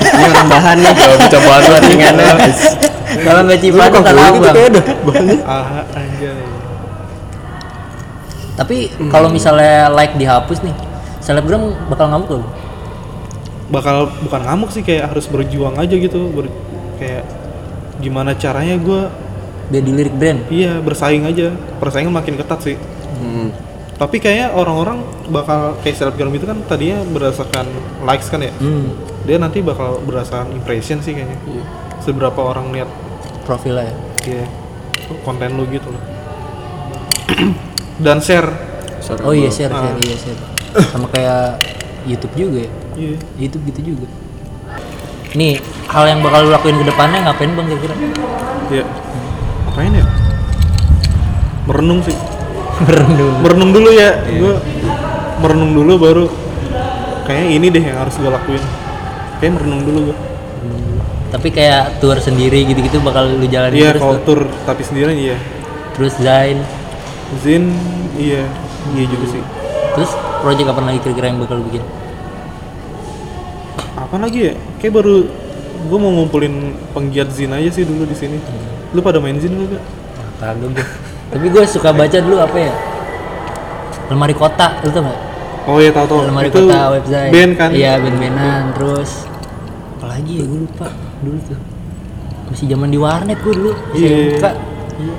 Ini 0.04 0.28
tambahan 0.30 0.76
nih. 0.76 0.92
Gak 0.92 1.16
bisa 1.18 1.38
banget 1.40 1.80
Ringannya. 1.82 2.26
Kalau 3.14 3.40
nggak 3.40 3.58
kan 3.62 3.90
gitu 4.30 4.42
abang. 4.42 4.54
kayak 4.54 4.68
ada 4.68 4.80
banyak. 5.02 5.38
ah 5.44 5.66
anjay 5.92 6.38
Tapi 8.54 8.76
kalau 9.08 9.28
misalnya 9.28 9.88
like 9.88 10.14
dihapus 10.14 10.62
nih, 10.62 10.74
selebgram 11.18 11.62
bakal 11.88 12.06
ngamuk 12.08 12.30
loh. 12.32 12.46
bakal 13.64 13.96
bukan 14.20 14.44
ngamuk 14.44 14.70
sih 14.70 14.80
kayak 14.80 15.08
harus 15.08 15.24
berjuang 15.24 15.74
aja 15.74 15.90
gitu 15.90 16.28
ber, 16.28 16.52
kayak 16.96 17.24
gimana 17.96 18.34
caranya 18.34 18.76
gue 18.76 19.08
Biar 19.64 19.80
dilirik 19.80 20.12
brand. 20.12 20.44
iya 20.48 20.76
bersaing 20.76 21.24
aja 21.24 21.48
persaingan 21.78 22.12
makin 22.12 22.36
ketat 22.36 22.60
sih 22.60 22.76
Hmm. 23.14 23.48
Tapi 23.95 24.18
kayaknya 24.18 24.51
orang-orang 24.51 24.99
bakal 25.28 25.78
kayak 25.80 25.95
selebgram 25.95 26.30
itu 26.30 26.45
kan 26.45 26.59
tadinya 26.64 27.03
berdasarkan 27.05 27.66
likes 28.03 28.26
kan 28.26 28.40
ya 28.40 28.51
Hmm, 28.57 28.90
dia 29.22 29.36
nanti 29.36 29.61
bakal 29.61 30.03
berdasarkan 30.03 30.51
impression 30.53 30.99
sih 30.99 31.12
kayaknya 31.12 31.38
seberapa 32.01 32.36
orang 32.36 32.70
lihat 32.70 32.90
profilnya 33.42 33.95
ya. 34.24 34.42
ya 34.42 34.47
konten 35.22 35.55
lu 35.55 35.64
gitu 35.68 35.88
loh 35.88 36.03
dan 37.97 38.18
share 38.18 38.51
Oh 39.20 39.30
iya 39.30 39.53
share, 39.53 39.68
Ah. 39.68 39.84
share, 39.84 40.01
iya 40.01 40.16
share. 40.16 40.40
Sama 40.88 41.05
kayak 41.07 41.61
YouTube 42.05 42.32
juga 42.34 42.64
ya. 42.64 42.70
iya 42.97 43.14
YouTube 43.36 43.68
gitu 43.68 43.92
juga. 43.92 44.09
Nih, 45.34 45.61
hal 45.86 46.09
yang 46.09 46.24
bakal 46.24 46.49
lu 46.49 46.51
lakuin 46.51 46.80
ke 46.80 46.88
depannya 46.88 47.20
ngapain 47.22 47.53
bang 47.53 47.66
kira-kira? 47.68 47.95
iya 48.72 48.84
ngapain 49.66 49.92
ya 49.92 50.05
merenung 51.64 52.01
sih 52.01 52.16
Merenung. 52.74 53.34
merenung 53.40 53.70
dulu 53.70 53.90
ya 53.94 54.18
gue 54.26 54.54
merenung 55.38 55.72
dulu 55.72 55.92
baru 56.00 56.24
kayaknya 57.22 57.46
ini 57.54 57.66
deh 57.70 57.82
yang 57.86 57.98
harus 58.02 58.14
gue 58.18 58.26
lakuin 58.26 58.62
kayak 59.38 59.52
merenung 59.54 59.82
dulu 59.84 60.00
gue 60.10 60.18
Tapi 61.34 61.50
kayak 61.50 61.98
tour 61.98 62.14
sendiri 62.22 62.62
gitu-gitu 62.62 63.02
bakal 63.02 63.26
lu 63.26 63.42
jalanin 63.50 63.74
iya 63.74 63.90
terus 63.90 64.02
kalau 64.06 64.18
tuh. 64.22 64.26
tur 64.26 64.40
tapi 64.62 64.86
sendirian 64.86 65.18
iya 65.18 65.36
Terus 65.94 66.14
Zain. 66.22 66.62
Zin 67.42 67.74
iya 68.14 68.46
iya 68.94 69.04
juga 69.10 69.26
sih 69.34 69.42
Terus 69.98 70.10
project 70.42 70.70
apa 70.70 70.80
lagi 70.82 70.98
kira-kira 71.02 71.34
yang 71.34 71.42
bakal 71.42 71.58
lu 71.58 71.66
bikin? 71.66 71.82
apa 73.94 74.14
lagi 74.18 74.38
ya 74.50 74.54
kayak 74.78 74.94
baru 74.94 75.26
gue 75.90 75.98
mau 75.98 76.10
ngumpulin 76.14 76.54
penggiat 76.94 77.34
Zin 77.34 77.50
aja 77.50 77.66
sih 77.66 77.82
dulu 77.82 78.06
di 78.06 78.14
sini 78.14 78.38
lu 78.94 79.02
pada 79.02 79.18
main 79.18 79.34
Zin 79.38 79.58
gak? 79.58 79.82
Kagak 80.38 80.70
gue. 80.70 80.86
Tapi 81.30 81.46
gue 81.48 81.64
suka 81.64 81.90
baca 81.90 82.18
dulu 82.18 82.36
apa 82.38 82.56
ya? 82.58 82.72
Lemari 84.08 84.34
kota, 84.34 84.78
lu 84.84 84.90
tau 84.90 85.02
gak? 85.02 85.18
oh 85.64 85.80
iya 85.80 85.88
tahu 85.88 86.04
tahu 86.04 86.20
Lemari 86.28 86.52
itu 86.52 86.60
kota 86.60 86.80
website. 86.92 87.30
band 87.32 87.52
kan 87.56 87.68
Iya, 87.72 87.92
band-bandan. 87.96 88.62
Terus 88.76 89.10
apa 89.96 90.06
lagi 90.12 90.32
ya 90.36 90.44
gue 90.44 90.58
lupa 90.60 90.88
dulu 91.20 91.38
tuh. 91.42 91.60
Masih 92.52 92.66
zaman 92.68 92.88
di 92.92 92.98
warnet 93.00 93.38
gue 93.40 93.54
dulu. 93.56 93.72
Iya. 93.96 94.08
SMK. 94.36 94.44
Iya. 95.00 95.14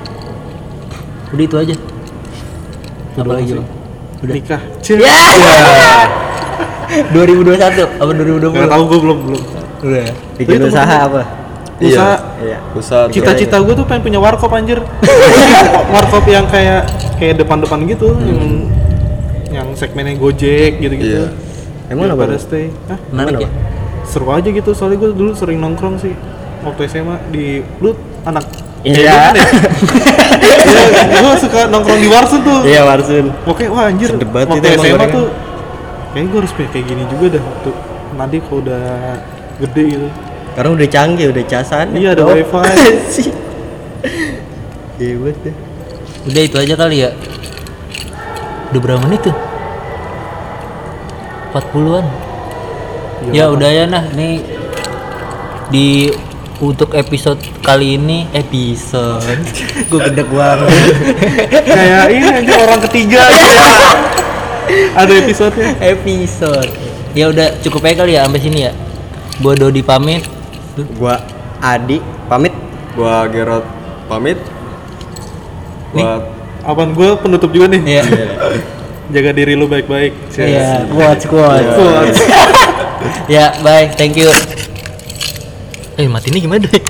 Udah 1.34 1.44
itu 1.44 1.56
aja. 1.58 1.74
Apa 1.74 3.20
Apa 3.20 3.32
lagi 3.34 3.50
bang? 3.52 3.68
Udah. 4.16 4.34
nikah 4.38 4.62
Cih. 4.80 4.96
Ya. 4.96 5.18
2021 7.12 7.58
apa 7.98 8.10
2020? 8.14 8.54
Gak 8.54 8.70
tahu 8.70 8.82
gue 8.86 8.98
belum 9.02 9.18
belum 9.26 9.42
Udah. 9.82 10.00
ya? 10.06 10.12
Bikin 10.38 10.60
usaha 10.62 10.96
apa? 11.04 11.22
Usaha 11.76 12.16
Iya. 12.40 12.58
Usaha 12.72 13.02
cita-cita 13.12 13.56
gue 13.60 13.74
tuh 13.76 13.84
pengen 13.84 14.02
punya 14.02 14.18
warkop 14.18 14.48
anjir 14.52 14.80
warkop 15.94 16.24
yang 16.24 16.48
kayak 16.48 16.88
kayak 17.16 17.36
depan-depan 17.36 17.84
gitu 17.84 18.16
yang 18.16 18.42
yang 19.52 19.68
segmennya 19.76 20.16
gojek 20.16 20.80
gitu-gitu 20.80 21.28
Iya. 21.28 21.28
Emang 21.86 22.10
apa? 22.10 22.26
pada 22.26 22.38
stay 22.40 22.72
Hah? 22.88 22.98
Menarik 23.12 23.44
ya? 23.44 23.50
seru 24.06 24.30
aja 24.30 24.48
gitu 24.48 24.70
soalnya 24.72 25.02
gue 25.02 25.10
dulu 25.12 25.34
sering 25.34 25.58
nongkrong 25.58 25.98
sih 25.98 26.14
waktu 26.62 26.86
SMA 26.88 27.16
di 27.28 27.60
lu 27.82 27.92
anak 28.24 28.44
Iya. 28.80 29.34
Iya, 30.66 31.18
gue 31.18 31.34
suka 31.38 31.66
nongkrong 31.66 31.98
di 31.98 32.08
Warsun 32.10 32.40
tuh. 32.42 32.60
Iya, 32.62 32.86
Warsun. 32.86 33.26
Oke, 33.46 33.66
wah 33.66 33.86
anjir. 33.90 34.14
Banget 34.18 34.58
waktu 34.58 34.68
SMA 34.78 35.06
tuh 35.10 35.26
kayaknya 36.12 36.28
gue 36.30 36.38
harus 36.42 36.52
kayak 36.54 36.84
gini 36.86 37.02
juga 37.10 37.26
dah 37.38 37.42
waktu 37.42 37.70
nanti 38.16 38.36
kalau 38.40 38.58
udah 38.62 38.84
gede 39.60 39.84
gitu. 39.90 40.08
Sekarang 40.56 40.72
udah 40.72 40.88
canggih, 40.88 41.36
udah 41.36 41.44
casan. 41.44 41.92
Iya, 41.92 42.16
ada 42.16 42.24
wifi. 42.32 42.64
sih. 43.12 43.28
Iya, 44.96 45.20
betul. 45.20 45.52
Udah 46.32 46.42
itu 46.48 46.56
aja 46.56 46.74
kali 46.80 46.96
ya. 47.04 47.12
Udah 48.72 48.80
berapa 48.80 49.04
menit 49.04 49.20
tuh? 49.28 49.36
40-an. 51.52 52.08
Ya 53.36 53.52
udah 53.52 53.68
ya 53.68 53.84
nah 53.84 54.08
nih 54.16 54.40
di 55.68 56.08
untuk 56.64 56.96
episode 56.96 57.36
kali 57.60 58.00
ini 58.00 58.24
episode 58.32 59.20
gue 59.92 60.00
gedek 60.08 60.28
banget 60.32 60.72
kayak 61.68 62.08
ini 62.16 62.28
aja 62.32 62.54
orang 62.64 62.80
ketiga 62.88 63.20
gitu 63.28 63.52
ya. 63.52 63.68
ada 65.04 65.12
episodenya. 65.20 65.76
episode 65.84 66.70
ya 67.12 67.28
udah 67.28 67.60
cukup 67.60 67.84
aja 67.84 67.94
kali 68.04 68.16
ya 68.16 68.24
sampai 68.24 68.40
sini 68.40 68.58
ya 68.68 68.72
gua 69.40 69.52
Dodi 69.52 69.84
pamit 69.84 70.24
Gua 70.96 71.16
Adi 71.58 71.98
pamit. 72.28 72.52
Gua 72.92 73.24
Gerard 73.26 73.64
pamit. 74.06 74.38
Buat 75.92 76.22
Apaan 76.66 76.92
gue 76.92 77.08
penutup 77.22 77.54
juga 77.54 77.70
nih. 77.70 77.78
ya 77.86 78.02
Jaga 79.06 79.30
diri 79.30 79.54
lu 79.54 79.70
baik-baik. 79.70 80.34
ya 80.34 80.82
kuat 80.90 81.22
kuat 81.24 81.62
Quotes. 81.62 82.18
ya 83.34 83.54
bye 83.62 83.86
thank 83.94 84.18
you 84.18 84.26
eh 85.94 86.10
mati 86.10 86.28
ini 86.28 86.42
gimana 86.42 86.66
deh 86.66 86.82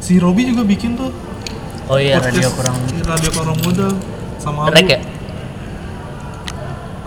Si 0.00 0.16
Robi 0.16 0.46
juga 0.48 0.62
bikin 0.64 0.96
tuh 0.96 1.10
oh 1.86 1.98
iya 1.98 2.16
podcast 2.16 2.32
radio 2.32 2.48
kurang 2.54 2.76
radio 3.04 3.30
kurang 3.30 3.58
modal 3.60 3.92
sama 4.38 4.66
Abu. 4.66 4.74
Rek 4.74 4.86
ya 4.88 5.00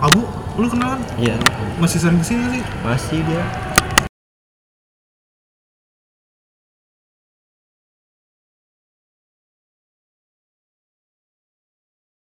Abu, 0.00 0.20
lu 0.60 0.68
kenalan? 0.68 1.00
Iya. 1.16 1.40
Masih 1.80 1.96
sering 1.96 2.20
ke 2.20 2.26
sini 2.28 2.44
sih? 2.60 2.62
Masih 2.84 3.18
dia. 3.24 3.69